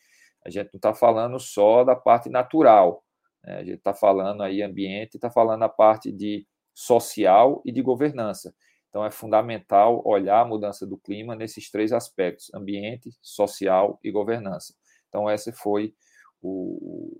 a 0.46 0.50
gente 0.50 0.70
não 0.74 0.78
está 0.78 0.94
falando 0.94 1.40
só 1.40 1.84
da 1.84 1.96
parte 1.96 2.30
natural, 2.30 3.04
né? 3.44 3.58
a 3.58 3.64
gente 3.64 3.78
está 3.78 3.94
falando 3.94 4.42
aí 4.44 4.62
ambiente, 4.62 5.16
está 5.16 5.30
falando 5.30 5.64
a 5.64 5.70
parte 5.70 6.12
de 6.12 6.46
social 6.74 7.62
e 7.66 7.72
de 7.72 7.82
governança. 7.82 8.54
Então, 8.92 9.06
é 9.06 9.10
fundamental 9.10 10.06
olhar 10.06 10.42
a 10.42 10.46
mudança 10.46 10.86
do 10.86 10.98
clima 10.98 11.34
nesses 11.34 11.72
três 11.72 11.94
aspectos: 11.94 12.54
ambiente, 12.54 13.10
social 13.22 13.98
e 14.04 14.12
governança. 14.12 14.76
Então, 15.08 15.32
esse 15.32 15.54
foi 15.54 15.96
o, 16.42 17.18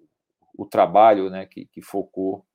o 0.54 0.66
trabalho 0.66 1.30
né, 1.30 1.46
que, 1.46 1.66
que 1.66 1.82
focou, 1.82 2.46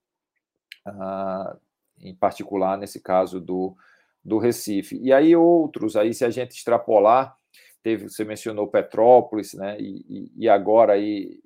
ah, 0.84 1.56
em 1.98 2.14
particular, 2.14 2.76
nesse 2.76 3.00
caso 3.00 3.40
do, 3.40 3.74
do 4.22 4.36
Recife. 4.36 4.98
E 5.00 5.10
aí 5.10 5.34
outros, 5.34 5.96
aí 5.96 6.12
se 6.12 6.24
a 6.24 6.30
gente 6.30 6.50
extrapolar, 6.50 7.34
teve, 7.82 8.10
você 8.10 8.22
mencionou 8.22 8.68
Petrópolis, 8.68 9.54
né, 9.54 9.78
e, 9.80 10.30
e 10.36 10.46
agora 10.46 10.92
aí, 10.92 11.40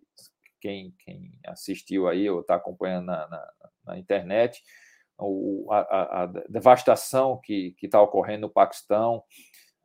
quem, 0.60 0.92
quem 0.98 1.32
assistiu 1.46 2.08
aí 2.08 2.28
ou 2.28 2.40
está 2.40 2.56
acompanhando 2.56 3.06
na, 3.06 3.28
na, 3.28 3.52
na 3.86 3.98
internet, 3.98 4.60
a, 5.70 6.22
a, 6.22 6.26
devastação 6.48 7.40
que 7.42 7.74
está 7.82 8.00
ocorrendo 8.00 8.42
no 8.42 8.52
Paquistão, 8.52 9.22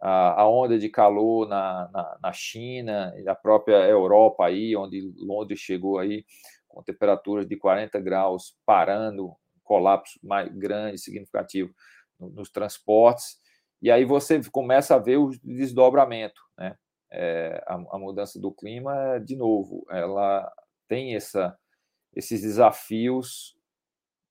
a, 0.01 0.41
a 0.41 0.49
onda 0.49 0.77
de 0.77 0.89
calor 0.89 1.47
na, 1.47 1.89
na, 1.91 2.17
na, 2.21 2.33
China 2.33 3.13
e 3.17 3.27
a 3.27 3.35
própria 3.35 3.77
Europa 3.87 4.45
aí, 4.45 4.75
onde 4.75 5.13
Londres 5.17 5.59
chegou 5.59 5.97
aí 5.97 6.25
com 6.67 6.83
temperaturas 6.83 7.47
de 7.47 7.55
40 7.55 7.99
graus, 8.01 8.57
parando, 8.65 9.33
colapso 9.63 10.19
mais 10.23 10.49
grande, 10.51 10.99
significativo 10.99 11.73
nos 12.19 12.49
transportes, 12.49 13.37
e 13.81 13.91
aí 13.91 14.05
você 14.05 14.41
começa 14.51 14.95
a 14.95 14.99
ver 14.99 15.17
o 15.17 15.31
desdobramento, 15.43 16.41
né? 16.57 16.75
É, 17.11 17.63
a, 17.67 17.75
a, 17.75 17.99
mudança 17.99 18.39
do 18.39 18.51
clima, 18.51 19.19
de 19.19 19.35
novo, 19.35 19.85
ela 19.89 20.51
tem 20.87 21.15
essa, 21.15 21.57
esses 22.13 22.41
desafios 22.41 23.54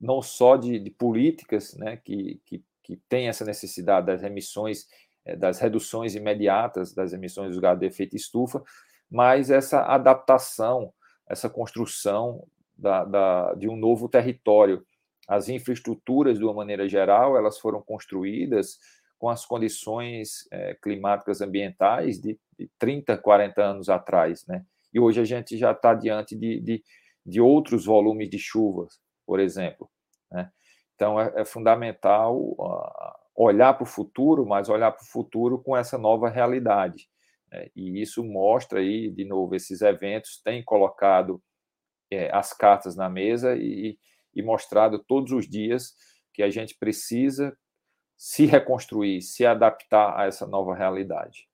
não 0.04 0.20
só 0.20 0.56
de, 0.56 0.78
de 0.78 0.90
políticas, 0.90 1.74
né, 1.74 1.96
que, 1.96 2.40
que, 2.44 2.62
que 2.82 2.96
tem 3.08 3.28
essa 3.28 3.44
necessidade 3.44 4.06
das 4.06 4.22
emissões 4.22 4.86
é, 5.24 5.34
das 5.34 5.58
reduções 5.58 6.14
imediatas 6.14 6.92
das 6.92 7.12
emissões 7.12 7.54
do 7.54 7.60
gás 7.60 7.78
de 7.78 7.86
efeito 7.86 8.14
estufa, 8.14 8.62
mas 9.10 9.50
essa 9.50 9.80
adaptação, 9.80 10.92
essa 11.26 11.48
construção 11.48 12.46
da, 12.76 13.04
da, 13.04 13.54
de 13.54 13.68
um 13.68 13.76
novo 13.76 14.08
território. 14.08 14.84
As 15.26 15.48
infraestruturas, 15.48 16.38
de 16.38 16.44
uma 16.44 16.52
maneira 16.52 16.86
geral, 16.88 17.36
elas 17.36 17.58
foram 17.58 17.80
construídas 17.80 18.78
com 19.18 19.28
as 19.30 19.46
condições 19.46 20.46
é, 20.50 20.74
climáticas 20.74 21.40
ambientais 21.40 22.20
de, 22.20 22.38
de 22.58 22.68
30, 22.78 23.16
40 23.16 23.62
anos 23.62 23.88
atrás, 23.88 24.44
né? 24.46 24.64
E 24.92 25.00
hoje 25.00 25.20
a 25.20 25.24
gente 25.24 25.56
já 25.56 25.72
está 25.72 25.94
diante 25.94 26.36
de, 26.36 26.60
de, 26.60 26.84
de, 27.24 27.40
outros 27.40 27.86
volumes 27.86 28.28
de 28.28 28.38
chuvas, 28.38 29.00
por 29.26 29.40
exemplo. 29.40 29.88
Né? 30.34 30.50
Então, 30.96 31.20
é, 31.20 31.32
é 31.36 31.44
fundamental 31.44 32.36
uh, 32.36 33.14
olhar 33.36 33.72
para 33.74 33.84
o 33.84 33.86
futuro, 33.86 34.44
mas 34.44 34.68
olhar 34.68 34.90
para 34.90 35.02
o 35.02 35.06
futuro 35.06 35.62
com 35.62 35.76
essa 35.76 35.96
nova 35.96 36.28
realidade. 36.28 37.08
Né? 37.50 37.68
E 37.74 38.02
isso 38.02 38.24
mostra 38.24 38.80
aí, 38.80 39.10
de 39.10 39.24
novo, 39.24 39.54
esses 39.54 39.80
eventos 39.80 40.40
têm 40.42 40.62
colocado 40.62 41.40
é, 42.10 42.34
as 42.34 42.52
cartas 42.52 42.96
na 42.96 43.08
mesa 43.08 43.54
e, 43.56 43.96
e 44.34 44.42
mostrado 44.42 44.98
todos 44.98 45.32
os 45.32 45.48
dias 45.48 45.94
que 46.32 46.42
a 46.42 46.50
gente 46.50 46.76
precisa 46.76 47.56
se 48.16 48.44
reconstruir, 48.44 49.22
se 49.22 49.46
adaptar 49.46 50.18
a 50.18 50.26
essa 50.26 50.46
nova 50.46 50.74
realidade. 50.74 51.48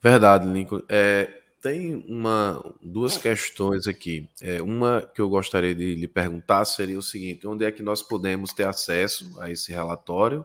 Verdade, 0.00 0.46
Lincoln. 0.46 0.82
É, 0.88 1.41
tem 1.62 2.04
uma, 2.08 2.60
duas 2.82 3.16
questões 3.16 3.86
aqui. 3.86 4.28
É, 4.40 4.60
uma 4.60 5.00
que 5.14 5.20
eu 5.20 5.28
gostaria 5.28 5.72
de 5.72 5.94
lhe 5.94 6.08
perguntar 6.08 6.64
seria 6.64 6.98
o 6.98 7.02
seguinte: 7.02 7.46
onde 7.46 7.64
é 7.64 7.70
que 7.70 7.82
nós 7.82 8.02
podemos 8.02 8.52
ter 8.52 8.66
acesso 8.66 9.40
a 9.40 9.48
esse 9.48 9.70
relatório 9.70 10.44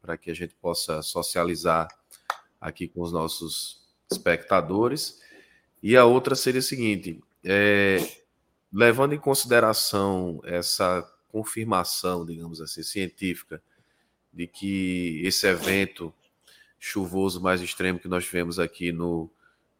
para 0.00 0.18
que 0.18 0.30
a 0.30 0.34
gente 0.34 0.54
possa 0.54 1.00
socializar 1.00 1.88
aqui 2.60 2.86
com 2.86 3.00
os 3.00 3.10
nossos 3.10 3.80
espectadores? 4.10 5.20
E 5.82 5.96
a 5.96 6.04
outra 6.04 6.34
seria 6.34 6.60
o 6.60 6.62
seguinte: 6.62 7.18
é, 7.42 7.96
levando 8.70 9.14
em 9.14 9.18
consideração 9.18 10.38
essa 10.44 11.02
confirmação, 11.28 12.26
digamos 12.26 12.60
assim, 12.60 12.82
científica, 12.82 13.62
de 14.30 14.46
que 14.46 15.22
esse 15.24 15.46
evento 15.46 16.12
chuvoso 16.78 17.40
mais 17.40 17.62
extremo 17.62 17.98
que 17.98 18.08
nós 18.08 18.24
tivemos 18.24 18.58
aqui 18.58 18.92
no 18.92 19.30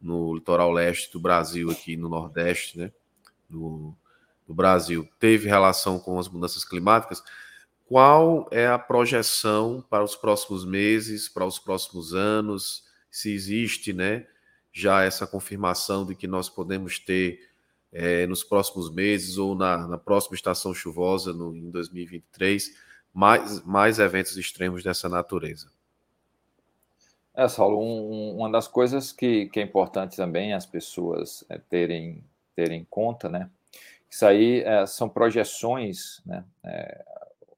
no 0.03 0.35
litoral 0.35 0.71
leste 0.71 1.11
do 1.11 1.19
Brasil, 1.19 1.71
aqui 1.71 1.95
no 1.95 2.09
Nordeste, 2.09 2.77
né? 2.77 2.91
No, 3.49 3.95
no 4.45 4.53
Brasil, 4.53 5.07
teve 5.17 5.47
relação 5.47 5.97
com 5.97 6.19
as 6.19 6.27
mudanças 6.27 6.65
climáticas. 6.65 7.23
Qual 7.85 8.47
é 8.51 8.67
a 8.67 8.77
projeção 8.77 9.83
para 9.89 10.03
os 10.03 10.15
próximos 10.15 10.65
meses, 10.65 11.29
para 11.29 11.45
os 11.45 11.57
próximos 11.57 12.13
anos? 12.13 12.83
Se 13.09 13.31
existe, 13.31 13.93
né, 13.93 14.27
já 14.71 15.03
essa 15.03 15.27
confirmação 15.27 16.05
de 16.05 16.15
que 16.15 16.27
nós 16.27 16.49
podemos 16.49 16.99
ter 16.99 17.47
é, 17.91 18.25
nos 18.25 18.43
próximos 18.43 18.91
meses 18.91 19.37
ou 19.37 19.55
na, 19.55 19.87
na 19.87 19.97
próxima 19.97 20.35
estação 20.35 20.73
chuvosa, 20.73 21.31
no, 21.31 21.55
em 21.55 21.69
2023, 21.69 22.75
mais, 23.13 23.63
mais 23.63 23.99
eventos 23.99 24.35
extremos 24.35 24.83
dessa 24.83 25.07
natureza? 25.07 25.71
É, 27.35 27.47
Saulo, 27.47 27.79
um, 27.79 28.37
uma 28.37 28.51
das 28.51 28.67
coisas 28.67 29.11
que, 29.11 29.47
que 29.47 29.59
é 29.59 29.63
importante 29.63 30.15
também 30.15 30.53
as 30.53 30.65
pessoas 30.65 31.43
é, 31.49 31.57
terem, 31.57 32.23
terem 32.55 32.81
em 32.81 32.85
conta, 32.85 33.27
né? 33.27 33.49
Isso 34.09 34.25
aí 34.25 34.61
é, 34.61 34.85
são 34.85 35.09
projeções, 35.09 36.21
né? 36.25 36.45
É, 36.63 37.03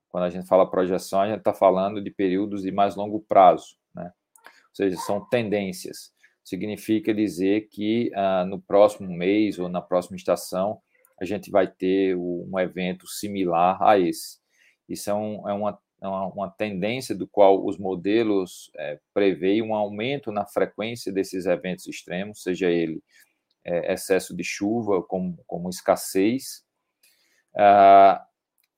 quando 0.08 0.24
a 0.24 0.30
gente 0.30 0.48
fala 0.48 0.70
projeção, 0.70 1.20
a 1.20 1.28
gente 1.28 1.40
está 1.40 1.54
falando 1.54 2.02
de 2.02 2.10
períodos 2.10 2.62
de 2.62 2.72
mais 2.72 2.96
longo 2.96 3.20
prazo, 3.20 3.76
né? 3.94 4.14
Ou 4.46 4.76
seja, 4.76 4.96
são 4.98 5.26
tendências. 5.26 6.14
Significa 6.42 7.14
dizer 7.14 7.68
que 7.70 8.12
ah, 8.16 8.46
no 8.46 8.62
próximo 8.62 9.10
mês 9.10 9.60
ou 9.60 9.68
na 9.68 9.82
próxima 9.82 10.16
estação 10.16 10.80
a 11.20 11.26
gente 11.26 11.52
vai 11.52 11.68
ter 11.68 12.16
um 12.16 12.58
evento 12.60 13.08
similar 13.08 13.82
a 13.82 14.00
esse. 14.00 14.38
Isso 14.88 15.10
é, 15.10 15.14
um, 15.14 15.50
é, 15.50 15.54
uma, 15.54 15.78
uma, 16.02 16.28
uma, 16.28 16.50
tendência 16.50 17.16
do 17.16 17.28
qual 17.28 17.66
os 17.66 17.78
modelos 17.78 18.72
é, 18.78 19.00
preveem 19.14 19.62
um 19.62 19.74
aumento 19.74 20.32
na 20.32 20.46
frequência 20.46 21.12
desses 21.12 21.46
eventos 21.46 21.88
extremos, 21.88 22.44
seja 22.44 22.70
ele 22.70 23.02
é, 23.64 23.94
excesso 23.94 24.36
de 24.36 24.44
chuva, 24.44 25.02
como, 25.02 25.38
como 25.48 25.70
escassez. 25.70 26.64
Ah, 27.56 28.24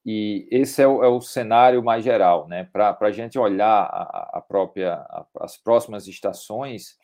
e 0.06 0.48
esse 0.50 0.82
é 0.82 0.88
o, 0.88 1.04
é 1.04 1.08
o, 1.10 1.20
cenário 1.20 1.84
mais 1.84 2.04
geral, 2.04 2.48
né? 2.48 2.64
Para 2.72 2.98
a 3.00 3.12
gente 3.12 3.38
olhar 3.38 3.84
a, 3.84 4.38
a 4.38 4.42
própria, 4.42 4.94
a, 4.94 5.26
as 5.42 5.58
próximas 5.58 6.08
estações, 6.08 6.98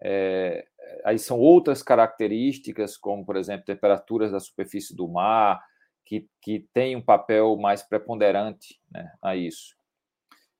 é, 0.00 0.64
aí 1.04 1.18
são 1.18 1.38
outras 1.38 1.82
características, 1.82 2.96
como, 2.96 3.26
por 3.26 3.36
exemplo, 3.36 3.66
temperaturas 3.66 4.30
da 4.30 4.38
superfície 4.38 4.94
do 4.94 5.08
mar, 5.08 5.60
que, 6.08 6.26
que 6.40 6.66
tem 6.72 6.96
um 6.96 7.02
papel 7.02 7.54
mais 7.58 7.82
preponderante 7.82 8.80
né, 8.90 9.12
a 9.20 9.36
isso. 9.36 9.76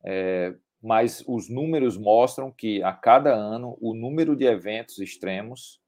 É, 0.05 0.55
mas 0.81 1.25
os 1.27 1.49
números 1.49 1.97
mostram 1.97 2.53
que 2.53 2.83
a 2.83 2.93
cada 2.93 3.35
ano 3.35 3.77
o 3.81 3.95
número 3.95 4.37
de 4.37 4.45
eventos 4.45 4.99
extremos 4.99 5.81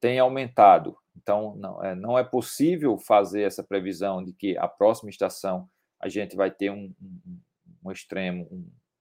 tem 0.00 0.18
aumentado. 0.18 0.96
Então, 1.14 1.54
não 1.56 1.84
é, 1.84 1.94
não 1.94 2.18
é 2.18 2.24
possível 2.24 2.96
fazer 2.96 3.42
essa 3.42 3.62
previsão 3.62 4.24
de 4.24 4.32
que 4.32 4.56
a 4.56 4.66
próxima 4.66 5.10
estação 5.10 5.68
a 6.00 6.08
gente 6.08 6.34
vai 6.34 6.50
ter 6.50 6.70
um, 6.70 6.92
um, 7.00 7.40
um 7.84 7.92
extremo 7.92 8.48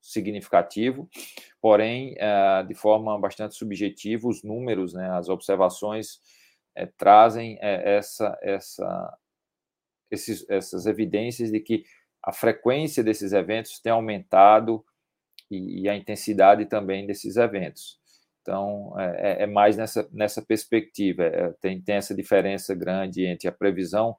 significativo, 0.01 1.10
porém, 1.62 2.14
é, 2.18 2.62
de 2.64 2.74
forma 2.74 3.18
bastante 3.18 3.56
subjetiva, 3.56 4.28
os 4.28 4.43
números, 4.43 4.93
né, 4.93 5.10
as 5.12 5.30
observações 5.30 6.20
é, 6.76 6.86
trazem 6.86 7.58
é, 7.62 7.95
essa, 7.95 8.38
essa, 8.41 9.18
esses, 10.14 10.47
essas 10.49 10.86
evidências 10.86 11.51
de 11.51 11.59
que 11.59 11.84
a 12.24 12.32
frequência 12.32 13.03
desses 13.03 13.34
eventos 13.34 13.80
tem 13.80 13.91
aumentado 13.91 14.84
e, 15.49 15.82
e 15.82 15.89
a 15.89 15.95
intensidade 15.95 16.66
também 16.66 17.05
desses 17.05 17.36
eventos. 17.36 17.99
Então, 18.41 18.93
é, 18.99 19.41
é, 19.41 19.43
é 19.43 19.47
mais 19.47 19.76
nessa, 19.76 20.07
nessa 20.11 20.41
perspectiva. 20.41 21.24
É, 21.24 21.53
tem, 21.61 21.82
tem 21.82 21.95
essa 21.95 22.14
diferença 22.14 22.76
grande 22.76 23.26
entre 23.26 23.47
a 23.47 23.51
previsão 23.51 24.16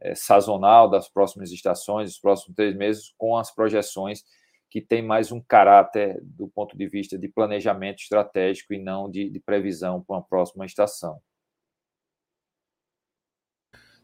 é, 0.00 0.14
sazonal 0.14 0.88
das 0.88 1.08
próximas 1.08 1.50
estações, 1.52 2.10
dos 2.10 2.18
próximos 2.18 2.56
três 2.56 2.74
meses, 2.74 3.12
com 3.18 3.36
as 3.36 3.54
projeções 3.54 4.24
que 4.70 4.80
tem 4.80 5.02
mais 5.02 5.30
um 5.30 5.40
caráter 5.40 6.20
do 6.22 6.48
ponto 6.48 6.76
de 6.76 6.88
vista 6.88 7.16
de 7.16 7.28
planejamento 7.28 8.00
estratégico 8.00 8.74
e 8.74 8.82
não 8.82 9.08
de, 9.08 9.30
de 9.30 9.38
previsão 9.38 10.02
para 10.02 10.16
uma 10.16 10.22
próxima 10.22 10.66
estação. 10.66 11.20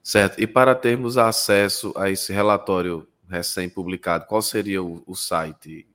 Certo. 0.03 0.41
E 0.41 0.47
para 0.47 0.75
termos 0.75 1.19
acesso 1.19 1.93
a 1.97 2.11
esse 2.11 2.33
relatório 2.33 3.07
recém-publicado, 3.29 4.27
qual 4.27 4.43
seria 4.43 4.83
o, 4.83 5.03
o 5.07 5.15
site 5.15 5.87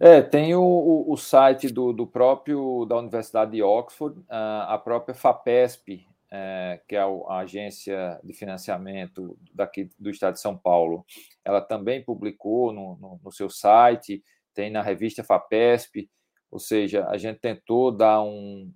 é, 0.00 0.20
tem 0.20 0.54
o, 0.56 1.04
o, 1.06 1.16
site 1.16 1.68
do, 1.68 1.92
do, 1.92 2.04
próprio 2.04 2.84
da 2.84 2.96
Universidade 2.96 3.52
de 3.52 3.62
Oxford, 3.62 4.20
a 4.28 4.76
própria 4.76 5.14
FAPESP, 5.14 6.04
é, 6.30 6.80
que 6.88 6.96
é 6.96 7.00
a 7.00 7.38
agência 7.38 8.20
de 8.24 8.32
financiamento 8.32 9.38
daqui 9.54 9.88
do 9.96 10.10
Estado 10.10 10.34
de 10.34 10.40
São 10.40 10.58
Paulo. 10.58 11.06
Ela 11.44 11.60
também 11.60 12.02
publicou 12.02 12.72
no, 12.72 12.96
no, 12.96 13.20
no 13.22 13.30
seu 13.30 13.48
site, 13.48 14.22
tem 14.52 14.68
na 14.68 14.82
revista 14.82 15.22
FAPESP, 15.22 16.10
ou 16.50 16.58
seja, 16.58 17.06
a 17.08 17.16
gente 17.16 17.38
tentou 17.38 17.92
dar 17.92 18.20
um, 18.22 18.72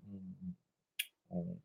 um, 1.31 1.57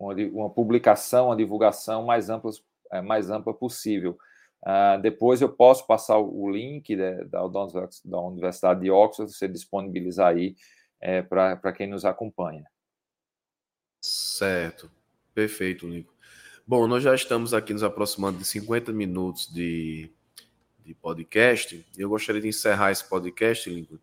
uma, 0.00 0.48
publicação, 0.48 1.26
uma 1.26 1.36
divulgação 1.36 2.06
mais 2.06 2.30
ampla, 2.30 2.50
é, 2.90 3.02
mais 3.02 3.30
ampla 3.30 3.52
possível. 3.52 4.18
Uh, 4.62 5.00
depois 5.00 5.40
eu 5.40 5.48
posso 5.48 5.86
passar 5.86 6.18
o 6.18 6.50
link 6.50 6.94
da, 6.94 7.46
da, 7.46 8.20
Universidade 8.20 8.80
de 8.80 8.90
Oxford, 8.90 9.32
você 9.32 9.48
disponibilizar 9.48 10.28
aí 10.28 10.54
é, 11.00 11.22
para 11.22 11.72
quem 11.72 11.86
nos 11.86 12.04
acompanha. 12.04 12.64
Certo, 14.02 14.90
perfeito, 15.34 15.86
Nico. 15.86 16.14
Bom, 16.66 16.86
nós 16.86 17.02
já 17.02 17.14
estamos 17.14 17.52
aqui 17.52 17.72
nos 17.72 17.82
aproximando 17.82 18.38
de 18.38 18.44
50 18.44 18.92
minutos 18.92 19.52
de, 19.52 20.10
de 20.84 20.94
podcast. 20.94 21.84
Eu 21.96 22.08
gostaria 22.08 22.40
de 22.40 22.48
encerrar 22.48 22.92
esse 22.92 23.06
podcast, 23.08 23.68
Lincoln, 23.68 23.98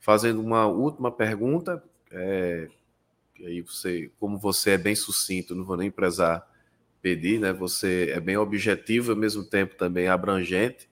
fazendo 0.00 0.40
uma 0.40 0.66
última 0.66 1.10
pergunta. 1.10 1.82
É, 2.10 2.68
aí 3.42 3.60
você, 3.60 4.10
como 4.20 4.38
você 4.38 4.70
é 4.72 4.78
bem 4.78 4.94
sucinto, 4.94 5.54
não 5.54 5.64
vou 5.64 5.76
nem 5.76 5.90
prezar 5.90 6.46
pedir, 7.02 7.38
né? 7.38 7.52
Você 7.52 8.10
é 8.14 8.20
bem 8.20 8.36
objetivo 8.36 9.12
ao 9.12 9.18
mesmo 9.18 9.44
tempo 9.44 9.74
também 9.74 10.08
abrangente. 10.08 10.88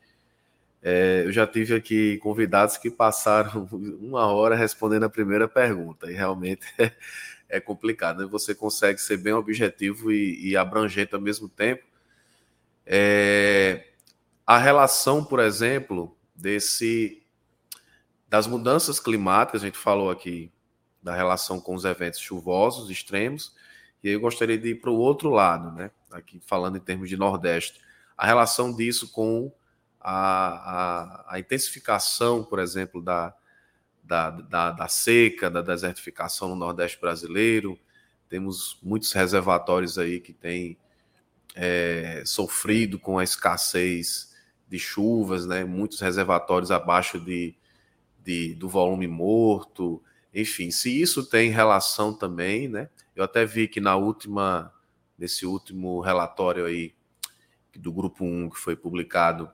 É, 0.83 1.23
eu 1.25 1.33
já 1.33 1.47
tive 1.47 1.75
aqui 1.75 2.19
convidados 2.19 2.77
que 2.77 2.91
passaram 2.91 3.69
uma 3.73 4.27
hora 4.27 4.57
respondendo 4.57 5.05
a 5.05 5.11
primeira 5.11 5.49
pergunta 5.49 6.11
e 6.11 6.15
realmente 6.15 6.67
é, 6.79 6.93
é 7.49 7.61
complicado. 7.61 8.23
Né? 8.23 8.29
Você 8.31 8.55
consegue 8.55 9.01
ser 9.01 9.17
bem 9.17 9.33
objetivo 9.33 10.13
e, 10.13 10.51
e 10.51 10.57
abrangente 10.57 11.15
ao 11.15 11.21
mesmo 11.21 11.49
tempo. 11.49 11.85
É, 12.85 13.87
a 14.47 14.59
relação, 14.59 15.25
por 15.25 15.41
exemplo, 15.41 16.17
desse 16.35 17.23
das 18.29 18.47
mudanças 18.47 18.99
climáticas, 18.99 19.63
a 19.63 19.67
gente 19.67 19.77
falou 19.79 20.11
aqui 20.11 20.51
da 21.03 21.15
relação 21.15 21.61
com 21.61 21.75
os 21.75 21.85
eventos 21.85 22.21
chuvosos 22.21 22.91
extremos, 22.91 23.55
e 24.03 24.11
eu 24.11 24.21
gostaria 24.21 24.59
de 24.59 24.71
ir 24.71 24.81
para 24.81 24.91
o 24.91 24.97
outro 24.97 25.31
lado, 25.31 25.73
né? 25.73 25.91
aqui 26.11 26.41
falando 26.45 26.77
em 26.77 26.81
termos 26.81 27.09
de 27.09 27.17
Nordeste, 27.17 27.81
a 28.17 28.27
relação 28.27 28.75
disso 28.75 29.11
com 29.11 29.53
a, 30.01 31.31
a, 31.31 31.35
a 31.35 31.39
intensificação, 31.39 32.45
por 32.45 32.59
exemplo, 32.59 33.01
da, 33.01 33.35
da, 34.03 34.31
da, 34.31 34.71
da, 34.73 34.89
seca, 34.89 35.51
da 35.51 35.63
desertificação 35.63 36.49
no 36.49 36.57
Nordeste 36.57 37.01
brasileiro. 37.01 37.79
Temos 38.29 38.79
muitos 38.83 39.13
reservatórios 39.13 39.99
aí 39.99 40.21
que 40.21 40.33
têm 40.33 40.77
é, 41.55 42.23
sofrido 42.27 42.99
com 42.99 43.19
a 43.19 43.25
escassez 43.25 44.35
de 44.69 44.79
chuvas, 44.79 45.47
né? 45.47 45.65
muitos 45.65 46.01
reservatórios 46.01 46.71
abaixo 46.71 47.21
de, 47.21 47.55
de, 48.25 48.55
do 48.55 48.69
volume 48.69 49.07
morto. 49.07 50.03
Enfim, 50.35 50.71
se 50.71 51.01
isso 51.01 51.25
tem 51.29 51.51
relação 51.51 52.15
também, 52.15 52.69
né? 52.69 52.89
Eu 53.15 53.25
até 53.25 53.45
vi 53.45 53.69
que 53.69 53.81
na 53.81 53.97
última 53.97 54.73
nesse 55.19 55.47
último 55.47 56.01
relatório 56.01 56.65
aí 56.65 56.95
do 57.77 57.93
grupo 57.93 58.25
1 58.25 58.51
que 58.51 58.59
foi 58.59 58.75
publicado, 58.75 59.49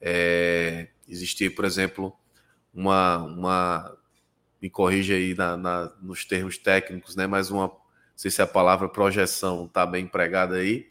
é, 0.00 0.88
existia, 1.08 1.50
por 1.50 1.64
exemplo, 1.64 2.16
uma, 2.72 3.18
uma 3.24 3.98
me 4.60 4.70
corrija 4.70 5.14
aí 5.14 5.34
na, 5.34 5.56
na, 5.56 5.92
nos 6.00 6.24
termos 6.24 6.58
técnicos, 6.58 7.16
né, 7.16 7.26
mas 7.26 7.50
uma, 7.50 7.66
não 7.66 7.80
sei 8.14 8.30
se 8.30 8.40
a 8.40 8.46
palavra 8.46 8.88
projeção 8.88 9.64
está 9.64 9.84
bem 9.84 10.04
empregada 10.04 10.56
aí, 10.56 10.86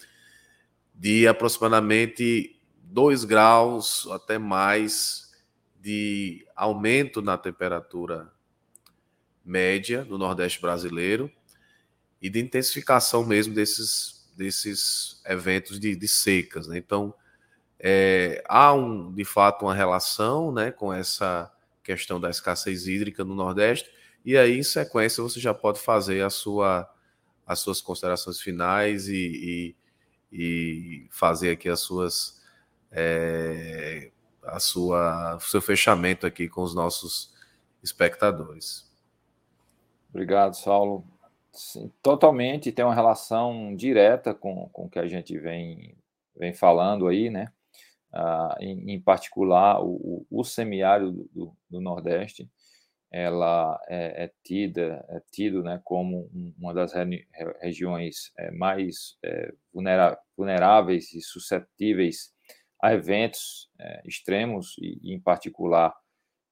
de 0.94 1.28
aproximadamente 1.28 2.60
2 2.84 3.24
graus 3.24 4.06
até 4.12 4.38
mais 4.38 5.32
de 5.80 6.46
aumento 6.56 7.22
na 7.22 7.38
temperatura 7.38 8.33
média 9.44 10.04
no 10.06 10.18
Nordeste 10.18 10.62
brasileiro 10.62 11.32
e 12.22 12.30
de 12.30 12.40
intensificação 12.40 13.26
mesmo 13.26 13.54
desses, 13.54 14.32
desses 14.36 15.22
eventos 15.26 15.80
de, 15.80 15.96
de 15.96 16.08
secas. 16.08 16.68
Né? 16.68 16.78
Então, 16.78 17.14
é, 17.80 18.44
há 18.48 18.74
um, 18.74 19.14
de 19.14 19.26
fato 19.26 19.66
uma 19.66 19.76
relação 19.76 20.52
né, 20.52 20.72
com 20.72 20.94
essa 20.94 21.52
questão 21.84 22.20
da 22.20 22.30
escassez 22.30 22.88
hídrica 22.88 23.26
no 23.26 23.36
Nordeste, 23.36 23.92
e 24.26 24.38
aí, 24.38 24.58
em 24.58 24.64
sequência, 24.64 25.22
você 25.22 25.40
já 25.40 25.54
pode 25.54 25.80
fazer 25.82 26.24
a 26.24 26.30
sua, 26.30 26.90
as 27.46 27.60
suas 27.60 27.82
considerações 27.82 28.40
finais 28.40 29.10
e, 29.10 29.76
e, 30.32 30.32
e 30.32 31.08
fazer 31.12 31.52
aqui 31.52 31.68
as 31.68 31.82
suas. 31.82 32.42
É, 32.90 34.12
a 34.44 34.60
sua, 34.60 35.38
seu 35.40 35.62
fechamento 35.62 36.28
aqui 36.28 36.50
com 36.50 36.64
os 36.64 36.76
nossos 36.76 37.34
espectadores. 37.82 38.90
Obrigado, 40.14 40.56
Saulo. 40.56 41.04
Sim, 41.52 41.92
totalmente, 42.04 42.72
tem 42.72 42.86
uma 42.86 42.94
relação 42.94 43.76
direta 43.76 44.32
com, 44.32 44.70
com 44.70 44.86
o 44.86 44.90
que 44.90 45.00
a 45.00 45.08
gente 45.08 45.36
vem, 45.40 45.96
vem 46.36 46.54
falando 46.54 47.08
aí, 47.08 47.32
né? 47.32 47.52
Ah, 48.12 48.56
em, 48.60 48.92
em, 48.92 49.02
particular, 49.02 49.84
o, 49.84 50.24
o, 50.30 50.44
semiárido 50.44 51.28
do, 51.34 51.58
do, 51.68 51.82
Nordeste, 51.82 52.48
ela 53.12 53.80
é, 53.88 54.26
é, 54.26 54.32
tida, 54.44 55.04
é 55.10 55.20
tido 55.32 55.64
né, 55.64 55.82
como 55.84 56.30
uma 56.60 56.76
das 56.76 56.94
re, 56.94 57.28
regiões 57.60 58.32
é, 58.38 58.52
mais 58.52 59.18
é, 59.24 59.52
vulnera, 59.74 60.16
vulneráveis 60.38 61.12
e 61.14 61.22
suscetíveis 61.22 62.32
a 62.80 62.94
eventos 62.94 63.68
é, 63.80 64.02
extremos, 64.06 64.76
e, 64.78 65.00
e, 65.02 65.14
em 65.14 65.20
particular, 65.20 65.96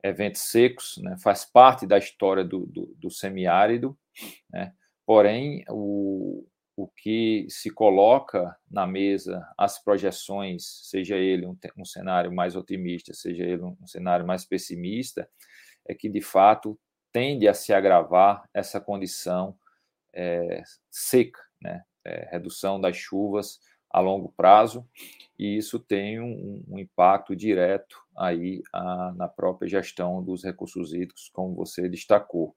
eventos 0.04 0.42
secos, 0.42 0.98
né? 0.98 1.16
faz 1.18 1.46
parte 1.46 1.86
da 1.86 1.98
história 1.98 2.44
do, 2.44 2.66
do, 2.66 2.94
do 2.98 3.10
semiárido, 3.10 3.98
né? 4.50 4.74
Porém, 5.06 5.64
o, 5.70 6.48
o 6.76 6.88
que 6.88 7.46
se 7.50 7.70
coloca 7.70 8.56
na 8.70 8.88
mesa, 8.88 9.46
as 9.58 9.84
projeções, 9.84 10.64
seja 10.90 11.18
ele 11.18 11.46
um, 11.46 11.58
um 11.78 11.86
cenário 11.86 12.32
mais 12.32 12.56
otimista, 12.56 13.14
seja 13.14 13.44
ele 13.44 13.62
um, 13.62 13.78
um 13.82 13.88
cenário 13.88 14.26
mais 14.26 14.46
pessimista, 14.46 15.30
é 15.88 15.94
que 15.94 16.10
de 16.10 16.22
fato 16.22 16.80
tende 17.12 17.48
a 17.48 17.54
se 17.54 17.74
agravar 17.74 18.48
essa 18.54 18.80
condição 18.80 19.58
é, 20.14 20.64
seca, 20.90 21.40
né? 21.62 21.84
É, 22.04 22.30
redução 22.32 22.82
das 22.82 22.98
chuvas 22.98 23.60
a 23.92 24.00
longo 24.00 24.34
prazo, 24.36 24.88
e 25.38 25.58
isso 25.58 25.78
tem 25.80 26.20
um, 26.20 26.64
um 26.68 26.80
impacto 26.80 27.36
direto 27.36 28.01
aí 28.18 28.62
a, 28.74 29.14
na 29.16 29.28
própria 29.28 29.68
gestão 29.68 30.24
dos 30.24 30.44
recursos 30.44 30.94
hídricos, 30.94 31.30
como 31.34 31.56
você 31.56 31.88
destacou. 31.88 32.56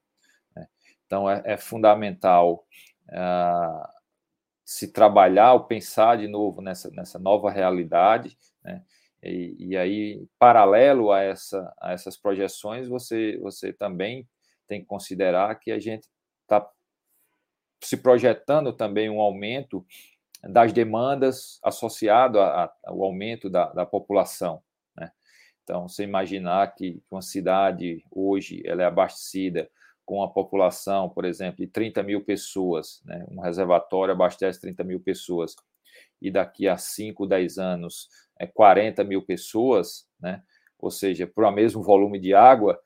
Né? 0.55 0.67
Então, 1.05 1.29
é, 1.29 1.41
é 1.45 1.57
fundamental 1.57 2.65
uh, 3.09 3.87
se 4.63 4.91
trabalhar 4.91 5.53
ou 5.53 5.65
pensar 5.65 6.17
de 6.17 6.27
novo 6.27 6.61
nessa, 6.61 6.89
nessa 6.91 7.19
nova 7.19 7.51
realidade, 7.51 8.37
né? 8.63 8.83
E, 9.23 9.55
e, 9.71 9.77
aí, 9.77 10.27
paralelo 10.37 11.11
a, 11.11 11.19
essa, 11.19 11.73
a 11.81 11.93
essas 11.93 12.15
projeções, 12.15 12.87
você, 12.87 13.39
você 13.39 13.73
também 13.73 14.27
tem 14.67 14.81
que 14.81 14.85
considerar 14.85 15.55
que 15.55 15.71
a 15.71 15.79
gente 15.79 16.07
está 16.43 16.69
se 17.81 17.97
projetando 17.97 18.71
também 18.71 19.09
um 19.09 19.19
aumento 19.19 19.83
das 20.43 20.71
demandas 20.71 21.59
associado 21.63 22.39
ao 22.39 23.03
aumento 23.03 23.49
da, 23.49 23.71
da 23.73 23.85
população. 23.85 24.61
Então, 25.65 25.89
você 25.89 26.03
imaginar 26.03 26.75
que 26.75 27.01
uma 27.09 27.23
cidade 27.23 28.05
hoje 28.11 28.61
ela 28.63 28.83
é 28.83 28.85
abastecida 28.85 29.67
com 30.05 30.21
a 30.21 30.29
população, 30.29 31.09
por 31.09 31.25
exemplo, 31.25 31.65
de 31.65 31.67
30 31.67 32.03
mil 32.03 32.23
pessoas, 32.23 33.01
né? 33.03 33.25
um 33.31 33.41
reservatório 33.41 34.13
abastece 34.13 34.61
30 34.61 34.83
mil 34.83 34.99
pessoas, 34.99 35.55
e 36.21 36.29
daqui 36.29 36.67
a 36.67 36.77
5, 36.77 37.25
10 37.25 37.57
anos 37.57 38.07
é 38.39 38.45
40 38.45 39.03
mil 39.03 39.23
pessoas, 39.23 40.07
né? 40.19 40.43
ou 40.77 40.91
seja, 40.91 41.25
por 41.25 41.43
o 41.43 41.51
mesmo 41.51 41.81
volume 41.81 42.19
de 42.19 42.35
água, 42.35 42.79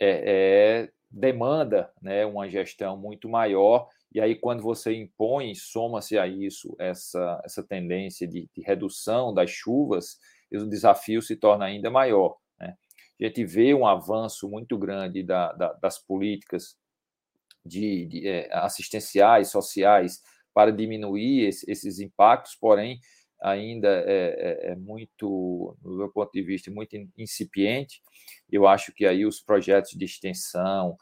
é, 0.00 0.86
é 0.86 0.90
demanda 1.10 1.92
né? 2.00 2.24
uma 2.24 2.48
gestão 2.48 2.96
muito 2.96 3.28
maior 3.28 3.90
e 4.16 4.20
aí, 4.20 4.34
quando 4.34 4.62
você 4.62 4.94
impõe, 4.94 5.54
soma-se 5.54 6.18
a 6.18 6.26
isso 6.26 6.74
essa, 6.78 7.38
essa 7.44 7.62
tendência 7.62 8.26
de, 8.26 8.48
de, 8.54 8.62
redução 8.62 9.34
das 9.34 9.50
chuvas, 9.50 10.18
o 10.52 10.68
desafio 10.68 11.22
se 11.22 11.36
torna 11.36 11.64
ainda 11.64 11.90
maior. 11.90 12.36
Né? 12.58 12.76
A 13.20 13.24
gente 13.24 13.44
vê 13.44 13.74
um 13.74 13.86
avanço 13.86 14.48
muito 14.48 14.78
grande 14.78 15.22
da, 15.22 15.52
da, 15.52 15.72
das 15.74 15.98
políticas 15.98 16.76
de, 17.64 18.06
de 18.06 18.28
é, 18.28 18.48
assistenciais, 18.52 19.50
sociais, 19.50 20.22
para 20.54 20.72
diminuir 20.72 21.46
esse, 21.46 21.70
esses 21.70 22.00
impactos, 22.00 22.54
porém, 22.54 22.98
ainda 23.42 23.88
é, 23.88 24.68
é, 24.68 24.72
é, 24.72 24.76
muito, 24.76 25.76
do 25.82 25.96
meu 25.98 26.10
ponto 26.10 26.32
de 26.32 26.42
vista, 26.42 26.70
muito 26.70 26.96
incipiente. 27.18 28.00
Eu 28.50 28.66
acho 28.66 28.92
que 28.92 29.06
aí 29.06 29.26
os 29.26 29.40
projetos 29.40 29.92
de 29.92 30.04
extensão, 30.04 30.96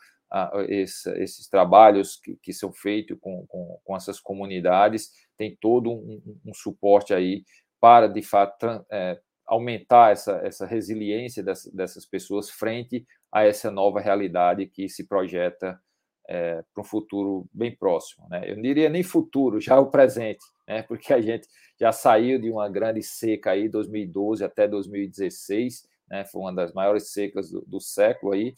esse, 0.68 1.08
esses 1.22 1.48
trabalhos 1.48 2.16
que, 2.16 2.36
que 2.42 2.52
são 2.52 2.72
feitos 2.72 3.16
com, 3.20 3.46
com, 3.46 3.78
com, 3.84 3.96
essas 3.96 4.18
comunidades, 4.18 5.10
tem 5.36 5.56
todo 5.60 5.92
um, 5.92 6.40
um, 6.44 6.52
suporte 6.52 7.14
aí 7.14 7.44
para, 7.80 8.08
de 8.08 8.22
fato, 8.22 8.84
é, 8.90 9.20
aumentar 9.46 10.12
essa, 10.12 10.40
essa 10.44 10.66
resiliência 10.66 11.42
dessas, 11.42 11.72
dessas 11.72 12.06
pessoas 12.06 12.50
frente 12.50 13.06
a 13.30 13.44
essa 13.44 13.70
nova 13.70 14.00
realidade 14.00 14.66
que 14.66 14.88
se 14.88 15.06
projeta 15.06 15.80
é, 16.28 16.64
para 16.72 16.80
um 16.80 16.84
futuro 16.84 17.46
bem 17.52 17.74
próximo. 17.74 18.26
Né? 18.28 18.50
Eu 18.50 18.56
não 18.56 18.62
diria 18.62 18.88
nem 18.88 19.02
futuro, 19.02 19.60
já 19.60 19.78
o 19.78 19.90
presente, 19.90 20.44
né? 20.66 20.82
porque 20.88 21.12
a 21.12 21.20
gente 21.20 21.46
já 21.78 21.92
saiu 21.92 22.38
de 22.38 22.50
uma 22.50 22.68
grande 22.68 23.02
seca 23.02 23.50
aí, 23.50 23.68
2012 23.68 24.42
até 24.42 24.66
2016, 24.66 25.86
né? 26.08 26.24
foi 26.24 26.40
uma 26.40 26.54
das 26.54 26.72
maiores 26.72 27.12
secas 27.12 27.50
do, 27.50 27.62
do 27.66 27.80
século 27.80 28.32
aí, 28.32 28.54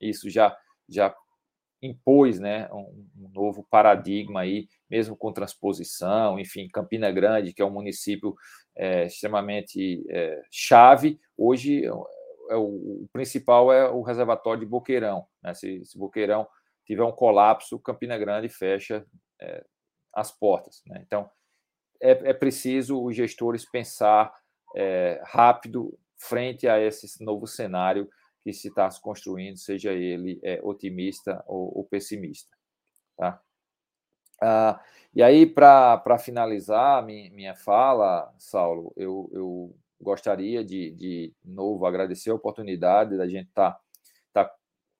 isso 0.00 0.30
já 0.30 0.56
já 0.88 1.14
impôs 1.82 2.38
né, 2.38 2.68
um, 2.72 3.06
um, 3.18 3.28
novo 3.34 3.66
paradigma 3.68 4.42
aí, 4.42 4.68
mesmo 4.88 5.16
com 5.16 5.32
transposição, 5.32 6.38
enfim, 6.38 6.68
Campina 6.68 7.10
Grande, 7.10 7.52
que 7.52 7.60
é 7.60 7.64
um 7.64 7.70
município 7.70 8.36
é, 8.76 9.06
extremamente 9.06 10.04
é, 10.08 10.40
chave, 10.50 11.18
hoje 11.36 11.84
é 11.84 12.56
o, 12.56 12.62
o, 12.62 13.08
principal 13.12 13.72
é 13.72 13.90
o 13.90 14.02
reservatório 14.02 14.60
de 14.60 14.66
Boqueirão. 14.66 15.26
Né? 15.42 15.52
Se, 15.54 15.84
se 15.84 15.98
Boqueirão 15.98 16.46
tiver 16.86 17.02
um 17.02 17.12
colapso, 17.12 17.78
Campina 17.80 18.16
Grande 18.16 18.48
fecha 18.48 19.04
é, 19.40 19.64
as 20.14 20.30
portas. 20.30 20.82
Né? 20.86 21.02
Então, 21.04 21.28
é, 22.00 22.10
é, 22.10 22.32
preciso 22.32 23.02
os 23.02 23.16
gestores 23.16 23.68
pensar 23.68 24.32
é, 24.76 25.20
rápido 25.24 25.98
frente 26.18 26.68
a 26.68 26.80
esse 26.80 27.22
novo 27.24 27.46
cenário 27.46 28.08
que 28.42 28.52
se 28.52 28.68
está 28.68 28.90
se 28.90 29.00
construindo, 29.00 29.56
seja 29.56 29.92
ele 29.92 30.40
é, 30.42 30.60
otimista 30.62 31.42
ou, 31.46 31.78
ou, 31.78 31.84
pessimista. 31.84 32.56
Tá? 33.16 33.40
Ah, 34.40 34.82
e 35.14 35.22
aí, 35.22 35.46
para 35.46 36.18
finalizar 36.18 37.04
minha, 37.04 37.30
minha 37.30 37.54
fala, 37.54 38.32
Saulo, 38.38 38.92
eu, 38.96 39.30
eu 39.32 39.76
gostaria 40.00 40.64
de, 40.64 40.90
de 40.90 41.32
novo 41.44 41.86
agradecer 41.86 42.30
a 42.30 42.34
oportunidade 42.34 43.16
da 43.16 43.28
gente 43.28 43.48
estar 43.48 43.72
tá, 44.32 44.44
tá 44.46 44.54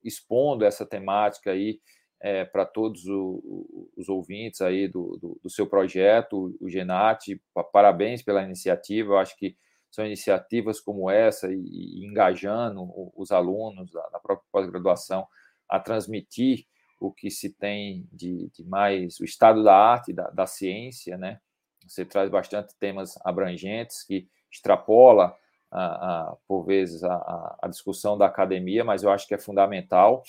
expondo 0.05 0.65
essa 0.65 0.87
temática 0.87 1.51
aí 1.51 1.81
é, 2.21 2.45
para 2.45 2.65
todos 2.65 3.05
o, 3.07 3.91
os 3.97 4.09
ouvintes 4.09 4.61
aí 4.61 4.87
do, 4.87 5.19
do, 5.21 5.41
do, 5.43 5.51
seu 5.51 5.67
projeto, 5.67 6.57
o 6.61 6.71
Genat, 6.71 7.41
parabéns 7.73 8.23
pela 8.23 8.45
iniciativa, 8.45 9.15
eu 9.15 9.19
acho 9.19 9.37
que 9.37 9.57
são 9.93 10.07
iniciativas 10.07 10.81
como 10.81 11.11
essa 11.11 11.53
e, 11.53 11.59
e 11.59 12.07
engajando 12.07 12.91
os 13.15 13.31
alunos 13.31 13.93
da, 13.93 14.19
própria 14.19 14.49
pós-graduação 14.51 15.29
a 15.69 15.79
transmitir 15.79 16.67
o 16.99 17.13
que 17.13 17.31
se 17.31 17.51
tem 17.51 18.09
de, 18.11 18.49
de, 18.51 18.65
mais 18.65 19.21
o 19.21 19.25
estado 19.25 19.63
da 19.63 19.77
arte, 19.77 20.13
da, 20.13 20.31
da 20.31 20.47
ciência, 20.47 21.19
né? 21.19 21.41
Você 21.87 22.05
traz 22.05 22.31
bastante 22.31 22.75
temas 22.79 23.19
abrangentes 23.25 24.03
que 24.05 24.29
extrapola 24.51 25.37
a, 25.71 25.85
a, 26.31 26.37
por 26.47 26.65
vezes 26.65 27.03
a, 27.03 27.57
a, 27.61 27.69
discussão 27.69 28.17
da 28.17 28.27
academia, 28.27 28.85
mas 28.85 29.03
eu 29.03 29.11
acho 29.11 29.27
que 29.27 29.35
é 29.35 29.39
fundamental. 29.39 30.23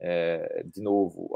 É, 0.00 0.64
de 0.66 0.80
novo, 0.80 1.30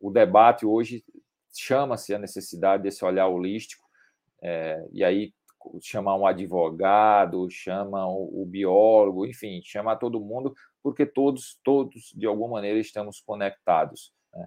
o 0.00 0.10
debate 0.10 0.64
hoje 0.64 1.04
chama-se 1.52 2.14
a 2.14 2.18
necessidade 2.18 2.82
desse 2.82 3.04
olhar 3.04 3.28
holístico, 3.28 3.84
é, 4.42 4.84
e 4.92 5.04
aí 5.04 5.34
chamar 5.80 6.16
um 6.16 6.26
advogado, 6.26 7.48
chama 7.50 8.06
o, 8.06 8.44
biólogo, 8.46 9.26
enfim, 9.26 9.60
chama 9.64 9.96
todo 9.96 10.20
mundo, 10.20 10.54
porque 10.82 11.06
todos, 11.06 11.58
todos 11.64 12.12
de 12.14 12.26
alguma 12.26 12.54
maneira 12.54 12.78
estamos 12.78 13.20
conectados. 13.20 14.12
Né? 14.32 14.46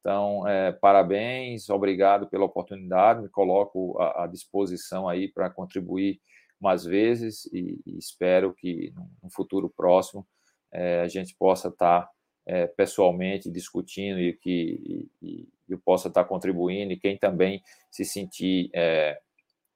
Então, 0.00 0.46
é, 0.46 0.72
parabéns, 0.72 1.68
obrigado 1.68 2.28
pela 2.28 2.44
oportunidade, 2.44 3.22
me 3.22 3.28
coloco 3.28 3.98
à, 4.00 4.24
à 4.24 4.26
disposição 4.26 5.08
aí 5.08 5.28
para 5.28 5.50
contribuir 5.50 6.20
mais 6.60 6.84
vezes 6.84 7.46
e, 7.52 7.80
e, 7.86 7.98
espero 7.98 8.52
que 8.52 8.92
no 9.22 9.30
futuro 9.30 9.70
próximo 9.70 10.26
é, 10.72 11.00
a 11.00 11.08
gente 11.08 11.34
possa 11.38 11.68
estar 11.68 12.02
tá, 12.02 12.10
é, 12.46 12.66
pessoalmente 12.66 13.50
discutindo 13.50 14.18
e 14.18 14.32
que 14.32 15.08
e, 15.22 15.30
e 15.30 15.48
eu 15.68 15.78
possa 15.78 16.08
estar 16.08 16.24
tá 16.24 16.28
contribuindo 16.28 16.92
e 16.92 16.98
quem 16.98 17.16
também 17.16 17.62
se 17.90 18.04
sentir 18.04 18.70
é, 18.74 19.20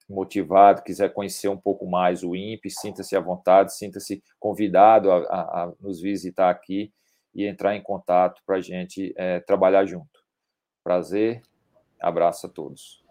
motivado, 0.09 0.83
quiser 0.83 1.13
conhecer 1.13 1.49
um 1.49 1.57
pouco 1.57 1.87
mais 1.87 2.23
o 2.23 2.35
INPE, 2.35 2.71
sinta-se 2.71 3.17
à 3.17 3.21
vontade, 3.21 3.75
sinta-se 3.77 4.23
convidado 4.39 5.11
a, 5.11 5.19
a, 5.19 5.65
a, 5.65 5.73
nos 5.81 6.01
visitar 6.01 6.51
aqui 6.51 6.93
e 7.35 7.47
entrar 7.47 7.75
em 7.75 7.83
contato 7.83 8.43
para 8.47 8.57
a 8.57 8.61
gente 8.61 9.13
é, 9.17 9.41
trabalhar 9.41 9.87
junto. 9.87 10.21
Prazer, 10.85 11.43
abraço 12.01 12.47
a 12.47 12.51
todos. 12.51 13.03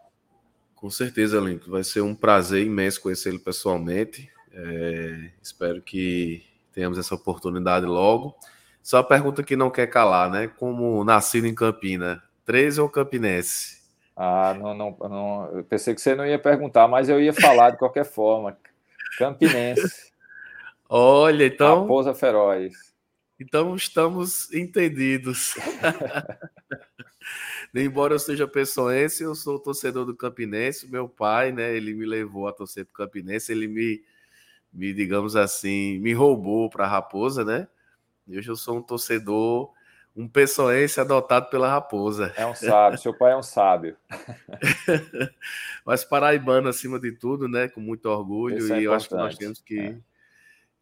Com 0.75 0.89
certeza, 0.89 1.39
Lincoln. 1.39 1.71
Vai 1.71 1.83
ser 1.83 2.01
um 2.01 2.15
prazer 2.15 2.65
imenso 2.65 3.01
conhecê-lo 3.01 3.39
pessoalmente. 3.39 4.31
É, 4.53 5.31
espero 5.41 5.81
que 5.81 6.43
tenhamos 6.73 6.97
essa 6.97 7.15
oportunidade 7.15 7.85
logo. 7.85 8.35
Só 8.81 8.97
a 8.97 9.03
pergunta 9.03 9.43
que 9.43 9.55
não 9.55 9.69
quer 9.69 9.87
calar, 9.87 10.29
né? 10.29 10.47
Como 10.47 11.03
nascido 11.03 11.45
em 11.45 11.53
Campina, 11.53 12.21
13 12.45 12.81
ou 12.81 12.89
campinense? 12.89 13.80
Ah, 14.15 14.53
não, 14.53 14.73
não, 14.73 14.97
não, 14.99 15.57
eu 15.57 15.63
pensei 15.63 15.95
que 15.95 16.01
você 16.01 16.15
não 16.15 16.25
ia 16.25 16.37
perguntar, 16.37 16.87
mas 16.87 17.09
eu 17.09 17.21
ia 17.21 17.33
falar 17.33 17.71
de 17.71 17.77
qualquer 17.77 18.05
forma. 18.05 18.57
Campinense. 19.17 20.11
Olha, 20.87 21.45
então. 21.45 21.81
Raposa 21.81 22.13
Feroz. 22.13 22.73
Então 23.39 23.75
estamos 23.75 24.53
entendidos. 24.53 25.55
Embora 27.73 28.13
eu 28.13 28.19
seja 28.19 28.47
pessoense, 28.47 29.23
eu 29.23 29.33
sou 29.33 29.57
torcedor 29.57 30.05
do 30.05 30.15
Campinense. 30.15 30.91
Meu 30.91 31.07
pai, 31.07 31.51
né, 31.51 31.75
ele 31.75 31.93
me 31.93 32.05
levou 32.05 32.47
a 32.47 32.53
torcer 32.53 32.85
para 32.85 32.91
o 32.91 33.07
Campinense, 33.07 33.51
ele 33.51 33.67
me, 33.67 34.03
me, 34.71 34.93
digamos 34.93 35.35
assim, 35.35 35.97
me 35.99 36.13
roubou 36.13 36.69
para 36.69 36.85
a 36.85 36.89
Raposa, 36.89 37.45
né? 37.45 37.67
E 38.27 38.37
hoje 38.37 38.51
eu 38.51 38.55
sou 38.55 38.77
um 38.77 38.81
torcedor 38.81 39.71
um 40.15 40.27
pessoense 40.27 40.99
adotado 40.99 41.49
pela 41.49 41.69
raposa. 41.69 42.33
É 42.35 42.45
um 42.45 42.53
sábio, 42.53 42.99
seu 42.99 43.13
pai 43.13 43.31
é 43.31 43.37
um 43.37 43.43
sábio. 43.43 43.95
Mas 45.85 46.03
paraibano 46.03 46.67
acima 46.67 46.99
de 46.99 47.11
tudo, 47.11 47.47
né? 47.47 47.67
Com 47.69 47.79
muito 47.79 48.07
orgulho, 48.07 48.73
é 48.73 48.81
e 48.81 48.83
eu 48.83 48.93
acho 48.93 49.07
que 49.07 49.15
nós 49.15 49.35
temos 49.35 49.61
que, 49.61 49.79
é. 49.79 49.97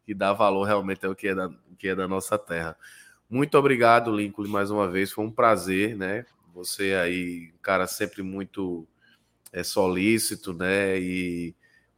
que 0.04 0.14
dar 0.14 0.32
valor 0.32 0.64
realmente 0.64 1.06
ao 1.06 1.14
que 1.14 1.28
é, 1.28 1.34
da, 1.34 1.50
que 1.78 1.88
é 1.88 1.94
da 1.94 2.08
nossa 2.08 2.36
terra. 2.36 2.76
Muito 3.28 3.56
obrigado, 3.56 4.14
Lincoln, 4.14 4.48
mais 4.48 4.70
uma 4.70 4.90
vez. 4.90 5.12
Foi 5.12 5.24
um 5.24 5.30
prazer, 5.30 5.96
né? 5.96 6.26
Você 6.52 6.94
aí, 6.94 7.52
um 7.54 7.62
cara 7.62 7.86
sempre 7.86 8.22
muito 8.22 8.86
é, 9.52 9.62
solícito, 9.62 10.52
né? 10.52 10.98
E 10.98 11.54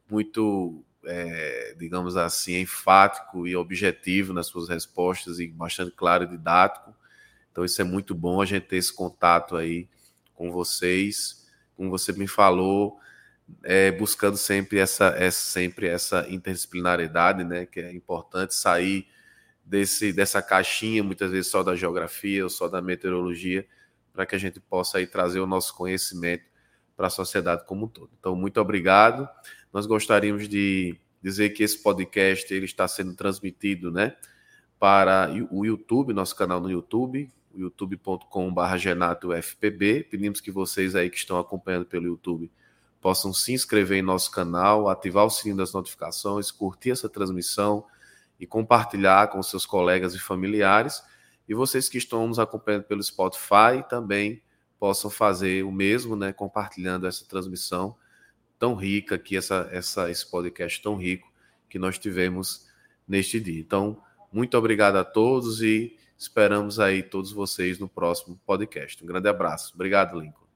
muito, 0.07 0.83
é, 1.05 1.75
digamos 1.79 2.15
assim, 2.15 2.59
enfático 2.59 3.47
e 3.47 3.55
objetivo 3.55 4.31
nas 4.31 4.45
suas 4.45 4.69
respostas 4.69 5.39
e 5.39 5.47
bastante 5.47 5.91
claro 5.91 6.25
e 6.25 6.27
didático. 6.27 6.93
Então, 7.53 7.63
isso 7.63 7.79
é 7.79 7.85
muito 7.85 8.15
bom 8.15 8.41
a 8.41 8.45
gente 8.45 8.65
ter 8.65 8.77
esse 8.77 8.91
contato 8.91 9.55
aí 9.55 9.87
com 10.33 10.51
vocês. 10.51 11.47
Como 11.77 11.91
você 11.91 12.11
me 12.11 12.27
falou, 12.27 12.97
é, 13.63 13.91
buscando 13.91 14.37
sempre 14.37 14.79
essa, 14.79 15.09
essa, 15.15 15.39
sempre 15.39 15.87
essa 15.87 16.27
interdisciplinaridade, 16.27 17.43
né? 17.43 17.67
Que 17.67 17.79
é 17.79 17.93
importante 17.93 18.55
sair 18.55 19.07
desse, 19.63 20.11
dessa 20.11 20.41
caixinha, 20.41 21.03
muitas 21.03 21.29
vezes 21.29 21.51
só 21.51 21.61
da 21.61 21.75
geografia 21.75 22.43
ou 22.43 22.49
só 22.49 22.67
da 22.67 22.81
meteorologia, 22.81 23.67
para 24.11 24.25
que 24.25 24.33
a 24.33 24.39
gente 24.39 24.59
possa 24.59 24.97
aí 24.97 25.05
trazer 25.05 25.39
o 25.39 25.45
nosso 25.45 25.75
conhecimento 25.75 26.45
para 26.97 27.05
a 27.05 27.11
sociedade 27.11 27.65
como 27.67 27.85
um 27.85 27.87
todo. 27.87 28.09
Então, 28.19 28.35
muito 28.35 28.59
obrigado. 28.59 29.29
Nós 29.71 29.85
gostaríamos 29.85 30.49
de 30.49 30.99
dizer 31.21 31.51
que 31.51 31.61
esse 31.61 31.77
podcast 31.83 32.51
ele 32.51 32.65
está 32.65 32.87
sendo 32.87 33.13
transmitido, 33.15 33.91
né, 33.91 34.15
para 34.79 35.29
o 35.51 35.63
YouTube, 35.63 36.13
nosso 36.13 36.35
canal 36.35 36.59
no 36.59 36.69
YouTube, 36.69 37.31
youtube.com.br 37.55 38.77
genatoFPB. 38.77 40.07
Pedimos 40.09 40.41
que 40.41 40.51
vocês 40.51 40.95
aí 40.95 41.09
que 41.09 41.17
estão 41.17 41.37
acompanhando 41.37 41.85
pelo 41.85 42.07
YouTube 42.07 42.51
possam 43.01 43.33
se 43.33 43.51
inscrever 43.51 43.97
em 43.97 44.01
nosso 44.01 44.31
canal, 44.31 44.87
ativar 44.87 45.25
o 45.25 45.29
sininho 45.29 45.57
das 45.57 45.73
notificações, 45.73 46.51
curtir 46.51 46.91
essa 46.91 47.09
transmissão, 47.09 47.85
e 48.39 48.47
compartilhar 48.47 49.27
com 49.27 49.41
seus 49.41 49.65
colegas 49.65 50.13
e 50.13 50.19
familiares. 50.19 51.03
E 51.47 51.53
vocês 51.53 51.87
que 51.87 51.97
estão 51.97 52.27
nos 52.27 52.39
acompanhando 52.39 52.83
pelo 52.83 53.01
Spotify 53.01 53.83
também 53.89 54.41
possam 54.79 55.09
fazer 55.09 55.63
o 55.63 55.71
mesmo, 55.71 56.15
né, 56.15 56.33
compartilhando 56.33 57.07
essa 57.07 57.25
transmissão 57.25 57.95
tão 58.59 58.75
rica 58.75 59.15
aqui, 59.15 59.37
essa, 59.37 59.69
essa, 59.71 60.09
esse 60.09 60.29
podcast 60.29 60.81
tão 60.81 60.95
rico 60.95 61.31
que 61.69 61.79
nós 61.79 61.97
tivemos 61.97 62.67
neste 63.07 63.39
dia. 63.39 63.59
Então, 63.59 64.01
muito 64.31 64.57
obrigado 64.57 64.97
a 64.97 65.03
todos 65.03 65.61
e 65.61 65.97
esperamos 66.23 66.79
aí 66.79 67.03
todos 67.03 67.31
vocês 67.31 67.79
no 67.79 67.87
próximo 67.87 68.39
podcast. 68.45 69.03
Um 69.03 69.07
grande 69.07 69.27
abraço. 69.27 69.73
Obrigado, 69.75 70.19
Lincoln. 70.19 70.47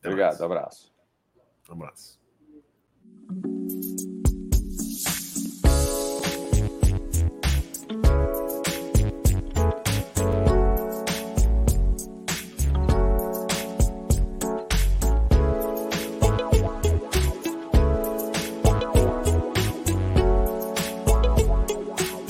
Até 0.00 0.08
obrigado, 0.08 0.30
mais. 0.30 0.40
abraço. 0.42 0.92
Um 1.68 1.72
abraço. 1.72 2.18